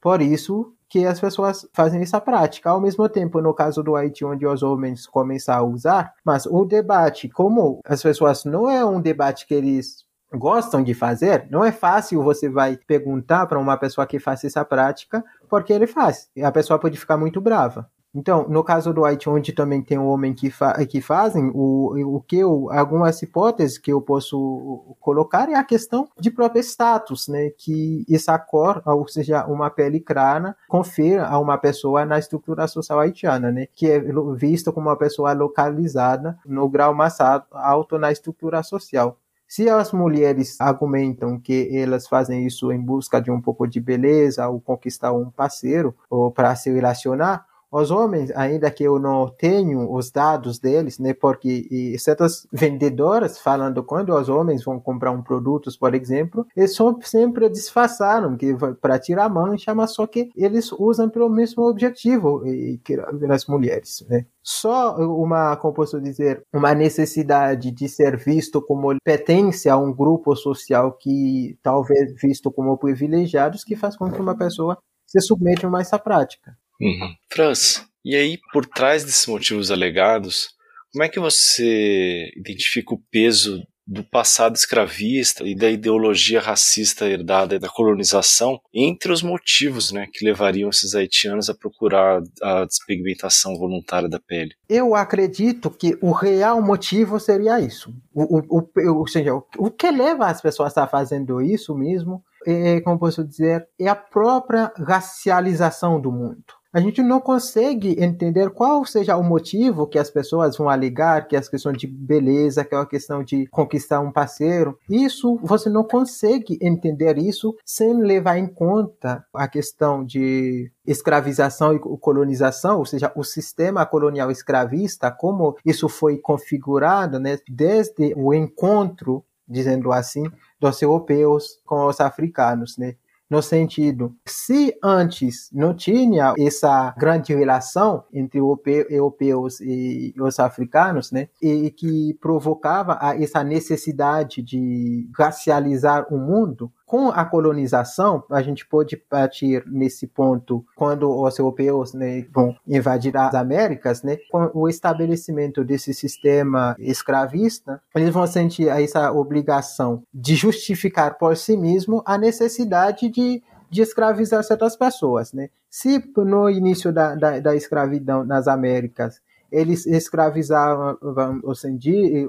por 0.00 0.22
isso, 0.22 0.72
que 0.88 1.04
as 1.06 1.20
pessoas 1.20 1.66
fazem 1.72 2.02
essa 2.02 2.20
prática. 2.20 2.70
Ao 2.70 2.80
mesmo 2.80 3.08
tempo, 3.08 3.40
no 3.40 3.54
caso 3.54 3.82
do 3.82 3.96
Haiti, 3.96 4.24
onde 4.24 4.46
os 4.46 4.62
homens 4.62 5.06
começam 5.06 5.54
a 5.54 5.62
usar, 5.62 6.14
mas 6.24 6.46
o 6.46 6.64
debate, 6.64 7.28
como 7.28 7.80
as 7.84 8.02
pessoas 8.02 8.44
não 8.44 8.70
é 8.70 8.84
um 8.84 9.00
debate 9.00 9.46
que 9.46 9.54
eles 9.54 10.04
gostam 10.32 10.82
de 10.82 10.94
fazer, 10.94 11.46
não 11.50 11.64
é 11.64 11.72
fácil 11.72 12.22
você 12.22 12.48
vai 12.48 12.76
perguntar 12.76 13.46
para 13.46 13.58
uma 13.58 13.76
pessoa 13.76 14.06
que 14.06 14.18
faz 14.18 14.44
essa 14.44 14.64
prática, 14.64 15.24
porque 15.48 15.72
ele 15.72 15.86
faz. 15.86 16.28
E 16.34 16.42
a 16.42 16.52
pessoa 16.52 16.78
pode 16.78 16.98
ficar 16.98 17.16
muito 17.16 17.40
brava. 17.40 17.88
Então, 18.16 18.46
no 18.48 18.64
caso 18.64 18.94
do 18.94 19.02
White, 19.02 19.28
onde 19.28 19.52
também 19.52 19.82
tem 19.82 19.98
um 19.98 20.06
homem 20.06 20.32
que, 20.32 20.50
fa 20.50 20.72
que 20.86 21.02
fazem, 21.02 21.50
o, 21.54 22.16
o 22.16 22.20
que 22.22 22.38
eu, 22.38 22.72
algumas 22.72 23.20
hipóteses 23.20 23.76
que 23.76 23.92
eu 23.92 24.00
posso 24.00 24.96
colocar 24.98 25.50
é 25.50 25.54
a 25.54 25.62
questão 25.62 26.08
de 26.18 26.30
próprio 26.30 26.62
status, 26.62 27.28
né? 27.28 27.50
Que 27.50 28.06
essa 28.10 28.38
cor, 28.38 28.80
ou 28.86 29.06
seja, 29.06 29.44
uma 29.44 29.68
pele 29.68 30.00
crana, 30.00 30.56
confere 30.66 31.18
a 31.18 31.38
uma 31.38 31.58
pessoa 31.58 32.06
na 32.06 32.18
estrutura 32.18 32.66
social 32.66 33.00
haitiana, 33.00 33.52
né? 33.52 33.66
Que 33.74 33.90
é 33.90 34.00
vista 34.34 34.72
como 34.72 34.88
uma 34.88 34.96
pessoa 34.96 35.34
localizada 35.34 36.38
no 36.46 36.66
grau 36.70 36.94
mais 36.94 37.18
alto 37.20 37.98
na 37.98 38.10
estrutura 38.10 38.62
social. 38.62 39.18
Se 39.48 39.68
as 39.68 39.92
mulheres 39.92 40.60
argumentam 40.60 41.38
que 41.38 41.70
elas 41.76 42.08
fazem 42.08 42.46
isso 42.46 42.72
em 42.72 42.80
busca 42.80 43.20
de 43.20 43.30
um 43.30 43.40
pouco 43.40 43.66
de 43.66 43.78
beleza 43.78 44.48
ou 44.48 44.60
conquistar 44.60 45.12
um 45.12 45.30
parceiro 45.30 45.94
ou 46.10 46.32
para 46.32 46.56
se 46.56 46.72
relacionar, 46.72 47.46
os 47.70 47.90
homens, 47.90 48.30
ainda 48.30 48.70
que 48.70 48.84
eu 48.84 48.98
não 48.98 49.28
tenho 49.28 49.92
os 49.92 50.10
dados 50.10 50.58
deles, 50.58 50.98
né, 50.98 51.12
porque 51.12 51.96
certas 51.98 52.46
vendedoras 52.52 53.38
falando 53.38 53.82
quando 53.82 54.14
os 54.14 54.28
homens 54.28 54.64
vão 54.64 54.80
comprar 54.80 55.10
um 55.10 55.22
produto, 55.22 55.70
por 55.78 55.94
exemplo, 55.94 56.46
eles 56.56 56.76
sempre 57.02 57.48
disfarçaram 57.48 58.36
que 58.36 58.54
para 58.80 58.98
tirar 58.98 59.28
mancha, 59.28 59.74
mas 59.74 59.92
só 59.92 60.06
que 60.06 60.30
eles 60.36 60.70
usam 60.72 61.10
pelo 61.10 61.28
mesmo 61.28 61.64
objetivo 61.68 62.42
que 62.84 62.94
as 63.30 63.46
mulheres, 63.46 64.04
né? 64.08 64.26
Só 64.42 64.96
uma, 64.96 65.56
como 65.56 65.74
posso 65.74 66.00
dizer, 66.00 66.42
uma 66.54 66.72
necessidade 66.72 67.72
de 67.72 67.88
ser 67.88 68.16
visto 68.16 68.62
como 68.62 68.96
pertence 69.02 69.68
a 69.68 69.76
um 69.76 69.92
grupo 69.92 70.36
social 70.36 70.92
que 70.92 71.58
talvez 71.62 72.14
visto 72.22 72.50
como 72.50 72.78
privilegiados 72.78 73.64
que 73.64 73.74
faz 73.74 73.96
com 73.96 74.10
que 74.10 74.20
uma 74.20 74.36
pessoa 74.36 74.78
se 75.04 75.20
submeta 75.20 75.68
a 75.68 75.80
essa 75.80 75.98
prática. 75.98 76.56
Uhum. 76.80 77.14
Franz, 77.30 77.84
e 78.04 78.14
aí 78.14 78.38
por 78.52 78.66
trás 78.66 79.04
desses 79.04 79.26
motivos 79.26 79.70
alegados, 79.70 80.48
como 80.92 81.04
é 81.04 81.08
que 81.08 81.20
você 81.20 82.32
identifica 82.36 82.94
o 82.94 83.02
peso 83.10 83.62
do 83.86 84.02
passado 84.02 84.56
escravista 84.56 85.44
e 85.44 85.54
da 85.54 85.70
ideologia 85.70 86.40
racista 86.40 87.08
herdada 87.08 87.58
da 87.58 87.68
colonização 87.68 88.58
entre 88.74 89.12
os 89.12 89.22
motivos 89.22 89.92
né, 89.92 90.08
que 90.12 90.24
levariam 90.24 90.70
esses 90.70 90.94
haitianos 90.94 91.48
a 91.48 91.54
procurar 91.54 92.20
a 92.42 92.64
despigmentação 92.64 93.56
voluntária 93.56 94.08
da 94.08 94.18
pele? 94.18 94.54
Eu 94.68 94.96
acredito 94.96 95.70
que 95.70 95.96
o 96.02 96.10
real 96.10 96.60
motivo 96.60 97.20
seria 97.20 97.60
isso. 97.60 97.94
O, 98.12 98.38
o, 98.38 98.58
o, 98.58 98.98
ou 98.98 99.06
seja, 99.06 99.32
o 99.34 99.70
que 99.70 99.90
leva 99.90 100.26
as 100.26 100.40
pessoas 100.40 100.76
a 100.76 100.88
fazendo 100.88 101.40
isso 101.40 101.76
mesmo, 101.76 102.24
é, 102.44 102.80
como 102.80 102.98
posso 102.98 103.22
dizer, 103.22 103.68
é 103.78 103.86
a 103.86 103.94
própria 103.94 104.72
racialização 104.76 106.00
do 106.00 106.10
mundo 106.10 106.55
a 106.76 106.80
gente 106.80 107.02
não 107.02 107.22
consegue 107.22 107.96
entender 107.98 108.50
qual 108.50 108.84
seja 108.84 109.16
o 109.16 109.22
motivo 109.22 109.86
que 109.86 109.98
as 109.98 110.10
pessoas 110.10 110.58
vão 110.58 110.68
alegar, 110.68 111.26
que 111.26 111.34
é 111.34 111.38
a 111.38 111.42
questão 111.42 111.72
de 111.72 111.86
beleza, 111.86 112.66
que 112.66 112.74
é 112.74 112.78
a 112.78 112.84
questão 112.84 113.24
de 113.24 113.46
conquistar 113.46 114.00
um 114.00 114.12
parceiro. 114.12 114.78
Isso, 114.86 115.40
você 115.42 115.70
não 115.70 115.82
consegue 115.82 116.58
entender 116.60 117.16
isso 117.16 117.56
sem 117.64 117.98
levar 117.98 118.36
em 118.36 118.46
conta 118.46 119.24
a 119.32 119.48
questão 119.48 120.04
de 120.04 120.70
escravização 120.86 121.74
e 121.74 121.78
colonização, 121.78 122.80
ou 122.80 122.84
seja, 122.84 123.10
o 123.16 123.24
sistema 123.24 123.86
colonial 123.86 124.30
escravista, 124.30 125.10
como 125.10 125.56
isso 125.64 125.88
foi 125.88 126.18
configurado 126.18 127.18
né, 127.18 127.38
desde 127.48 128.12
o 128.14 128.34
encontro, 128.34 129.24
dizendo 129.48 129.92
assim, 129.92 130.24
dos 130.60 130.82
europeus 130.82 131.58
com 131.64 131.86
os 131.86 132.02
africanos, 132.02 132.76
né? 132.76 132.96
No 133.28 133.42
sentido, 133.42 134.14
se 134.24 134.76
antes 134.82 135.50
não 135.52 135.74
tinha 135.74 136.32
essa 136.38 136.94
grande 136.96 137.34
relação 137.34 138.04
entre 138.12 138.38
europeus 138.38 139.60
e 139.60 140.14
os 140.18 140.38
africanos, 140.38 141.10
né, 141.10 141.28
e 141.42 141.70
que 141.70 142.14
provocava 142.20 142.98
essa 143.20 143.42
necessidade 143.42 144.42
de 144.42 145.08
racializar 145.16 146.06
o 146.12 146.18
mundo, 146.18 146.72
com 146.86 147.08
a 147.08 147.24
colonização, 147.24 148.22
a 148.30 148.40
gente 148.40 148.64
pode 148.64 148.96
partir 148.96 149.64
nesse 149.66 150.06
ponto 150.06 150.64
quando 150.76 151.10
os 151.10 151.38
europeus 151.38 151.92
né, 151.92 152.24
vão 152.32 152.56
invadir 152.66 153.16
as 153.16 153.34
Américas, 153.34 154.04
né, 154.04 154.16
com 154.30 154.50
o 154.54 154.68
estabelecimento 154.68 155.64
desse 155.64 155.92
sistema 155.92 156.76
escravista, 156.78 157.82
eles 157.94 158.10
vão 158.10 158.26
sentir 158.26 158.68
essa 158.68 159.10
obrigação 159.10 160.02
de 160.14 160.36
justificar 160.36 161.18
por 161.18 161.36
si 161.36 161.56
mesmo 161.56 162.02
a 162.06 162.16
necessidade 162.16 163.08
de 163.08 163.42
de 163.70 163.82
escravizar 163.82 164.42
certas 164.44 164.76
pessoas, 164.76 165.32
né? 165.32 165.48
Se 165.68 166.02
no 166.16 166.48
início 166.48 166.92
da, 166.92 167.14
da, 167.14 167.40
da 167.40 167.54
escravidão 167.54 168.24
nas 168.24 168.46
Américas 168.46 169.20
eles 169.50 169.86
escravizavam 169.86 170.98
os, 171.42 171.62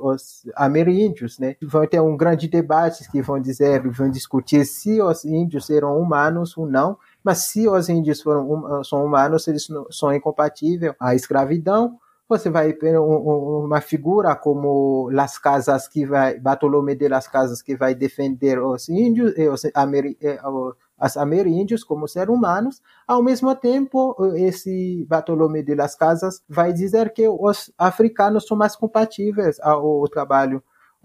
os 0.02 0.46
ameríndios, 0.56 1.40
né? 1.40 1.56
Vão 1.62 1.86
ter 1.88 2.00
um 2.00 2.16
grande 2.16 2.48
debate 2.48 3.10
que 3.12 3.22
vão 3.22 3.40
dizer, 3.40 3.88
vão 3.90 4.10
discutir 4.10 4.66
se 4.66 5.02
os 5.02 5.26
índios 5.26 5.70
eram 5.70 6.00
humanos 6.00 6.58
ou 6.58 6.68
não, 6.68 6.98
mas 7.24 7.40
se 7.40 7.68
os 7.68 7.90
índios 7.90 8.22
foram, 8.22 8.84
são 8.84 9.06
humanos, 9.06 9.48
eles 9.48 9.68
são 9.92 10.14
incompatíveis 10.14 10.94
à 11.00 11.16
escravidão. 11.16 12.00
Você 12.30 12.50
vai 12.50 12.74
ter 12.74 13.00
uma 13.00 13.80
figura 13.80 14.36
como 14.36 15.10
Las 15.12 15.38
Casas 15.38 15.88
que 15.88 16.06
vai, 16.06 16.38
Bartolomé 16.38 16.94
de 16.94 17.08
Las 17.08 17.28
Casas 17.28 17.62
que 17.62 17.76
vai 17.76 17.96
defender 17.96 18.60
os 18.60 18.90
índios, 18.90 19.34
os, 19.54 19.64
os 19.64 20.76
as 20.98 21.16
ameríndios 21.18 21.84
como 21.84 22.08
seres 22.08 22.34
humanos, 22.34 22.82
ao 23.08 23.22
mesmo 23.22 23.54
tempo, 23.56 24.16
esse 24.36 25.06
Bartolomé 25.08 25.62
de 25.62 25.76
las 25.76 25.96
Casas 25.96 26.42
vai 26.50 26.74
dizer 26.74 27.14
que 27.14 27.28
os 27.28 27.72
africanos 27.78 28.48
são 28.48 28.58
mais 28.58 28.76
compatíveis 28.76 29.60
ao 29.60 30.08
trabalho 30.08 30.64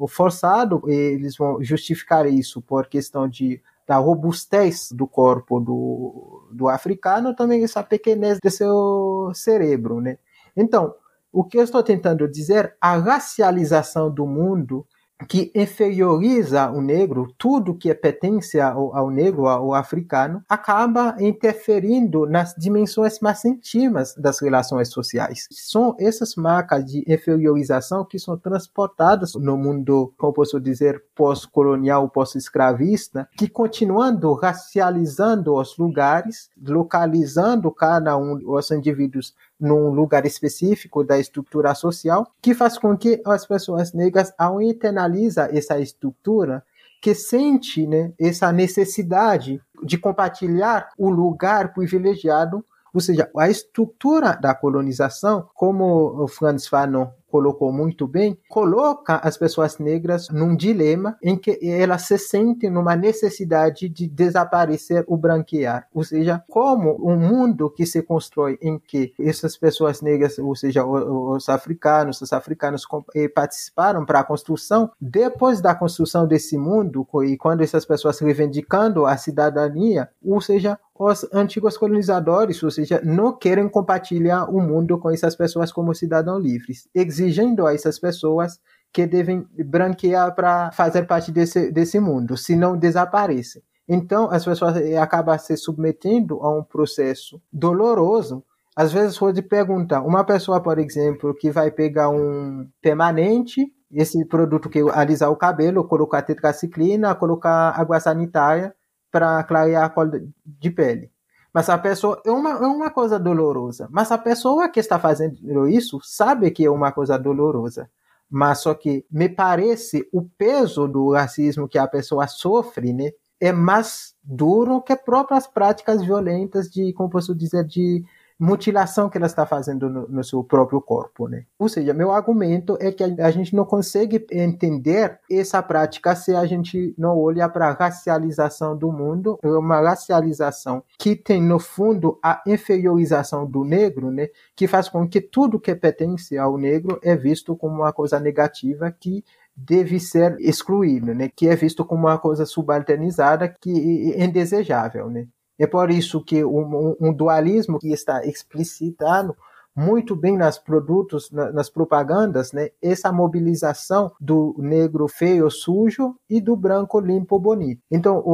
forçado, 0.08 0.82
eles 0.86 1.36
vão 1.36 1.62
justificar 1.62 2.26
isso 2.26 2.60
por 2.60 2.86
questão 2.86 3.28
de 3.28 3.60
da 3.86 3.96
robustez 3.96 4.90
do 4.92 5.06
corpo 5.06 5.60
do, 5.60 6.48
do 6.52 6.68
africano, 6.68 7.34
também 7.34 7.64
essa 7.64 7.82
pequenez 7.82 8.38
do 8.42 8.50
seu 8.50 9.32
cérebro, 9.34 10.00
né? 10.00 10.18
Então, 10.56 10.94
o 11.32 11.42
que 11.42 11.58
eu 11.58 11.64
estou 11.64 11.82
tentando 11.82 12.28
dizer, 12.28 12.76
a 12.80 12.96
racialização 12.96 14.10
do 14.10 14.26
mundo 14.26 14.86
que 15.28 15.50
inferioriza 15.54 16.70
o 16.70 16.80
negro, 16.80 17.32
tudo 17.38 17.74
que 17.74 17.92
pertence 17.94 18.60
ao, 18.60 18.94
ao, 18.96 19.10
negro, 19.10 19.46
ao 19.46 19.74
africano, 19.74 20.42
acaba 20.48 21.16
interferindo 21.20 22.26
nas 22.26 22.54
dimensões 22.56 23.20
mais 23.20 23.44
íntimas 23.44 24.14
das 24.14 24.40
relações 24.40 24.88
sociais. 24.90 25.46
São 25.50 25.96
essas 25.98 26.34
marcas 26.36 26.84
de 26.84 27.04
inferiorização 27.06 28.04
que 28.04 28.18
são 28.18 28.36
transportadas 28.36 29.34
no 29.34 29.56
mundo, 29.56 30.12
como 30.16 30.32
posso 30.32 30.60
dizer, 30.60 31.02
pós-colonial, 31.14 32.08
pós-escravista, 32.08 33.28
que 33.36 33.48
continuando 33.48 34.32
racializando 34.34 35.54
os 35.54 35.76
lugares, 35.76 36.50
localizando 36.60 37.70
cada 37.70 38.16
um 38.16 38.38
dos 38.38 38.70
indivíduos 38.70 39.34
num 39.62 39.90
lugar 39.90 40.26
específico 40.26 41.04
da 41.04 41.18
estrutura 41.18 41.72
social, 41.72 42.26
que 42.42 42.52
faz 42.52 42.76
com 42.76 42.96
que 42.96 43.22
as 43.24 43.46
pessoas 43.46 43.92
negras, 43.92 44.34
ao 44.36 44.60
internalizar 44.60 45.50
essa 45.56 45.78
estrutura, 45.78 46.64
que 47.00 47.14
sente 47.14 47.86
né, 47.86 48.12
essa 48.18 48.50
necessidade 48.50 49.60
de 49.84 49.96
compartilhar 49.96 50.90
o 50.98 51.08
lugar 51.08 51.72
privilegiado 51.72 52.64
ou 52.94 53.00
seja, 53.00 53.30
a 53.38 53.48
estrutura 53.48 54.36
da 54.36 54.54
colonização, 54.54 55.48
como 55.54 56.22
o 56.22 56.28
Franz 56.28 56.66
Fanon 56.66 57.06
colocou 57.32 57.72
muito 57.72 58.06
bem, 58.06 58.38
coloca 58.46 59.16
as 59.16 59.38
pessoas 59.38 59.78
negras 59.78 60.28
num 60.28 60.54
dilema 60.54 61.16
em 61.22 61.34
que 61.34 61.58
elas 61.62 62.02
se 62.02 62.18
sentem 62.18 62.68
numa 62.68 62.94
necessidade 62.94 63.88
de 63.88 64.06
desaparecer 64.06 65.02
o 65.08 65.16
branquear, 65.16 65.88
ou 65.94 66.04
seja, 66.04 66.44
como 66.50 66.94
um 67.02 67.16
mundo 67.16 67.70
que 67.70 67.86
se 67.86 68.02
constrói 68.02 68.58
em 68.60 68.78
que 68.78 69.14
essas 69.18 69.56
pessoas 69.56 70.02
negras, 70.02 70.38
ou 70.38 70.54
seja, 70.54 70.84
os 70.84 71.48
africanos, 71.48 72.20
os 72.20 72.34
africanos 72.34 72.86
eh, 73.14 73.28
participaram 73.28 74.04
para 74.04 74.20
a 74.20 74.24
construção, 74.24 74.90
depois 75.00 75.62
da 75.62 75.74
construção 75.74 76.26
desse 76.26 76.58
mundo 76.58 77.06
e 77.24 77.38
quando 77.38 77.62
essas 77.62 77.86
pessoas 77.86 78.18
reivindicando 78.18 79.06
a 79.06 79.16
cidadania, 79.16 80.10
ou 80.22 80.40
seja, 80.42 80.78
os 80.98 81.26
antigos 81.32 81.76
colonizadores, 81.78 82.62
ou 82.62 82.70
seja, 82.70 83.00
não 83.02 83.36
querem 83.36 83.68
compartilhar 83.68 84.44
o 84.50 84.60
mundo 84.60 84.98
com 84.98 85.10
essas 85.10 85.34
pessoas 85.34 85.72
como 85.72 85.94
cidadãos 85.94 86.42
livres, 86.42 86.88
exigindo 86.94 87.66
a 87.66 87.74
essas 87.74 87.98
pessoas 87.98 88.60
que 88.92 89.06
devem 89.06 89.46
branquear 89.64 90.34
para 90.34 90.70
fazer 90.72 91.04
parte 91.04 91.32
desse, 91.32 91.72
desse 91.72 91.98
mundo, 91.98 92.36
senão 92.36 92.76
desaparecem. 92.76 93.62
Então, 93.88 94.30
as 94.30 94.44
pessoas 94.44 94.76
eh, 94.76 94.96
acabam 94.96 95.36
se 95.38 95.56
submetendo 95.56 96.40
a 96.42 96.56
um 96.56 96.62
processo 96.62 97.40
doloroso. 97.52 98.44
Às 98.76 98.92
vezes, 98.92 99.18
pode 99.18 99.42
perguntar, 99.42 100.02
uma 100.02 100.24
pessoa, 100.24 100.62
por 100.62 100.78
exemplo, 100.78 101.34
que 101.34 101.50
vai 101.50 101.70
pegar 101.70 102.08
um 102.10 102.68
permanente, 102.80 103.66
esse 103.92 104.24
produto 104.26 104.70
que 104.70 104.80
alisar 104.92 105.30
o 105.30 105.36
cabelo, 105.36 105.86
colocar 105.86 106.22
tetraciclina, 106.22 107.14
colocar 107.14 107.70
água 107.78 108.00
sanitária, 108.00 108.74
para 109.12 109.44
clarear 109.44 109.84
a 109.84 109.90
cor 109.90 110.10
de 110.44 110.70
pele. 110.70 111.12
Mas 111.52 111.68
a 111.68 111.76
pessoa 111.76 112.20
é 112.24 112.30
uma, 112.30 112.50
é 112.52 112.66
uma 112.66 112.90
coisa 112.90 113.18
dolorosa. 113.18 113.86
Mas 113.90 114.10
a 114.10 114.16
pessoa 114.16 114.70
que 114.70 114.80
está 114.80 114.98
fazendo 114.98 115.68
isso 115.68 116.00
sabe 116.02 116.50
que 116.50 116.64
é 116.64 116.70
uma 116.70 116.90
coisa 116.90 117.18
dolorosa. 117.18 117.90
Mas 118.28 118.60
só 118.60 118.72
que 118.72 119.04
me 119.10 119.28
parece 119.28 120.08
o 120.10 120.22
peso 120.22 120.88
do 120.88 121.12
racismo 121.12 121.68
que 121.68 121.76
a 121.78 121.86
pessoa 121.86 122.26
sofre, 122.26 122.94
né, 122.94 123.10
é 123.38 123.52
mais 123.52 124.14
duro 124.22 124.80
que 124.80 124.96
próprias 124.96 125.46
práticas 125.46 126.00
violentas 126.02 126.70
de, 126.70 126.94
como 126.94 127.10
posso 127.10 127.34
dizer, 127.34 127.64
de 127.64 128.02
mutilação 128.42 129.08
que 129.08 129.16
ela 129.16 129.26
está 129.26 129.46
fazendo 129.46 129.88
no, 129.88 130.08
no, 130.08 130.24
seu 130.24 130.42
próprio 130.42 130.80
corpo, 130.80 131.28
né? 131.28 131.44
Ou 131.56 131.68
seja, 131.68 131.94
meu 131.94 132.10
argumento 132.10 132.76
é 132.80 132.90
que 132.90 133.04
a, 133.04 133.26
a, 133.26 133.30
gente 133.30 133.54
não 133.54 133.64
consegue 133.64 134.26
entender 134.32 135.20
essa 135.30 135.62
prática 135.62 136.16
se 136.16 136.34
a 136.34 136.44
gente 136.44 136.92
não 136.98 137.16
olha 137.16 137.48
para 137.48 137.68
a 137.68 137.72
racialização 137.72 138.76
do 138.76 138.90
mundo, 138.90 139.38
é 139.44 139.48
uma 139.48 139.80
racialização 139.80 140.82
que 140.98 141.14
tem 141.14 141.40
no 141.40 141.60
fundo 141.60 142.18
a 142.20 142.42
inferiorização 142.44 143.46
do 143.46 143.62
negro, 143.62 144.10
né? 144.10 144.28
Que 144.56 144.66
faz 144.66 144.88
com 144.88 145.08
que 145.08 145.20
tudo 145.20 145.60
que 145.60 145.72
pertence 145.76 146.36
ao 146.36 146.58
negro 146.58 146.98
é 147.00 147.14
visto 147.14 147.54
como 147.54 147.76
uma 147.76 147.92
coisa 147.92 148.18
negativa 148.18 148.90
que 148.90 149.24
deve 149.54 150.00
ser 150.00 150.36
excluído, 150.40 151.14
né? 151.14 151.28
Que 151.28 151.46
é 151.46 151.54
visto 151.54 151.84
como 151.84 152.08
uma 152.08 152.18
coisa 152.18 152.44
subalternizada 152.44 153.48
que 153.48 154.14
é 154.16 154.24
indesejável, 154.24 155.08
né? 155.08 155.28
É 155.62 155.66
por 155.68 155.92
isso 155.92 156.20
que 156.20 156.44
um, 156.44 156.96
um 157.00 157.12
dualismo 157.12 157.78
que 157.78 157.92
está 157.92 158.26
explicitado 158.26 159.36
muito 159.76 160.16
bem 160.16 160.36
nas 160.36 160.58
produtos, 160.58 161.30
nas 161.30 161.70
propagandas, 161.70 162.52
né? 162.52 162.70
Essa 162.82 163.12
mobilização 163.12 164.10
do 164.20 164.56
negro 164.58 165.06
feio, 165.06 165.48
sujo 165.52 166.16
e 166.28 166.40
do 166.40 166.56
branco 166.56 166.98
limpo, 166.98 167.38
bonito. 167.38 167.80
Então, 167.88 168.24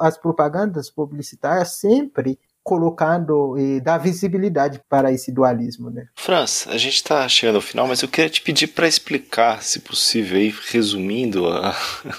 as 0.00 0.16
propagandas 0.16 0.88
publicitárias 0.88 1.76
sempre 1.76 2.38
colocando 2.62 3.58
e 3.58 3.80
dar 3.80 3.98
visibilidade 3.98 4.80
para 4.88 5.12
esse 5.12 5.32
dualismo, 5.32 5.90
né? 5.90 6.06
Franz, 6.16 6.66
a 6.68 6.78
gente 6.78 6.94
está 6.94 7.28
chegando 7.28 7.56
ao 7.56 7.62
final, 7.62 7.86
mas 7.86 8.02
eu 8.02 8.08
queria 8.08 8.30
te 8.30 8.40
pedir 8.40 8.68
para 8.68 8.86
explicar, 8.86 9.62
se 9.62 9.80
possível, 9.80 10.38
aí, 10.38 10.54
resumindo 10.70 11.48
a, 11.48 11.74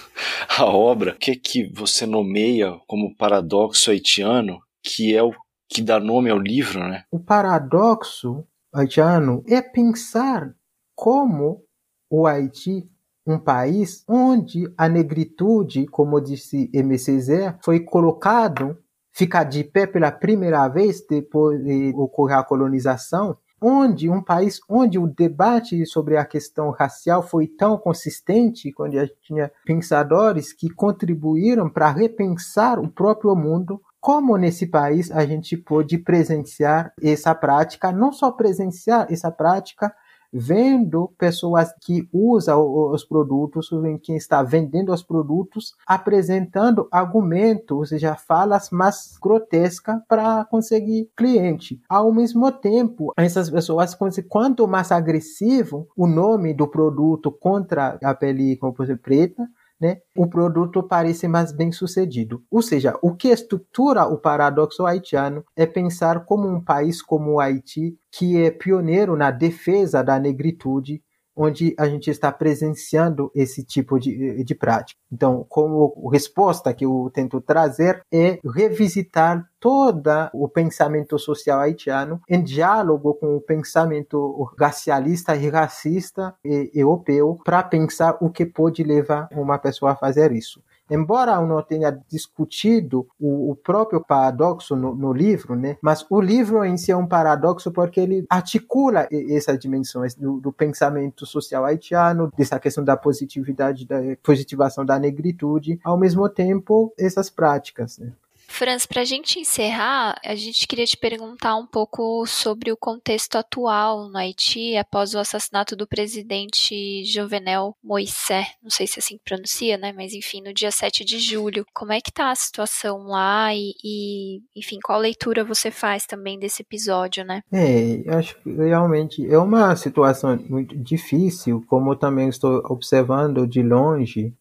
a 0.57 0.65
obra, 0.65 1.13
o 1.13 1.17
que 1.17 1.31
é 1.31 1.35
que 1.35 1.71
você 1.73 2.05
nomeia 2.05 2.77
como 2.87 3.15
paradoxo 3.15 3.91
haitiano, 3.91 4.59
que 4.83 5.15
é 5.15 5.23
o 5.23 5.33
que 5.69 5.81
dá 5.81 5.99
nome 5.99 6.29
ao 6.29 6.37
livro, 6.37 6.79
né? 6.79 7.03
O 7.11 7.19
paradoxo 7.19 8.45
haitiano 8.73 9.43
é 9.47 9.61
pensar 9.61 10.53
como 10.95 11.63
o 12.09 12.27
Haiti 12.27 12.87
um 13.25 13.39
país 13.39 14.03
onde 14.07 14.71
a 14.77 14.89
negritude, 14.89 15.87
como 15.87 16.19
disse 16.19 16.69
M. 16.73 16.97
Césaire, 16.99 17.55
foi 17.63 17.79
colocado 17.79 18.77
ficar 19.13 19.43
de 19.43 19.63
pé 19.63 19.85
pela 19.85 20.11
primeira 20.11 20.67
vez 20.67 21.05
depois 21.07 21.63
de 21.63 21.93
ocorrer 21.95 22.37
a 22.37 22.43
colonização, 22.43 23.37
onde 23.61 24.09
um 24.09 24.21
país 24.21 24.59
onde 24.67 24.99
o 24.99 25.07
debate 25.07 25.85
sobre 25.85 26.17
a 26.17 26.25
questão 26.25 26.71
racial 26.71 27.23
foi 27.23 27.47
tão 27.47 27.77
consistente, 27.77 28.73
quando 28.73 28.97
a 28.97 29.05
gente 29.05 29.17
tinha 29.21 29.51
pensadores 29.63 30.51
que 30.51 30.69
contribuíram 30.69 31.69
para 31.69 31.89
repensar 31.89 32.79
o 32.79 32.89
próprio 32.89 33.33
mundo, 33.35 33.81
como 34.01 34.35
nesse 34.35 34.65
país 34.67 35.09
a 35.11 35.25
gente 35.25 35.55
pôde 35.55 35.97
presenciar 35.97 36.91
essa 37.01 37.33
prática, 37.33 37.89
não 37.89 38.11
só 38.11 38.31
presenciar 38.31 39.07
essa 39.09 39.31
prática, 39.31 39.95
vendo 40.33 41.13
pessoas 41.17 41.71
que 41.81 42.07
usam 42.11 42.59
os 42.91 43.05
produtos, 43.05 43.69
quem 44.01 44.15
está 44.15 44.41
vendendo 44.41 44.91
os 44.91 45.03
produtos, 45.03 45.75
apresentando 45.85 46.87
argumentos, 46.91 47.77
ou 47.77 47.85
seja, 47.85 48.15
falas 48.15 48.69
mais 48.71 49.17
grotescas 49.21 49.99
para 50.07 50.43
conseguir 50.45 51.09
cliente. 51.15 51.79
Ao 51.87 52.11
mesmo 52.11 52.51
tempo, 52.51 53.13
essas 53.15 53.49
pessoas, 53.49 53.95
quanto 54.27 54.67
mais 54.67 54.91
agressivo 54.91 55.87
o 55.95 56.07
nome 56.07 56.53
do 56.53 56.67
produto 56.67 57.31
contra 57.31 57.99
a 58.03 58.13
pele, 58.13 58.57
exemplo, 58.83 59.03
preta, 59.03 59.47
né, 59.83 59.97
o 60.15 60.25
produto 60.25 60.81
parece 60.81 61.27
mais 61.27 61.51
bem 61.51 61.69
sucedido. 61.69 62.41
Ou 62.49 62.61
seja, 62.61 62.97
o 63.01 63.13
que 63.13 63.27
estrutura 63.27 64.05
o 64.05 64.17
paradoxo 64.17 64.85
haitiano 64.85 65.43
é 65.57 65.65
pensar 65.65 66.23
como 66.23 66.47
um 66.47 66.63
país 66.63 67.01
como 67.01 67.33
o 67.33 67.39
Haiti, 67.41 67.97
que 68.09 68.41
é 68.41 68.49
pioneiro 68.49 69.17
na 69.17 69.29
defesa 69.29 70.01
da 70.01 70.17
negritude, 70.17 71.03
onde 71.35 71.73
a 71.77 71.87
gente 71.87 72.09
está 72.09 72.31
presenciando 72.31 73.31
esse 73.33 73.63
tipo 73.63 73.99
de, 73.99 74.43
de 74.43 74.55
prática. 74.55 74.99
Então, 75.11 75.45
como 75.47 76.09
resposta 76.09 76.73
que 76.73 76.85
eu 76.85 77.11
tento 77.13 77.41
trazer 77.41 78.03
é 78.11 78.39
revisitar 78.43 79.47
todo 79.59 80.09
o 80.33 80.47
pensamento 80.49 81.17
social 81.17 81.59
haitiano 81.59 82.21
em 82.29 82.43
diálogo 82.43 83.13
com 83.13 83.37
o 83.37 83.41
pensamento 83.41 84.49
racialista 84.59 85.35
e 85.35 85.49
racista 85.49 86.35
europeu 86.73 87.39
para 87.45 87.63
pensar 87.63 88.17
o 88.19 88.29
que 88.29 88.45
pode 88.45 88.83
levar 88.83 89.29
uma 89.31 89.57
pessoa 89.57 89.91
a 89.93 89.95
fazer 89.95 90.31
isso. 90.31 90.61
Embora 90.89 91.33
eu 91.33 91.47
não 91.47 91.61
tenha 91.61 91.91
discutido 92.09 93.07
o, 93.19 93.51
o 93.51 93.55
próprio 93.55 94.03
paradoxo 94.03 94.75
no, 94.75 94.93
no, 94.93 95.13
livro, 95.13 95.55
né, 95.55 95.77
mas 95.81 96.05
o 96.09 96.19
livro 96.19 96.63
em 96.65 96.77
si 96.77 96.91
é 96.91 96.97
um 96.97 97.07
paradoxo 97.07 97.71
porque 97.71 97.99
ele 97.99 98.25
articula 98.29 99.07
essas 99.29 99.57
dimensões 99.57 100.13
do, 100.13 100.39
do 100.39 100.51
pensamento 100.51 101.25
social 101.25 101.65
haitiano, 101.65 102.31
dessa 102.37 102.59
questão 102.59 102.83
da 102.83 102.97
positividade, 102.97 103.85
da 103.85 103.97
positivação 104.21 104.85
da 104.85 104.99
negritude, 104.99 105.79
ao 105.83 105.97
mesmo 105.97 106.27
tempo 106.29 106.93
essas 106.97 107.29
práticas. 107.29 107.97
Né. 107.97 108.11
Franz, 108.53 108.85
para 108.85 109.01
a 109.01 109.03
gente 109.03 109.39
encerrar, 109.39 110.15
a 110.23 110.35
gente 110.35 110.67
queria 110.67 110.85
te 110.85 110.95
perguntar 110.95 111.55
um 111.55 111.65
pouco 111.65 112.23
sobre 112.27 112.71
o 112.71 112.77
contexto 112.77 113.35
atual 113.35 114.07
no 114.07 114.15
Haiti 114.15 114.77
após 114.77 115.15
o 115.15 115.17
assassinato 115.17 115.75
do 115.75 115.87
presidente 115.87 117.03
Jovenel 117.03 117.75
Moisés, 117.83 118.45
não 118.61 118.69
sei 118.69 118.85
se 118.85 118.99
é 118.99 119.01
assim 119.01 119.17
que 119.17 119.23
pronuncia, 119.23 119.75
né? 119.75 119.91
Mas 119.91 120.13
enfim, 120.13 120.39
no 120.39 120.53
dia 120.53 120.69
7 120.69 121.03
de 121.03 121.17
julho. 121.17 121.65
Como 121.73 121.91
é 121.91 121.99
que 121.99 122.11
tá 122.11 122.29
a 122.29 122.35
situação 122.35 123.07
lá 123.07 123.51
e, 123.55 123.73
e 123.83 124.41
enfim, 124.55 124.77
qual 124.83 124.99
leitura 124.99 125.43
você 125.43 125.71
faz 125.71 126.05
também 126.05 126.37
desse 126.37 126.61
episódio, 126.61 127.25
né? 127.25 127.41
É, 127.51 128.03
acho 128.15 128.39
que 128.43 128.51
realmente 128.51 129.27
é 129.27 129.37
uma 129.39 129.75
situação 129.75 130.37
muito 130.47 130.77
difícil, 130.77 131.65
como 131.67 131.95
também 131.95 132.29
estou 132.29 132.61
observando 132.69 133.47
de 133.47 133.63
longe 133.63 134.31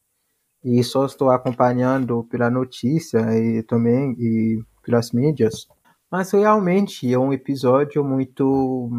e 0.65 0.83
só 0.83 1.07
estou 1.07 1.31
acompanhando 1.31 2.25
pela 2.25 2.51
notícia 2.51 3.19
e 3.37 3.63
também 3.63 4.13
e 4.19 4.63
pelas 4.85 5.13
mídias. 5.13 5.67
Mas 6.11 6.31
realmente 6.33 7.13
é 7.13 7.19
um 7.19 7.33
episódio 7.33 8.05
muito. 8.05 8.91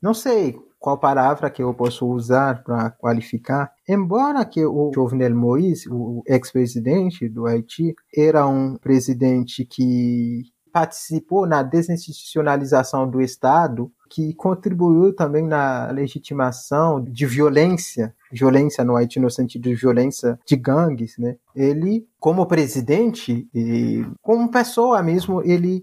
Não 0.00 0.14
sei 0.14 0.56
qual 0.78 0.98
palavra 0.98 1.50
que 1.50 1.62
eu 1.62 1.74
posso 1.74 2.06
usar 2.06 2.62
para 2.62 2.90
qualificar. 2.90 3.70
Embora 3.88 4.44
que 4.44 4.64
o 4.64 4.90
Jovenel 4.94 5.34
Moïse, 5.34 5.88
o 5.90 6.22
ex-presidente 6.26 7.28
do 7.28 7.46
Haiti, 7.46 7.94
era 8.16 8.46
um 8.46 8.76
presidente 8.76 9.64
que 9.64 10.42
participou 10.76 11.46
na 11.46 11.62
desinstitucionalização 11.62 13.08
do 13.08 13.22
Estado, 13.22 13.90
que 14.10 14.34
contribuiu 14.34 15.10
também 15.16 15.42
na 15.42 15.90
legitimação 15.90 17.02
de 17.02 17.24
violência, 17.24 18.14
violência 18.30 18.84
no 18.84 18.94
Haiti 18.94 19.18
no 19.18 19.30
sentido 19.30 19.70
de 19.70 19.74
violência 19.74 20.38
de 20.46 20.54
gangues, 20.54 21.16
né? 21.16 21.36
Ele, 21.54 22.06
como 22.20 22.44
presidente 22.44 23.48
e 23.54 24.04
como 24.20 24.50
pessoa 24.50 25.02
mesmo, 25.02 25.42
ele 25.42 25.82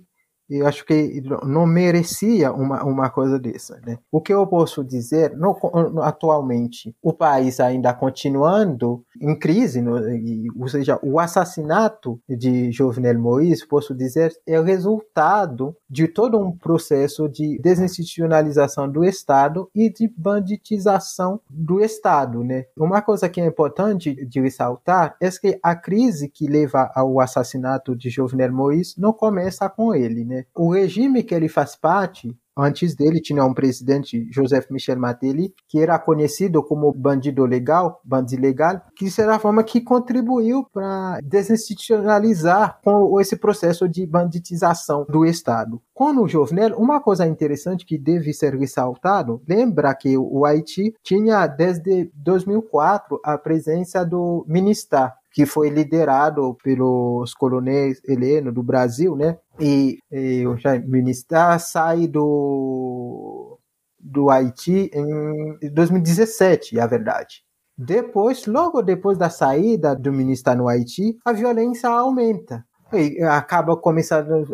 eu 0.50 0.68
acho 0.68 0.86
que 0.86 1.22
não 1.46 1.66
merecia 1.66 2.52
uma, 2.52 2.84
uma 2.84 3.10
coisa 3.10 3.40
dessa. 3.40 3.80
Né? 3.86 3.98
O 4.12 4.22
que 4.22 4.34
eu 4.34 4.46
posso 4.46 4.84
dizer, 4.84 5.36
no, 5.36 5.58
atualmente, 6.02 6.96
o 7.02 7.14
país 7.14 7.60
ainda 7.60 7.94
continuando 7.94 9.04
em 9.20 9.38
crise, 9.38 9.82
no, 9.82 9.98
e, 10.10 10.48
ou 10.58 10.68
seja, 10.68 11.00
o 11.02 11.20
assassinato 11.20 12.20
de 12.28 12.72
Jovenel 12.72 13.20
Moïse, 13.20 13.68
posso 13.68 13.96
dizer, 13.96 14.34
é 14.46 14.60
o 14.60 14.64
resultado 14.64 15.76
de 15.90 16.08
todo 16.08 16.40
um 16.40 16.52
processo 16.56 17.30
de 17.30 17.60
desinstitucionalização 17.60 18.90
do 18.90 19.04
Estado 19.04 19.70
e 19.74 19.92
de 19.92 20.12
banditização 20.18 21.40
do 21.50 21.80
Estado. 21.80 22.44
Né? 22.44 22.66
Uma 22.78 23.02
coisa 23.02 23.30
que 23.30 23.40
é 23.40 23.46
importante 23.46 24.14
de 24.26 24.42
ressaltar 24.42 25.16
é 25.22 25.30
que 25.30 25.60
a 25.64 25.76
crise 25.76 26.30
que 26.30 26.48
leva 26.48 26.92
ao 26.94 27.20
assassinato 27.20 27.96
de 27.96 28.10
Jovenel 28.10 28.54
Moïse 28.54 29.00
não 29.00 29.12
começa 29.14 29.68
com 29.70 29.94
ele. 29.94 30.24
Né? 30.24 30.33
O 30.56 30.72
regime 30.72 31.24
que 31.24 31.36
ele 31.36 31.48
faz 31.48 31.76
parte 31.76 32.36
Antes 32.56 32.96
dele 32.96 33.20
tinha 33.20 33.44
um 33.44 33.54
presidente, 33.54 34.28
Joseph 34.32 34.70
Michel 34.70 35.00
Mateli, 35.00 35.54
que 35.68 35.80
era 35.80 35.98
conhecido 35.98 36.64
como 36.64 36.94
bandido 36.94 37.46
legal, 37.46 38.00
bandido 38.04 38.44
legal, 38.44 38.80
que 38.96 39.10
será 39.10 39.36
a 39.36 39.40
forma 39.40 39.64
que 39.64 39.82
contribuiu 39.82 40.64
para 40.72 41.20
desinstitucionalizar 41.24 42.80
com 42.84 43.20
esse 43.20 43.36
processo 43.36 43.90
de 43.90 44.06
banditização 44.06 45.04
do 45.10 45.26
Estado. 45.26 45.82
Com 45.94 46.16
o 46.18 46.28
Jovenel, 46.28 46.78
uma 46.78 47.02
coisa 47.02 47.26
interessante 47.26 47.86
que 47.86 47.98
deve 47.98 48.32
ser 48.34 48.56
ressaltado, 48.56 49.42
lembra 49.48 49.94
que 49.96 50.16
o 50.16 50.46
Haiti 50.46 50.94
tinha 51.04 51.48
desde 51.48 52.12
2004 52.16 53.20
a 53.24 53.38
presença 53.38 54.06
do 54.06 54.46
Ministério 54.48 55.12
que 55.34 55.48
foi 55.48 55.70
liderado 55.70 56.56
pelos 56.64 57.34
colonéis 57.34 58.00
Heleno 58.08 58.52
do 58.52 58.62
Brasil, 58.62 59.16
né? 59.16 59.40
E, 59.60 59.98
e 60.12 60.46
o 60.46 60.56
ministro 60.88 61.36
sai 61.60 62.08
do, 62.08 63.58
do 64.00 64.30
Haiti 64.30 64.92
em 64.94 65.74
2017, 65.74 66.78
é 66.78 66.82
a 66.82 66.88
verdade. 66.88 67.44
Depois, 67.76 68.46
logo 68.46 68.84
depois 68.84 69.18
da 69.18 69.32
saída 69.32 69.96
do 69.96 70.14
ministro 70.14 70.56
no 70.56 70.68
Haiti, 70.68 71.18
a 71.26 71.34
violência 71.34 71.90
aumenta. 71.90 72.64
E 72.94 73.20
acaba 73.24 73.76
começando 73.76 74.46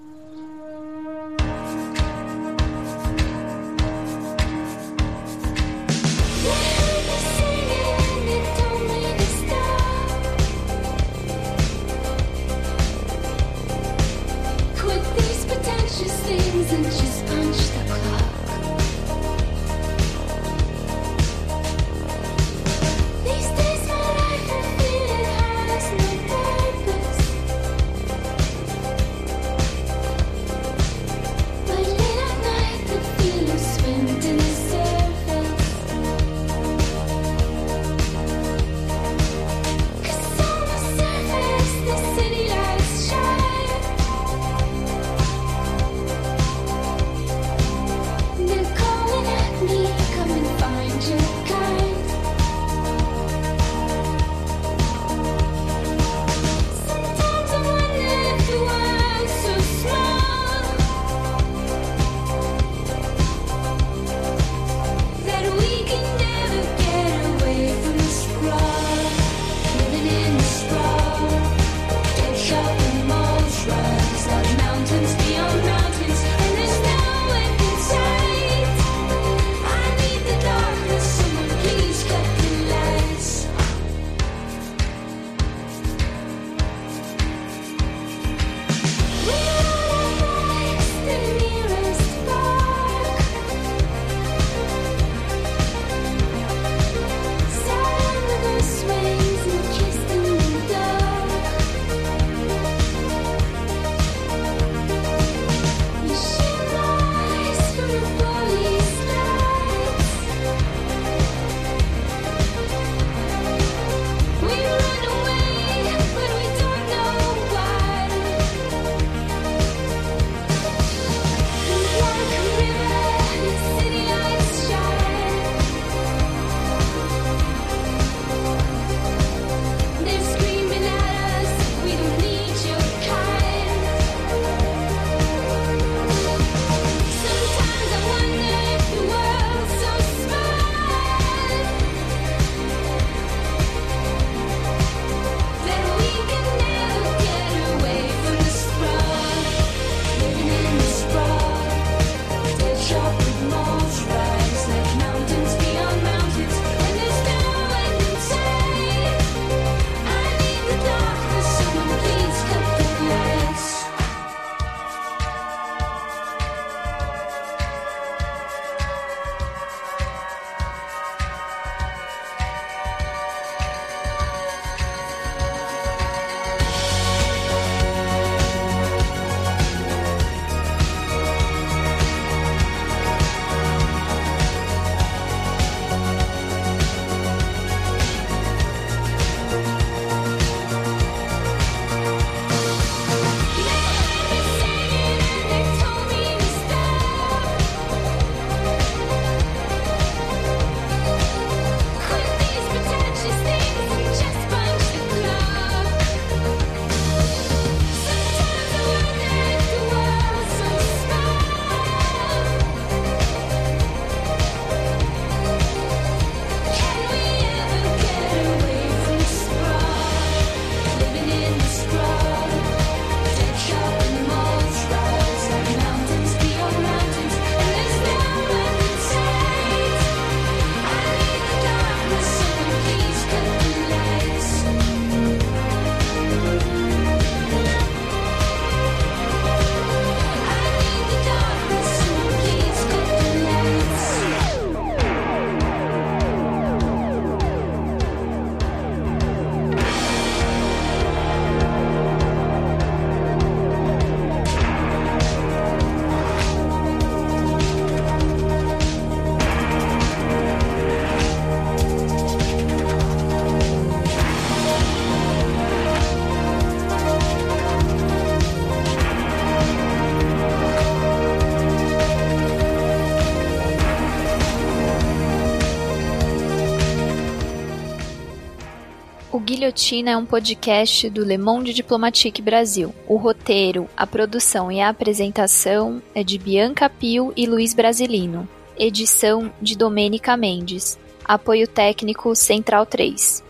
Guilhotina 279.50 280.12
é 280.12 280.16
um 280.16 280.24
podcast 280.24 281.10
do 281.10 281.24
Le 281.24 281.36
Monde 281.36 281.72
Diplomatique 281.72 282.40
Brasil. 282.40 282.94
O 283.08 283.16
roteiro, 283.16 283.88
a 283.96 284.06
produção 284.06 284.70
e 284.70 284.80
a 284.80 284.88
apresentação 284.88 286.00
é 286.14 286.22
de 286.22 286.38
Bianca 286.38 286.88
Pio 286.88 287.32
e 287.36 287.46
Luiz 287.46 287.74
Brasilino. 287.74 288.48
Edição 288.78 289.52
de 289.60 289.76
Domênica 289.76 290.36
Mendes. 290.36 290.96
Apoio 291.24 291.66
técnico 291.66 292.32
Central 292.36 292.86
3. 292.86 293.49